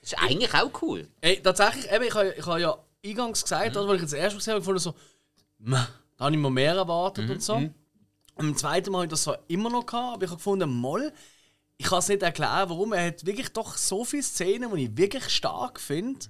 Das 0.00 0.12
ist 0.12 0.18
eigentlich 0.18 0.52
auch 0.54 0.70
cool. 0.82 1.08
Ey, 1.20 1.42
tatsächlich, 1.42 1.90
eben, 1.90 2.04
ich 2.04 2.14
habe 2.14 2.34
ich 2.36 2.46
habe 2.46 2.60
ja 2.60 2.78
eingangs 3.04 3.42
gesagt, 3.42 3.76
oder, 3.76 3.86
weil 3.88 3.96
ich 3.96 4.02
das 4.02 4.12
erste 4.12 4.34
Mal 4.34 4.38
gesehen 4.38 4.52
habe, 4.54 4.60
gefunden 4.60 4.78
so, 4.80 4.94
«Meh, 5.58 5.76
da 6.16 6.24
habe 6.24 6.34
ich 6.34 6.40
mir 6.40 6.50
mehr 6.50 6.74
erwartet 6.74 7.28
und 7.28 7.42
so. 7.42 7.54
Und 7.54 7.72
im 8.38 8.56
zweiten 8.56 8.90
Mal 8.92 8.98
habe 8.98 9.06
ich 9.06 9.10
das 9.10 9.24
so 9.24 9.34
immer 9.48 9.68
noch 9.70 9.84
gehabt, 9.84 10.14
aber 10.14 10.24
ich 10.24 10.30
habe 10.30 10.38
gefunden, 10.38 10.70
Moll, 10.70 11.12
ich 11.78 11.86
kann 11.86 12.00
es 12.00 12.08
nicht 12.08 12.22
erklären, 12.22 12.68
warum. 12.68 12.92
Er 12.92 13.06
hat 13.06 13.24
wirklich 13.24 13.48
doch 13.50 13.76
so 13.76 14.04
viele 14.04 14.22
Szenen, 14.24 14.74
die 14.74 14.84
ich 14.84 14.96
wirklich 14.96 15.28
stark 15.30 15.80
finde. 15.80 16.26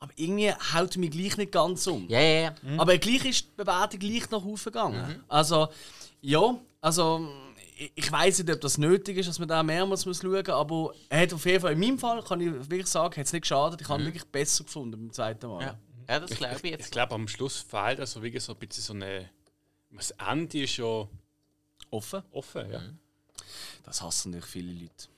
Aber 0.00 0.12
irgendwie 0.16 0.50
haut 0.52 0.94
er 0.96 1.00
mich 1.00 1.10
gleich 1.10 1.36
nicht 1.36 1.52
ganz 1.52 1.86
um. 1.86 2.08
Ja, 2.08 2.20
ja, 2.20 2.40
ja. 2.40 2.54
Aber 2.78 2.96
gleich 2.98 3.24
ist 3.24 3.44
die 3.44 3.54
Bewertung 3.56 4.00
gleich 4.00 4.30
nach 4.30 4.44
oben 4.44 4.62
gegangen. 4.62 5.24
Also, 5.28 5.68
ja, 6.20 6.58
also 6.80 7.28
ich, 7.76 7.92
ich 7.94 8.10
weiß 8.10 8.38
nicht, 8.38 8.50
ob 8.54 8.60
das 8.60 8.78
nötig 8.78 9.18
ist, 9.18 9.28
dass 9.28 9.38
man 9.38 9.48
da 9.48 9.62
mehrmals 9.62 10.06
muss 10.06 10.20
schauen 10.20 10.30
muss, 10.30 10.48
aber 10.48 10.94
er 11.08 11.22
hat 11.22 11.32
auf 11.34 11.44
jeden 11.44 11.60
Fall, 11.60 11.72
in 11.72 11.80
meinem 11.80 11.98
Fall, 11.98 12.22
kann 12.22 12.40
ich 12.40 12.52
wirklich 12.70 12.86
sagen, 12.86 13.16
hat 13.16 13.26
es 13.26 13.32
nicht 13.32 13.42
geschadet. 13.42 13.80
Ich 13.80 13.88
habe 13.88 14.02
ihn 14.02 14.06
wirklich 14.06 14.24
besser 14.24 14.64
gefunden 14.64 14.92
beim 14.92 15.12
zweiten 15.12 15.48
Mal. 15.48 15.62
Ja, 15.62 15.78
ja 16.08 16.20
das 16.20 16.30
glaube 16.30 16.56
ich 16.56 16.64
ich 16.64 16.70
jetzt. 16.70 16.92
glaube, 16.92 17.14
am 17.14 17.28
Schluss 17.28 17.58
fehlt 17.58 18.00
also 18.00 18.22
wirklich 18.22 18.42
so 18.42 18.52
ein 18.52 18.58
bisschen 18.58 18.82
so 18.82 18.92
eine. 18.94 19.28
Das 19.90 20.12
Ende 20.12 20.62
ist 20.62 20.76
ja 20.76 21.08
Offen. 21.90 22.22
offen, 22.30 22.70
ja. 22.70 22.82
Das 23.84 24.02
hassen 24.02 24.30
natürlich 24.32 24.50
viele 24.50 24.72
Leute. 24.72 25.08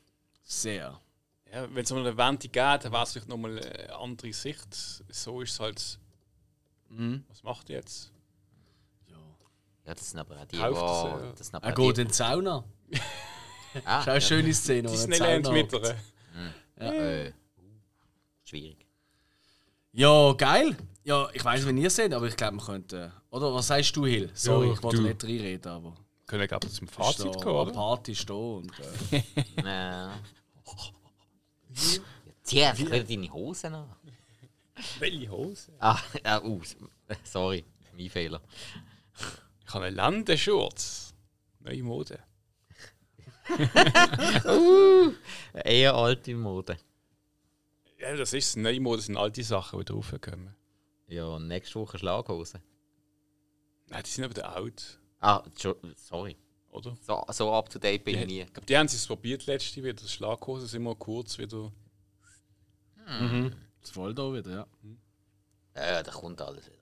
Sehr. 0.45 1.01
ja 1.53 1.75
Wenn 1.75 1.85
es 1.85 1.91
um 1.91 1.99
eine 1.99 2.17
Wende 2.17 2.49
geht, 2.49 2.55
dann 2.55 2.93
wäre 2.93 3.03
es 3.03 3.13
vielleicht 3.13 3.29
nochmal 3.29 3.59
eine 3.59 3.97
andere 3.97 4.33
Sicht. 4.33 4.69
So 5.09 5.41
ist 5.41 5.53
es 5.53 5.61
halt. 5.61 5.99
Was 7.29 7.43
macht 7.43 7.69
ihr 7.71 7.77
jetzt? 7.77 8.11
Ja, 9.87 9.95
das 9.95 10.11
sind 10.11 10.21
aber 10.21 10.37
auch 10.41 10.45
die, 10.45 10.57
Kauft 10.59 10.77
es, 10.77 10.83
wo- 11.23 11.25
ja. 11.27 11.33
das 11.33 11.47
sind 11.47 11.55
aber 11.57 11.67
Er 11.67 11.73
auch 11.73 11.77
geht 11.77 11.97
die, 11.97 12.01
in 12.03 12.09
die 12.09 12.15
Sauna. 12.15 12.65
ah, 13.85 14.05
Das 14.05 14.05
ist 14.05 14.07
auch 14.07 14.07
eine 14.09 14.21
schöne 14.21 14.55
Szene. 14.55 14.89
die 14.91 14.97
Sauna 14.97 15.51
mit 15.51 15.73
hockt. 15.73 15.95
ihr. 16.79 16.85
äh, 17.27 17.33
schwierig. 18.45 18.87
Ja, 19.93 20.33
geil. 20.35 20.77
Ja, 21.03 21.29
ich 21.33 21.45
weiß, 21.45 21.67
wenn 21.67 21.77
ihr 21.79 21.91
seht, 21.91 22.13
aber 22.13 22.27
ich 22.29 22.37
glaube, 22.37 22.57
wir 22.59 22.65
könnten. 22.65 23.11
Oder 23.31 23.53
was 23.55 23.67
sagst 23.69 23.97
du, 23.97 24.07
Hill? 24.07 24.31
Sorry, 24.35 24.69
Ja, 24.69 24.73
ich 24.75 24.83
wollte 24.83 25.03
nicht 25.03 25.25
reinreden, 25.25 25.73
aber. 25.73 25.95
Können 26.31 26.49
wir 26.49 26.61
zum 26.61 26.87
Fazit 26.87 27.27
da 27.27 27.41
kommen, 27.41 27.57
oder? 27.57 27.73
Party 27.73 28.15
stehen 28.15 28.37
und. 28.37 28.73
Äh, 29.11 29.23
Äh. 29.65 30.09
Zieh 32.45 32.63
einfach 32.63 32.85
wieder 32.85 33.03
deine 33.03 33.33
Hosen 33.33 33.75
an. 33.75 33.91
Welche 35.01 35.29
Hose? 35.29 35.73
Ah, 35.81 35.99
ah 36.23 36.41
uh, 36.41 36.63
sorry, 37.25 37.65
mein 37.97 38.11
Fehler. 38.11 38.41
Ich 39.67 39.75
habe 39.75 39.87
einen 39.87 39.97
Landeshurz. 39.97 41.15
Neue 41.59 41.83
Mode. 41.83 42.21
Eher 45.65 45.95
alte 45.95 46.35
Mode. 46.37 46.79
Ja, 47.99 48.15
das 48.17 48.35
ist. 48.35 48.57
Neue 48.57 48.79
Mode 48.79 49.03
sind 49.03 49.17
alte 49.17 49.43
Sachen, 49.43 49.81
die 49.81 49.85
draufkommen. 49.85 50.55
Ja, 51.09 51.41
nächste 51.41 51.81
Woche 51.81 51.99
Schlaghose. 51.99 52.61
Nein, 53.89 54.03
die 54.05 54.11
sind 54.11 54.25
aber 54.25 54.35
der 54.35 54.55
alt, 54.55 55.01
Ah, 55.21 55.43
sorry. 55.97 56.37
oder? 56.71 56.97
So, 57.03 57.25
so 57.31 57.53
up 57.53 57.69
to 57.69 57.79
date 57.79 58.05
bin 58.05 58.19
ich 58.19 58.27
nie. 58.27 58.41
Ich 58.43 58.53
glaube, 58.53 58.67
die 58.67 58.77
haben 58.77 58.87
es 58.87 59.07
probiert 59.07 59.47
letzte 59.47 59.83
wieder. 59.83 59.95
Das 59.95 60.13
Schlaghosen 60.13 60.67
sind 60.67 60.81
immer 60.81 60.95
kurz 60.95 61.39
wieder. 61.39 61.71
Das 63.81 63.91
voll 63.91 64.15
da 64.15 64.33
wieder, 64.33 64.51
ja. 64.51 64.67
Ja, 65.77 66.03
da 66.03 66.11
kommt 66.11 66.41
alles 66.41 66.67
wieder. 66.67 66.77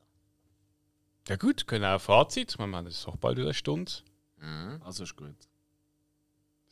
Ja 1.28 1.36
gut, 1.36 1.66
können 1.66 1.84
auch 1.84 2.00
Fazit. 2.00 2.56
Wir 2.58 2.66
haben 2.70 2.86
jetzt 2.86 3.06
auch 3.06 3.16
bald 3.16 3.36
wieder 3.36 3.48
eine 3.48 3.54
Stunde. 3.54 3.92
Also 4.84 5.04
ist 5.04 5.16
gut. 5.16 5.34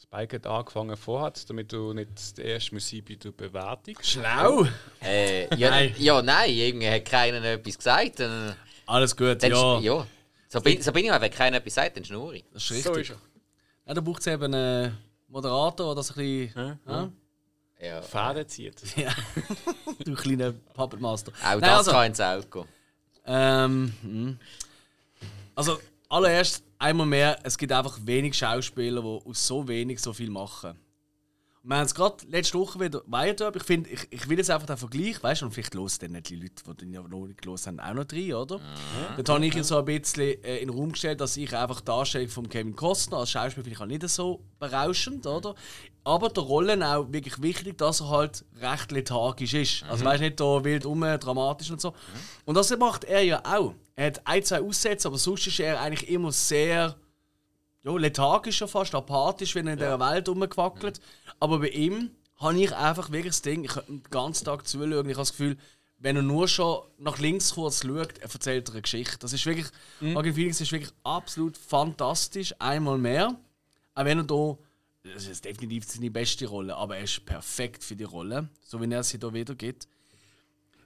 Spike 0.01 0.37
hat 0.37 0.47
angefangen 0.47 0.97
vorhat, 0.97 1.49
damit 1.49 1.73
du 1.73 1.93
nicht 1.95 2.37
der 2.39 2.45
erste 2.45 2.75
musst 2.75 2.91
sein 2.91 3.03
bei 3.03 3.15
der 3.15 3.33
Bewertung. 3.33 3.97
Schlau! 4.03 4.67
Äh, 5.03 5.55
ja, 5.57 5.71
Nein. 5.71 5.95
ja, 5.99 6.21
nein, 6.23 6.51
irgendwie 6.51 6.89
hat 6.89 7.05
keiner 7.07 7.43
etwas 7.43 7.79
gesagt. 7.79 8.21
Dann, 8.21 8.55
Alles 8.85 9.17
gut, 9.17 9.43
dann 9.43 9.51
ja. 9.51 9.79
ja. 9.81 10.07
So, 10.49 10.61
bin, 10.61 10.81
so 10.81 10.93
bin 10.93 11.05
ich 11.05 11.13
auch, 11.13 11.21
wenn 11.21 11.31
keiner 11.31 11.57
etwas 11.59 11.75
sagt, 11.75 11.97
dann 11.97 12.05
schnurre 12.05 12.37
ich. 12.37 12.45
Das 12.53 12.71
ist 12.71 12.85
So 12.85 12.93
richtig. 12.93 13.11
ist 13.11 13.17
er. 13.17 13.89
Ja, 13.89 13.95
da 13.95 14.01
braucht 14.01 14.21
es 14.21 14.27
eben 14.27 14.55
einen 14.55 14.97
Moderator, 15.29 15.95
der 15.95 15.95
das 15.95 16.11
ein 16.11 16.17
bisschen. 16.17 16.55
Ja. 16.57 16.79
Ja? 16.87 17.13
Ja. 17.81 18.03
Fäden 18.03 18.49
zieht. 18.49 18.83
Ja. 18.97 19.15
du 20.05 20.15
kleiner 20.15 20.53
Puppet 20.53 21.01
Master. 21.01 21.33
Auch 21.41 21.43
Nein, 21.43 21.61
das 21.61 21.79
also, 21.79 21.91
kann 21.91 22.07
ins 22.07 22.21
Auge 22.21 22.47
gehen. 22.47 22.65
Ähm, 23.27 23.93
hm. 24.03 24.39
also, 25.55 25.79
allererst 26.09 26.63
einmal 26.79 27.07
mehr, 27.07 27.39
es 27.43 27.59
gibt 27.59 27.73
einfach 27.73 27.99
wenig 28.05 28.37
Schauspieler, 28.37 29.03
die 29.03 29.29
aus 29.29 29.47
so 29.47 29.67
wenig 29.67 30.01
so 30.01 30.13
viel 30.13 30.31
machen. 30.31 30.79
Wir 31.69 31.79
haben 31.79 31.87
es 31.87 31.97
gerade 31.97 32.25
letzte 32.29 32.57
Woche 32.61 32.79
wieder 32.79 33.03
weiter. 33.07 33.53
Ich 33.57 33.65
finde, 33.65 33.91
ich, 33.91 34.07
ich 34.11 34.29
will 34.29 34.39
jetzt 34.39 34.51
einfach 34.51 34.69
den 34.69 34.77
Vergleich, 34.77 35.21
weißt 35.21 35.41
du, 35.41 35.47
und 35.47 35.51
vielleicht 35.51 35.75
hören 35.75 35.91
dann 36.13 36.23
die 36.23 36.37
Leute, 36.37 36.63
die 36.65 36.77
den 36.77 36.93
ja 36.93 37.03
noch 37.03 37.27
nicht 37.27 37.43
gehört 37.43 37.67
haben, 37.67 37.81
auch 37.81 37.93
noch 37.93 38.07
rein, 38.13 38.35
oder? 38.35 38.61
Dort 39.17 39.29
habe 39.29 39.45
ich 39.45 39.55
ja 39.55 39.65
so 39.65 39.79
ein 39.79 39.85
bisschen 39.85 40.23
äh, 40.45 40.59
in 40.59 40.69
den 40.69 40.79
Raum 40.79 40.93
gestellt, 40.93 41.21
dass 41.21 41.37
ich 41.37 41.57
einfach 41.57 41.81
die 41.81 41.87
Darstellung 41.87 42.29
von 42.29 42.49
Kevin 42.49 42.77
Costner 42.77 43.17
als 43.19 43.33
Schauspieler 43.33 43.65
finde 43.65 43.71
ich 43.71 43.81
auch 43.81 43.87
nicht 43.87 44.09
so 44.09 44.45
berauschend, 44.61 45.27
oder? 45.27 45.57
Aber 46.05 46.29
der 46.29 46.45
Rollen 46.45 46.85
auch 46.85 47.13
wirklich 47.13 47.43
wichtig, 47.43 47.79
dass 47.79 48.01
er 48.01 48.11
halt 48.11 48.45
recht 48.61 48.93
lethargisch 48.93 49.55
ist. 49.55 49.83
Also 49.91 50.05
weißt 50.05 50.21
du, 50.21 50.25
nicht 50.25 50.39
da 50.39 50.63
wild 50.63 50.87
um, 50.87 51.01
dramatisch 51.01 51.73
und 51.73 51.81
so. 51.81 51.95
Und 52.45 52.55
das 52.55 52.77
macht 52.79 53.03
er 53.03 53.23
ja 53.23 53.43
auch. 53.45 53.75
Er 53.97 54.07
hat 54.07 54.21
ein, 54.25 54.45
zwei 54.45 54.61
Aussätze, 54.61 55.09
aber 55.09 55.19
sonst 55.19 55.49
ist 55.49 55.59
er 55.59 55.81
eigentlich 55.81 56.09
immer 56.09 56.31
sehr 56.31 56.95
ja, 57.87 57.97
lethargisch 57.97 58.57
schon 58.59 58.69
fast, 58.69 58.95
apathisch, 58.95 59.55
wenn 59.55 59.69
er 59.69 59.75
in 59.75 59.79
dieser 59.79 60.01
Welt 60.01 60.29
rumgewackelt. 60.29 61.01
Aber 61.39 61.61
bei 61.61 61.69
ihm 61.69 62.11
habe 62.37 62.61
ich 62.61 62.75
einfach 62.75 63.11
wirklich 63.13 63.33
das 63.33 63.43
Ding, 63.43 63.65
ich 63.65 63.71
könnte 63.71 63.93
den 63.93 64.03
ganzen 64.11 64.45
Tag 64.45 64.67
zuschauen. 64.67 64.91
Ich 64.91 65.15
habe 65.15 65.15
das 65.15 65.31
Gefühl, 65.31 65.57
wenn 65.99 66.17
er 66.17 66.23
nur 66.23 66.49
schon 66.49 66.83
nach 66.99 67.19
links 67.19 67.55
kurz 67.55 67.83
schaut, 67.83 68.19
er 68.19 68.31
erzählt 68.31 68.71
eine 68.71 68.83
Geschichte. 68.83 69.19
Das 69.21 69.33
ist 69.33 69.47
wirklich, 69.47 69.67
mhm. 70.01 70.13
Joaquin 70.13 70.35
Phoenix 70.35 70.61
ist 70.61 70.73
wirklich 70.73 70.93
absolut 71.05 71.57
fantastisch, 71.57 72.55
einmal 72.59 72.99
mehr. 72.99 73.39
Auch 73.95 74.05
wenn 74.05 74.19
er 74.19 74.25
da, 74.25 74.59
das 75.05 75.29
ist 75.29 75.45
definitiv 75.45 75.85
seine 75.85 76.11
beste 76.11 76.47
Rolle, 76.47 76.75
aber 76.75 76.97
er 76.97 77.05
ist 77.05 77.25
perfekt 77.25 77.85
für 77.85 77.95
die 77.95 78.05
Rolle, 78.05 78.49
so 78.63 78.81
wie 78.81 78.93
er 78.93 79.05
sie 79.05 79.19
hier 79.19 79.33
wiedergibt. 79.33 79.87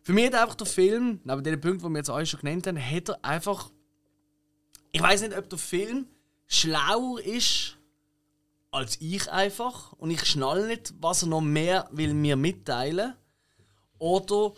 Für 0.02 0.12
mich 0.12 0.26
hat 0.26 0.34
einfach 0.34 0.54
der 0.54 0.66
Film, 0.66 1.20
neben 1.24 1.42
den 1.42 1.60
Punkten, 1.60 1.86
die 1.86 1.92
wir 1.92 1.98
jetzt 1.98 2.10
alle 2.10 2.26
schon 2.26 2.40
genannt 2.40 2.66
haben, 2.66 2.78
hat 2.78 3.08
er 3.08 3.24
einfach. 3.24 3.70
Ich 4.92 5.00
weiß 5.00 5.22
nicht, 5.22 5.36
ob 5.36 5.48
der 5.48 5.58
Film 5.58 6.06
schlauer 6.52 7.20
ist 7.20 7.76
als 8.72 9.00
ich 9.00 9.30
einfach 9.30 9.92
und 9.94 10.10
ich 10.10 10.24
schnall 10.24 10.66
nicht, 10.66 10.92
was 11.00 11.22
er 11.22 11.28
noch 11.28 11.40
mehr 11.40 11.88
will 11.92 12.12
mir 12.12 12.36
mitteilen 12.36 13.14
oder 13.98 14.52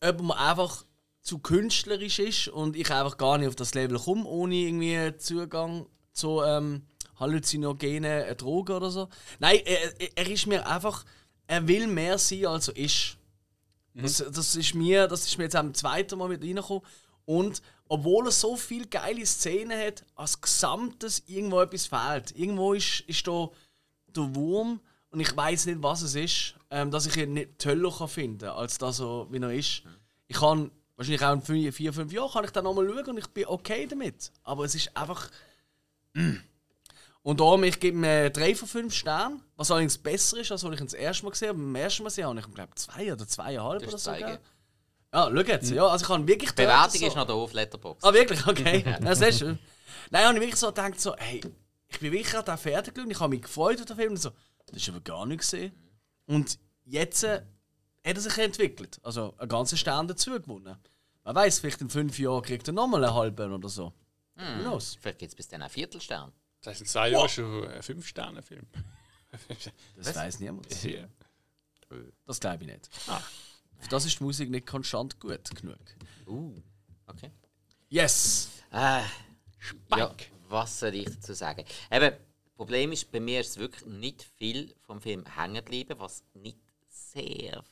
ob 0.00 0.20
er 0.28 0.38
einfach 0.38 0.84
zu 1.22 1.38
künstlerisch 1.38 2.18
ist 2.18 2.48
und 2.48 2.76
ich 2.76 2.90
einfach 2.90 3.16
gar 3.16 3.38
nicht 3.38 3.48
auf 3.48 3.56
das 3.56 3.74
Level 3.74 3.98
komme, 3.98 4.24
ohne 4.26 4.54
irgendwie 4.54 5.16
Zugang 5.18 5.86
zu 6.12 6.42
ähm, 6.42 6.82
halluzinogenen 7.18 8.36
Drogen 8.36 8.76
oder 8.76 8.90
so. 8.90 9.08
Nein, 9.38 9.60
er, 9.64 10.00
er- 10.16 10.30
ist 10.30 10.46
mir 10.46 10.66
einfach, 10.66 11.04
er 11.46 11.66
will 11.66 11.86
mehr 11.86 12.18
sein, 12.18 12.46
als 12.46 12.68
er 12.68 12.76
ist. 12.76 13.16
Das, 13.94 14.18
das, 14.18 14.54
ist 14.54 14.74
mir, 14.74 15.08
das 15.08 15.26
ist 15.26 15.38
mir 15.38 15.44
jetzt 15.44 15.56
am 15.56 15.72
zweiten 15.74 16.18
Mal 16.18 16.30
wieder 16.30 16.44
reingekommen. 16.46 16.82
Und 17.24 17.62
obwohl 17.88 18.26
er 18.26 18.32
so 18.32 18.56
viele 18.56 18.86
geile 18.86 19.24
Szenen 19.24 19.78
hat, 19.78 20.04
als 20.14 20.40
Gesamtes 20.40 21.22
irgendwo 21.26 21.60
etwas 21.60 21.86
fehlt. 21.86 22.36
Irgendwo 22.36 22.72
ist, 22.72 23.00
ist 23.06 23.26
da 23.26 23.50
der 24.14 24.34
Wurm 24.34 24.80
und 25.10 25.20
ich 25.20 25.36
weiß 25.36 25.66
nicht, 25.66 25.82
was 25.82 26.02
es 26.02 26.14
ist, 26.14 26.54
ähm, 26.70 26.90
dass 26.90 27.06
ich 27.06 27.16
ihn 27.16 27.34
nicht 27.34 27.58
toller 27.58 27.90
kann 27.90 28.08
finden 28.08 28.46
kann, 28.46 28.56
als 28.56 28.78
das, 28.78 28.96
so, 28.98 29.26
wie 29.30 29.38
er 29.38 29.52
ist. 29.52 29.82
Ich 30.26 30.36
kann 30.36 30.70
wahrscheinlich 30.96 31.24
auch 31.24 31.32
in 31.32 31.42
vier, 31.42 31.72
vier 31.72 31.92
fünf 31.92 32.12
Jahren 32.12 32.30
kann 32.32 32.44
ich 32.44 32.50
dann 32.50 32.64
nochmal 32.64 32.88
schauen 32.88 33.06
und 33.10 33.18
ich 33.18 33.28
bin 33.28 33.46
okay 33.46 33.86
damit. 33.86 34.32
Aber 34.42 34.64
es 34.64 34.74
ist 34.74 34.96
einfach. 34.96 35.30
Und 37.22 37.40
darum, 37.40 37.64
ich 37.64 37.80
gebe 37.80 37.96
mir 37.96 38.30
3 38.30 38.54
von 38.54 38.68
5 38.68 38.94
Sternen, 38.94 39.42
was 39.56 39.70
allerdings 39.70 39.98
besser 39.98 40.38
ist, 40.38 40.52
als 40.52 40.62
was 40.62 40.74
ich 40.74 40.80
ihn 40.80 40.86
das 40.86 40.94
erste 40.94 41.24
Mal 41.24 41.30
gesehen 41.30 41.48
habe. 41.48 41.58
Beim 41.58 41.74
ersten 41.74 42.02
Mal 42.04 42.08
gesehen 42.10 42.26
habe 42.26 42.38
ich, 42.38 42.54
glaube 42.54 42.74
zwei 42.76 43.12
oder 43.12 43.26
zweieinhalb 43.26 43.80
Du 43.80 43.86
oder 43.86 43.94
hast 43.94 44.04
so. 44.04 44.10
Ja, 45.16 45.30
schau 45.32 45.40
jetzt. 45.40 45.70
Ja, 45.70 45.86
also 45.86 46.04
ich 46.04 46.08
habe 46.10 46.26
wirklich 46.28 46.50
Die 46.50 46.56
Bewertung 46.56 47.00
so- 47.00 47.06
ist 47.06 47.16
noch 47.16 47.26
da 47.26 47.32
auf 47.32 47.52
Letterboxd. 47.52 48.04
Ah, 48.04 48.12
wirklich? 48.12 48.46
Okay. 48.46 48.84
Das 49.00 49.20
ist 49.20 49.38
schön. 49.38 49.58
Nein, 50.10 50.22
ich 50.22 50.28
habe 50.28 50.40
wirklich 50.40 50.56
so 50.56 50.66
gedacht, 50.68 51.00
so, 51.00 51.16
hey, 51.16 51.40
ich 51.88 51.98
bin 51.98 52.12
wirklich 52.12 52.34
an 52.48 52.58
fertig 52.58 52.94
geschaut, 52.94 53.10
ich 53.10 53.20
habe 53.20 53.30
mich 53.30 53.42
gefreut 53.42 53.78
auf 53.80 53.86
den 53.86 53.96
Film 53.96 54.10
und 54.12 54.18
so, 54.18 54.30
das 54.66 54.76
ist 54.76 54.88
aber 54.88 55.00
gar 55.00 55.24
nicht 55.26 55.38
gesehen. 55.40 55.72
Und 56.26 56.58
jetzt 56.84 57.22
äh, 57.24 57.36
hat 58.04 58.16
er 58.16 58.20
sich 58.20 58.36
entwickelt. 58.38 59.00
Also 59.02 59.34
einen 59.38 59.48
ganzen 59.48 59.78
Stern 59.78 60.06
dazu 60.06 60.32
gewonnen. 60.32 60.76
Man 61.24 61.34
weiß, 61.34 61.58
vielleicht 61.60 61.80
in 61.80 61.88
fünf 61.90 62.18
Jahren 62.18 62.42
kriegt 62.42 62.68
er 62.68 62.74
nochmal 62.74 63.02
einen 63.04 63.14
halben 63.14 63.52
oder 63.52 63.68
so. 63.68 63.92
Who 64.36 64.60
knows? 64.62 64.96
Vielleicht 65.00 65.18
gibt 65.18 65.32
es 65.32 65.36
bis 65.36 65.48
dann 65.48 65.62
einen 65.62 65.70
Viertelstern. 65.70 66.30
Das 66.60 66.72
heißt, 66.72 66.80
in 66.82 66.86
zwei 66.86 67.08
Jahren 67.08 67.28
schon 67.28 67.66
ein 67.68 67.82
Fünf-Sterne-Film. 67.82 68.66
Das 69.96 70.14
weiß 70.14 70.40
niemand. 70.40 70.66
Ja. 70.84 71.04
Das 72.26 72.38
glaube 72.40 72.64
ich 72.64 72.70
nicht. 72.70 72.90
Für 73.78 73.88
das 73.88 74.04
ist 74.04 74.20
die 74.20 74.24
Musik 74.24 74.50
nicht 74.50 74.66
konstant 74.66 75.18
gut 75.20 75.50
genug. 75.54 75.78
Uh, 76.26 76.60
okay. 77.06 77.30
Yes! 77.88 78.50
Äh, 78.72 79.02
ja, 79.96 80.14
was 80.48 80.80
soll 80.80 80.94
ich 80.94 81.06
dazu 81.06 81.34
sagen? 81.34 81.64
Eben, 81.90 82.10
das 82.10 82.52
Problem 82.56 82.92
ist, 82.92 83.10
bei 83.12 83.20
mir 83.20 83.40
ist 83.40 83.50
es 83.50 83.58
wirklich 83.58 83.86
nicht 83.86 84.22
viel 84.22 84.74
vom 84.82 85.00
Film 85.00 85.24
hängen 85.36 85.56
geblieben, 85.56 85.94
was 85.98 86.24
nicht 86.34 86.58
sehr 86.88 87.64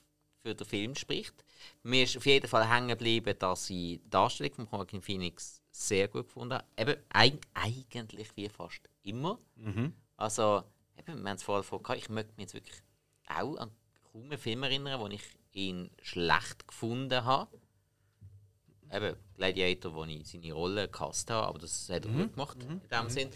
für 0.42 0.54
den 0.54 0.66
Film 0.66 0.94
spricht. 0.94 1.44
Mir 1.82 2.04
ist 2.04 2.16
auf 2.16 2.26
jeden 2.26 2.46
Fall 2.46 2.68
hängen 2.70 2.88
geblieben, 2.88 3.34
dass 3.38 3.70
ich 3.70 4.00
die 4.00 4.10
Darstellung 4.10 4.54
von 4.54 4.66
Joaquin 4.70 5.02
Phoenix 5.02 5.62
sehr 5.70 6.08
gut 6.08 6.26
gefunden 6.26 6.54
habe. 6.54 6.64
Eben, 6.76 6.96
eig 7.10 7.46
eigentlich 7.54 8.36
wie 8.36 8.48
fast 8.48 8.88
immer. 9.02 9.38
Also, 10.16 10.62
eben, 10.98 11.22
wir 11.22 11.30
haben 11.30 11.36
es 11.36 11.42
vorher 11.42 11.62
davon 11.62 11.82
gehabt, 11.82 12.00
ich 12.00 12.08
möchte 12.08 12.32
mich 12.36 12.44
jetzt 12.44 12.54
wirklich 12.54 12.82
auch 13.26 13.56
an 13.56 13.70
kaum 14.12 14.24
einen 14.24 14.38
Film 14.38 14.62
erinnern, 14.62 15.00
wo 15.00 15.08
ich 15.08 15.22
ihn 15.54 15.90
schlecht 16.02 16.68
gefunden 16.68 17.24
habe 17.24 17.48
eben 18.94 19.16
Gladiator, 19.36 19.94
wo 19.94 20.04
ich 20.04 20.26
seine 20.26 20.52
Rolle 20.52 20.88
gehasst 20.88 21.30
habe, 21.30 21.48
aber 21.48 21.58
das 21.58 21.88
hat 21.88 22.04
er 22.04 22.10
gut 22.10 22.32
gemacht 22.32 22.56
in 22.62 22.80
dem 22.88 23.10
Sinn. 23.10 23.30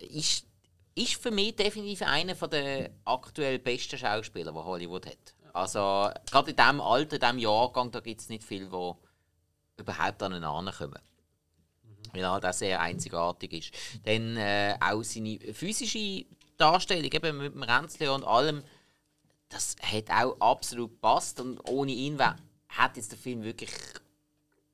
Ist, 0.00 0.46
ist 0.94 1.14
für 1.14 1.30
mich 1.30 1.56
definitiv 1.56 2.02
einer 2.02 2.34
der 2.34 2.90
aktuell 3.04 3.58
besten 3.58 3.98
Schauspieler, 3.98 4.52
die 4.52 4.58
Hollywood 4.58 5.06
hat. 5.06 5.34
Also 5.52 6.10
gerade 6.30 6.50
in 6.50 6.56
diesem 6.56 6.80
Alter, 6.80 7.16
in 7.16 7.20
diesem 7.20 7.38
Jahrgang, 7.38 7.90
da 7.90 8.00
gibt 8.00 8.20
es 8.20 8.28
nicht 8.28 8.44
viele, 8.44 8.66
die 8.68 9.80
überhaupt 9.80 10.22
an 10.22 10.34
ihn 10.34 10.72
kommen. 10.72 10.98
Weil 12.12 12.22
er 12.22 12.52
sehr 12.52 12.80
einzigartig 12.80 13.52
ist. 13.52 13.74
Dann 14.04 14.36
äh, 14.36 14.76
auch 14.80 15.02
seine 15.02 15.38
physische 15.52 16.24
Darstellung, 16.56 17.10
eben 17.10 17.38
mit 17.38 17.54
dem 17.54 17.62
Ränzli 17.62 18.08
und 18.08 18.24
allem, 18.24 18.62
das 19.48 19.76
hat 19.82 20.10
auch 20.10 20.40
absolut 20.40 20.90
gepasst. 20.90 21.40
Und 21.40 21.60
ohne 21.68 21.92
ihn 21.92 22.18
hat 22.20 22.96
jetzt 22.96 23.12
der 23.12 23.18
Film 23.18 23.42
wirklich. 23.42 23.72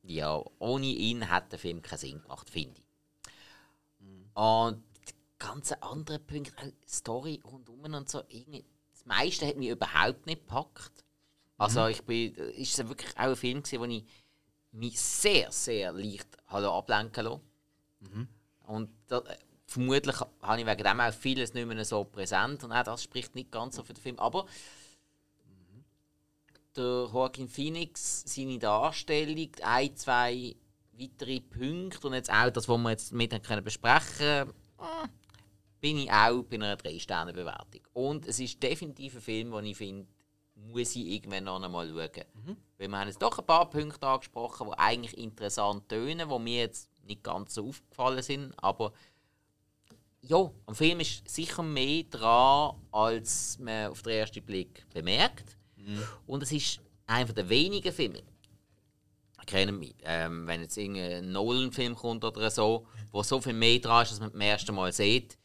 Ja, 0.03 0.43
ohne 0.59 0.87
ihn 0.87 1.29
hat 1.29 1.53
der 1.53 1.59
Film 1.59 1.81
keinen 1.81 1.99
Sinn 1.99 2.23
gemacht, 2.23 2.51
finde 2.51 2.81
ich. 2.81 2.85
Und 4.35 4.83
die 5.09 5.15
ganzen 5.39 5.81
anderen 5.83 6.27
Punkte, 6.27 6.53
auch 6.57 6.73
Story 6.89 7.41
rundum 7.45 7.85
und 7.95 8.09
so, 8.09 8.23
irgendwie, 8.29 8.65
das 8.93 9.05
meiste 9.07 9.47
hat 9.47 9.57
mich 9.57 9.69
überhaupt 9.69 10.27
nicht 10.27 10.41
gepackt. 10.41 11.05
Also, 11.59 11.87
ich 11.87 12.03
bin. 12.03 12.35
Ist 12.35 12.79
es 12.79 12.89
wirklich 12.89 13.17
auch 13.17 13.21
ein 13.21 13.37
Film, 13.37 13.63
gewesen, 13.63 13.81
wo 13.81 13.85
ich 13.85 14.05
mich 14.73 15.01
sehr, 15.01 15.53
sehr 15.53 15.93
leicht 15.93 16.27
habe 16.47 16.69
ablenken 16.71 17.25
lassen. 17.25 18.29
Und 18.67 18.91
da, 19.07 19.23
vermutlich 19.73 20.17
habe 20.43 20.61
ich 20.61 20.67
wegen 20.67 20.85
dem 20.85 21.01
auch 21.01 21.13
vieles 21.13 21.55
nicht 21.55 21.67
mehr 21.67 21.85
so 21.85 22.05
präsent 22.05 22.65
und 22.65 22.73
auch 22.73 22.85
das 22.85 23.03
spricht 23.03 23.35
nicht 23.35 23.51
ganz 23.51 23.77
so 23.77 23.83
für 23.83 23.95
den 23.95 24.03
Film. 24.03 24.19
Aber 24.19 24.47
der 26.77 27.09
Joaquin 27.13 27.49
Phoenix, 27.49 28.25
seine 28.27 28.59
Darstellung, 28.59 29.51
ein, 29.63 29.97
zwei 29.97 30.57
weitere 30.93 31.41
Punkte 31.41 32.07
und 32.07 32.15
jetzt 32.15 32.33
auch 32.33 32.51
das, 32.51 32.69
was 32.69 32.79
wir 32.79 32.91
jetzt 32.91 33.13
mit 33.13 33.43
können 33.43 33.65
besprechen 33.65 34.17
können, 34.19 34.53
bin 35.81 35.99
ich 35.99 36.11
auch 36.11 36.43
bei 36.45 36.57
einer 36.57 36.77
3-Sterne-Bewertung. 36.77 37.81
Und 37.93 38.27
es 38.27 38.39
ist 38.39 38.63
definitiv 38.63 39.17
ein 39.17 39.21
Film, 39.21 39.51
den 39.51 39.67
ich 39.67 39.77
finde, 39.77 40.07
muss 40.55 40.95
ich 40.95 41.07
irgendwann 41.07 41.45
noch 41.45 41.61
einmal 41.61 41.89
schauen. 41.89 42.25
Mhm. 42.35 42.57
Weil 42.79 42.89
wir 42.89 42.99
haben 42.99 43.09
jetzt 43.09 43.21
doch 43.21 43.39
ein 43.39 43.47
paar 43.47 43.69
Punkte 43.69 44.07
angesprochen, 44.07 44.69
die 44.69 44.79
eigentlich 44.79 45.19
interessant 45.19 45.89
tönen, 45.89 46.29
die 46.29 46.39
mir 46.39 46.61
jetzt 46.61 46.89
nicht 47.05 47.25
ganz 47.25 47.55
so 47.55 47.69
aufgefallen 47.69 48.23
sind, 48.23 48.55
aber 48.59 48.93
ja, 50.23 50.51
am 50.67 50.75
Film 50.75 51.01
ist 51.01 51.29
sicher 51.29 51.63
mehr 51.63 52.05
dran, 52.05 52.77
als 52.91 53.59
man 53.59 53.91
auf 53.91 54.03
den 54.03 54.13
ersten 54.13 54.43
Blick 54.43 54.87
bemerkt. 54.93 55.57
Mhm. 55.77 56.03
Und 56.27 56.43
es 56.43 56.53
ist 56.53 56.81
einer 57.07 57.33
der 57.33 57.49
wenigen 57.49 57.93
Filme, 57.93 58.23
kennen 59.47 59.79
mich, 59.79 59.95
ähm, 60.05 60.47
wenn 60.47 60.63
jetzt 60.63 60.77
irgendein 60.77 61.33
Nolan-Film 61.33 61.95
kommt 61.95 62.25
oder 62.25 62.51
so, 62.51 62.87
wo 63.11 63.23
so 63.23 63.41
viel 63.41 63.53
mehr 63.53 63.79
dran 63.81 64.05
ist, 64.05 64.13
als 64.13 64.21
man 64.21 64.31
beim 64.31 64.41
ersten 64.41 64.75
Mal 64.75 64.93
sieht, 64.93 65.37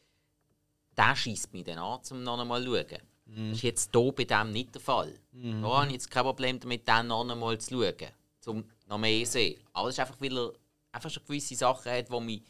der 0.95 1.15
schießt 1.15 1.51
mich 1.53 1.63
dann 1.63 1.79
an, 1.79 1.99
um 2.11 2.23
noch 2.23 2.39
einmal 2.39 2.63
zu 2.63 2.69
schauen. 2.69 3.01
Mhm. 3.25 3.49
Das 3.49 3.57
ist 3.57 3.63
jetzt 3.63 3.89
hier 3.93 4.11
bei 4.11 4.23
dem 4.23 4.51
nicht 4.51 4.73
der 4.75 4.81
Fall. 4.81 5.13
Mhm. 5.31 5.61
Da 5.61 5.67
habe 5.69 5.87
ich 5.87 5.93
jetzt 5.93 6.11
kein 6.11 6.23
Problem 6.23 6.59
damit, 6.59 6.87
den 6.87 7.07
noch 7.07 7.27
einmal 7.27 7.57
zu 7.57 7.71
schauen, 7.71 8.11
um 8.45 8.63
noch 8.87 8.97
mehr 8.97 9.25
zu 9.25 9.31
sehen. 9.31 9.59
Aber 9.73 9.89
es 9.89 9.95
ist 9.95 9.99
einfach, 9.99 10.21
weil 10.21 10.37
er 10.37 10.53
einfach 10.91 11.09
schon 11.09 11.23
gewisse 11.25 11.55
Sachen 11.55 11.91
hat, 11.91 12.09
die 12.09 12.19
mich 12.21 12.41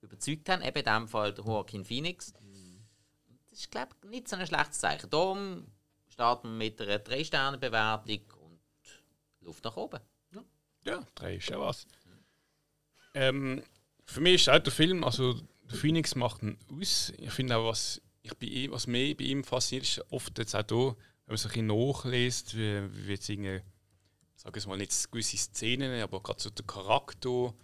überzeugt 0.00 0.48
haben. 0.48 0.62
Eben 0.62 0.78
in 0.78 0.84
dem 0.84 1.08
Fall 1.08 1.34
Joaquin 1.36 1.84
Phoenix. 1.84 2.32
Das 3.50 3.60
ist, 3.60 3.70
glaube 3.70 3.88
ich, 4.02 4.10
nicht 4.10 4.28
so 4.28 4.36
ein 4.36 4.46
schlechtes 4.46 4.78
Zeichen. 4.78 5.10
Darum 5.10 5.66
starten 6.08 6.48
wir 6.48 6.56
mit 6.56 6.80
einer 6.80 6.98
3-Sterne-Bewertung 6.98 8.20
und 8.40 8.60
Luft 9.40 9.64
nach 9.64 9.76
oben. 9.76 10.00
Ja, 10.32 10.44
ja 10.84 11.06
3 11.14 11.36
ist 11.36 11.48
ja 11.48 11.60
was. 11.60 11.86
Ähm, 13.14 13.62
für 14.04 14.20
mich 14.20 14.34
ist 14.42 14.48
auch 14.50 14.58
der 14.58 14.72
Film, 14.72 15.04
also 15.04 15.40
der 15.70 15.78
Phoenix 15.78 16.14
macht 16.14 16.42
ihn 16.42 16.58
aus. 16.70 17.12
Ich 17.18 17.30
finde 17.32 17.56
auch, 17.56 17.66
was, 17.66 18.00
ich 18.22 18.34
bei 18.34 18.46
ihm, 18.46 18.72
was 18.72 18.86
mich 18.86 19.16
bei 19.16 19.24
ihm 19.24 19.42
fasziniert, 19.42 19.86
ist 19.86 20.04
oft 20.10 20.38
jetzt 20.38 20.54
auch 20.54 20.62
da, 20.62 20.76
wenn 20.76 20.96
man 21.28 21.36
sich 21.36 21.56
ein 21.56 21.66
nachliest, 21.66 22.56
wie, 22.56 22.88
wie 22.92 23.12
jetzt 23.12 23.28
irgendwie, 23.28 23.62
sage 24.36 24.58
ich 24.58 24.66
mal, 24.66 24.76
nicht 24.76 25.10
gewisse 25.10 25.36
Szenen, 25.38 26.02
aber 26.02 26.22
gerade 26.22 26.42
so 26.42 26.50
der 26.50 26.66
Charakter, 26.66 27.54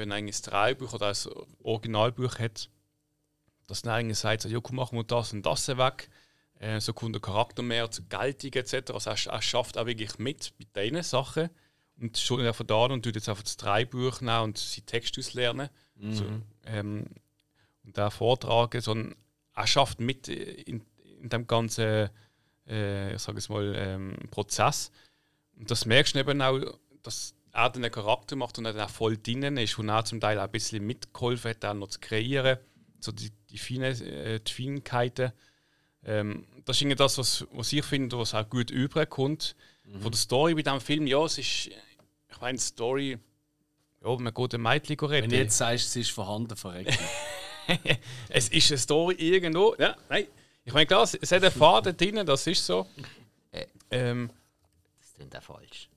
wenn 0.00 0.12
ein 0.12 0.26
Drehbuch 0.26 0.92
oder 0.92 1.08
ein 1.08 1.16
Originalbuch 1.62 2.38
hat, 2.38 2.68
dass 3.66 3.82
er 3.82 3.94
eigentlich 3.94 4.18
sagt, 4.18 4.42
so, 4.42 4.48
ja, 4.48 4.60
komm, 4.60 4.76
machen 4.76 4.98
wir 4.98 5.04
das 5.04 5.32
und 5.32 5.44
das 5.44 5.68
weg. 5.68 6.10
Äh, 6.58 6.80
so 6.80 6.92
kommt 6.92 7.14
der 7.14 7.22
Charakter 7.22 7.62
mehr 7.62 7.90
zur 7.90 8.04
Geltung 8.06 8.52
etc. 8.52 8.92
Also 8.92 9.10
er, 9.10 9.32
er 9.32 9.42
schafft 9.42 9.78
auch 9.78 9.86
wirklich 9.86 10.18
mit 10.18 10.52
bei 10.72 10.88
diesen 10.88 11.02
Sachen 11.02 11.50
und 12.00 12.18
schon 12.18 12.40
einfach 12.40 12.64
da 12.64 12.86
und 12.86 13.02
tut 13.02 13.14
jetzt 13.14 13.28
einfach 13.28 13.42
das 13.42 13.56
Drehbuch 13.56 14.20
nehmen 14.20 14.42
und 14.42 14.58
seinen 14.58 14.86
Text 14.86 15.18
auslernen. 15.18 15.68
Mhm. 15.96 16.14
So, 16.14 16.24
ähm, 16.66 17.06
und 17.84 17.98
da 17.98 18.10
vortragen, 18.10 18.80
sondern 18.80 19.14
er 19.54 19.66
schafft 19.66 20.00
mit 20.00 20.28
in, 20.28 20.82
in 21.20 21.28
dem 21.28 21.46
ganzen 21.46 22.10
äh, 22.66 23.14
ich 23.14 23.22
sage 23.22 23.38
es 23.38 23.48
mal, 23.48 23.74
ähm, 23.76 24.16
Prozess. 24.30 24.90
Und 25.56 25.70
das 25.70 25.86
merkst 25.86 26.14
du 26.14 26.20
eben 26.20 26.40
auch, 26.42 26.60
dass 27.02 27.34
er 27.54 27.70
den 27.70 27.90
Charakter 27.90 28.36
macht 28.36 28.58
und 28.58 28.66
er 28.66 28.72
dann 28.72 28.86
auch 28.86 28.90
voll 28.90 29.16
drinnen 29.16 29.56
ist 29.56 29.78
und 29.78 29.88
er 29.88 30.04
zum 30.04 30.20
Teil 30.20 30.38
auch 30.38 30.44
ein 30.44 30.50
bisschen 30.50 30.84
mitgeholfen 30.84 31.50
hat, 31.50 31.64
auch 31.64 31.74
noch 31.74 31.88
zu 31.88 32.00
kreieren, 32.00 32.58
so 32.98 33.12
die, 33.12 33.30
die, 33.50 33.58
Feine, 33.58 33.88
äh, 33.88 34.40
die 34.40 34.52
Feinheiten. 34.52 35.32
Ähm, 36.04 36.46
das 36.64 36.76
ist 36.76 36.82
irgendwie 36.82 36.96
das, 36.96 37.16
was, 37.16 37.46
was 37.52 37.72
ich 37.72 37.84
finde, 37.84 38.18
was 38.18 38.34
auch 38.34 38.48
gut 38.48 38.70
überkommt. 38.70 39.54
Mhm. 39.84 40.00
Von 40.00 40.10
der 40.10 40.18
Story 40.18 40.54
bei 40.54 40.62
diesem 40.62 40.80
Film, 40.80 41.06
ja, 41.06 41.24
es 41.24 41.38
ist, 41.38 41.68
ich 41.68 42.40
meine, 42.40 42.58
die 42.58 42.64
Story, 42.64 43.18
ja, 44.04 44.16
man 44.16 44.34
geht 44.34 44.54
ein 44.54 44.60
Mädchen 44.60 44.98
retten. 44.98 45.22
Wenn 45.22 45.30
du 45.30 45.36
jetzt 45.36 45.56
sagst, 45.56 45.86
es 45.86 45.96
ist 45.96 46.10
vorhanden, 46.10 46.56
verreckt. 46.56 46.98
es 48.28 48.48
ist 48.48 48.70
eine 48.70 48.78
Story 48.78 49.14
irgendwo, 49.14 49.76
ja, 49.78 49.96
nein. 50.08 50.26
Ich 50.64 50.72
meine, 50.72 50.86
klar, 50.86 51.02
es 51.02 51.14
hat 51.14 51.42
einen 51.42 51.52
Faden 51.52 51.96
drin, 51.96 52.26
das 52.26 52.46
ist 52.46 52.66
so. 52.66 52.88
Äh, 53.52 53.66
ähm, 53.90 54.30
das 54.98 55.14
klingt 55.14 55.36
auch 55.36 55.42
falsch. 55.42 55.88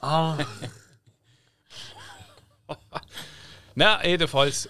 Ah. 0.00 0.38
Nein, 3.74 4.08
jedenfalls. 4.08 4.68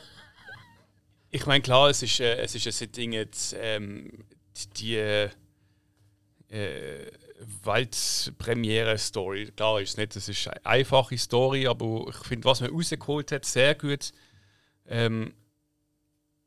Ich 1.31 1.47
meine, 1.47 1.63
klar, 1.63 1.91
es 1.91 2.03
ist, 2.03 2.21
äh, 2.21 2.37
es 2.37 2.55
ist 2.55 2.67
ein 2.67 2.73
Setting 2.73 3.13
jetzt, 3.13 3.57
ähm, 3.59 4.25
die 4.77 4.97
äh, 4.97 5.31
Waldpremiere-Story. 7.63 9.53
Klar 9.57 9.81
ist 9.81 9.91
es 9.91 9.97
nicht, 9.97 10.17
es 10.17 10.29
ist 10.29 10.49
eine 10.49 10.65
einfache 10.65 11.19
Story, 11.19 11.67
aber 11.67 12.07
ich 12.09 12.17
finde, 12.17 12.45
was 12.45 12.61
man 12.61 12.71
rausgeholt 12.71 13.33
hat, 13.33 13.45
sehr 13.45 13.75
gut. 13.75 14.13
Ähm, 14.87 15.35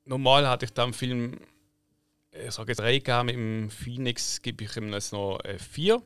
normal 0.05 0.47
hatte 0.47 0.65
ich 0.65 0.73
dann 0.73 0.93
Film, 0.93 1.39
ich 2.31 2.51
sage 2.51 2.71
jetzt 2.71 2.79
drei 2.79 2.99
gegeben, 2.99 3.29
im 3.29 3.69
Phoenix 3.69 4.41
gebe 4.41 4.63
ich 4.63 4.77
ihm 4.77 4.93
jetzt 4.93 5.11
noch 5.11 5.39
äh, 5.43 5.57
vier 5.59 6.01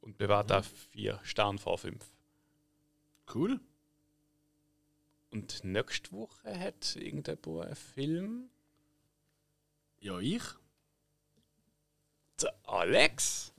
und 0.00 0.18
bewerte 0.18 0.58
mhm. 0.58 0.64
vier 0.92 1.20
Sterne 1.22 1.58
vor 1.58 1.78
fünf. 1.78 2.04
Cool. 3.34 3.60
Und 5.34 5.64
nächste 5.64 6.12
Woche 6.12 6.60
hat 6.60 6.94
irgendjemand 6.94 7.66
einen 7.66 7.74
Film. 7.74 8.50
Ja, 9.98 10.20
ich. 10.20 10.44
Der 12.40 12.54
Alex. 12.62 13.52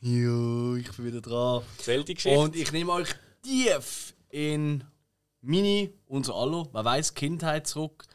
Ja, 0.00 0.74
ich 0.74 0.90
bin 0.96 1.04
wieder 1.04 1.20
dran. 1.20 1.64
Erzähl 1.76 2.02
die 2.02 2.14
Geschichte. 2.14 2.38
Und 2.38 2.56
ich 2.56 2.72
nehme 2.72 2.92
euch 2.92 3.10
tief 3.42 4.14
in 4.30 4.84
Mini, 5.42 5.92
unser 6.06 6.34
Allo, 6.34 6.70
man 6.72 6.82
weiß 6.82 7.12
Kindheit 7.12 7.66
zurück. 7.66 8.06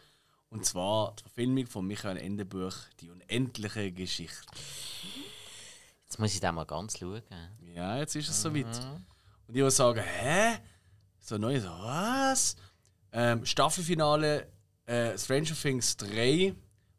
Und 0.50 0.66
zwar 0.66 1.16
die 1.18 1.22
Verfilmung 1.22 1.68
von 1.68 1.86
Michael 1.86 2.18
Endebuch, 2.18 2.74
Die 3.00 3.12
unendliche 3.12 3.92
Geschichte. 3.92 4.42
Jetzt 6.04 6.18
muss 6.18 6.34
ich 6.34 6.40
da 6.40 6.52
mal 6.52 6.66
ganz 6.66 6.98
schauen. 6.98 7.22
Ja, 7.76 8.00
jetzt 8.00 8.16
ist 8.16 8.28
es 8.28 8.44
mhm. 8.44 8.56
soweit. 8.56 8.86
Und 9.48 9.56
ich 9.56 9.62
würde 9.62 9.70
sagen, 9.70 10.02
hä? 10.02 10.58
So 11.20 11.38
neu, 11.38 11.60
so 11.60 11.70
was? 11.70 12.56
Ähm, 13.12 13.46
Staffelfinale 13.46 14.48
äh, 14.86 15.18
Stranger 15.18 15.56
Things 15.56 15.98
3, 15.98 16.54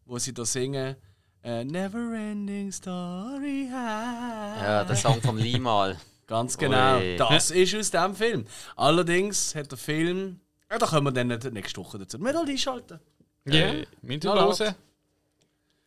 wo 0.05 0.19
sie 0.19 0.33
da 0.33 0.45
singen 0.45 0.97
äh, 1.43 1.65
Never 1.65 2.15
Ending 2.15 2.73
Story 2.73 3.69
High. 3.73 4.63
Ja, 4.63 4.85
der 4.85 4.97
Song 4.97 5.21
vom 5.23 5.37
Limal. 5.37 5.99
Ganz 6.27 6.59
genau. 6.59 6.99
Ui. 6.99 7.17
Das 7.17 7.51
ist 7.51 7.75
aus 7.75 7.91
dem 7.91 8.15
Film. 8.15 8.45
Allerdings 8.77 9.55
hat 9.55 9.71
der 9.71 9.79
Film. 9.79 10.41
Ja, 10.71 10.79
da 10.79 10.87
können 10.87 11.07
wir 11.07 11.13
dann 11.13 11.29
nächste 11.53 11.81
Woche 11.81 11.99
dazu 11.99 12.19
mit 12.19 12.37
einschalten. 12.37 13.01
Ja, 13.47 13.55
yeah. 13.55 13.87
mit 14.03 14.25
hören. 14.25 14.75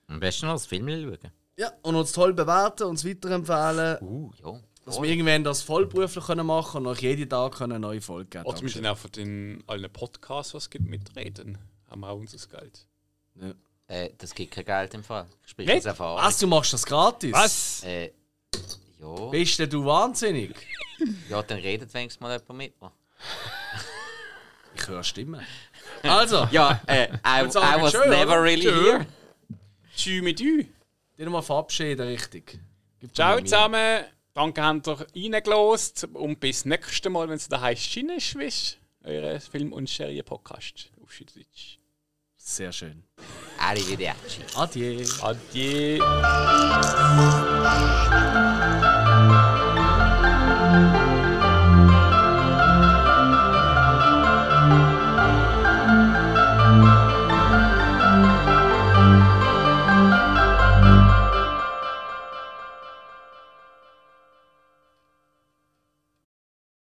Am 0.08 0.20
besten 0.20 0.48
noch 0.48 0.54
das 0.54 0.66
Film 0.66 0.88
schauen. 0.88 1.32
Ja, 1.58 1.72
und 1.84 1.96
uns 1.96 2.12
toll 2.12 2.34
bewerten, 2.34 2.84
uns 2.84 3.06
weiterempfehlen. 3.06 3.98
Uh, 4.02 4.32
ja. 4.44 4.60
Dass 4.86 5.02
wir 5.02 5.10
irgendwann 5.10 5.44
das 5.44 5.62
vollberuflich 5.62 6.26
können 6.26 6.46
machen 6.46 6.78
und 6.78 6.92
nach 6.92 7.00
jedem 7.00 7.30
Tag 7.30 7.62
eine 7.62 7.80
neue 7.80 8.02
Folge 8.02 8.30
geben 8.30 8.46
Oder 8.46 8.58
zumindest 8.58 8.86
auch 8.86 8.98
von 8.98 9.12
den 9.12 9.64
allen 9.68 9.92
Podcasts, 9.94 10.54
was 10.54 10.64
es 10.64 10.70
gibt, 10.70 10.88
mitreden. 10.88 11.58
Haben 11.90 12.02
wir 12.02 12.10
auch 12.10 12.18
unser 12.18 12.48
Geld. 12.48 12.88
Ja. 13.36 13.54
Äh, 13.88 14.12
das 14.18 14.34
gibt 14.34 14.54
kein 14.54 14.66
Geld 14.66 14.94
im 14.94 15.04
Fall. 15.04 15.28
Sprich 15.46 15.72
aus 15.72 15.86
Erfahrung. 15.86 16.18
Was, 16.18 16.40
du 16.40 16.48
machst 16.48 16.74
das 16.74 16.86
gratis? 16.86 17.34
Was? 17.34 17.84
Äh, 17.84 18.12
ja. 19.00 19.30
Bist 19.30 19.60
denn 19.60 19.70
du 19.70 19.86
wahnsinnig? 19.86 20.56
ja, 21.30 21.44
dann 21.44 21.60
redet 21.60 21.94
wenigstens 21.94 22.22
mal 22.22 22.32
jemand 22.32 22.58
mit 22.58 22.82
mir. 22.82 22.92
ich 24.76 24.88
höre 24.88 25.04
Stimmen. 25.04 25.46
Also. 26.04 26.48
ja, 26.52 26.82
äh, 26.88 27.08
I, 27.26 27.46
I 27.46 27.82
was 27.82 27.92
schön, 27.92 28.10
never 28.10 28.32
oder? 28.32 28.44
really 28.44 28.64
schön. 28.64 28.84
here. 28.84 29.08
Tschüss 29.96 30.22
mit 30.24 30.42
euch. 30.42 30.68
Dir 31.18 31.30
mal 31.30 31.42
verabschieden, 31.42 32.08
richtig. 32.08 32.60
Gib 33.00 33.14
Ciao 33.14 33.40
zusammen. 33.42 34.06
Danke, 34.42 34.64
habt 34.64 34.88
ihr 34.88 35.34
reingelost 35.36 36.08
und 36.14 36.40
bis 36.40 36.66
nächstes 36.66 37.12
Mal, 37.12 37.30
wenn 37.30 37.36
es 37.36 37.48
da 37.48 37.62
heißt 37.62 37.84
Schineschwisch, 37.84 38.78
eure 39.04 39.40
Film- 39.40 39.72
und 39.72 39.88
Serie-Podcast 39.88 40.90
auf 41.00 41.12
Schweizerdeutsch. 41.14 41.78
Sehr 42.38 42.72
schön. 42.72 43.04
Arrivederci. 43.60 44.42
Adieu. 44.56 45.06
Adieu. 45.22 46.00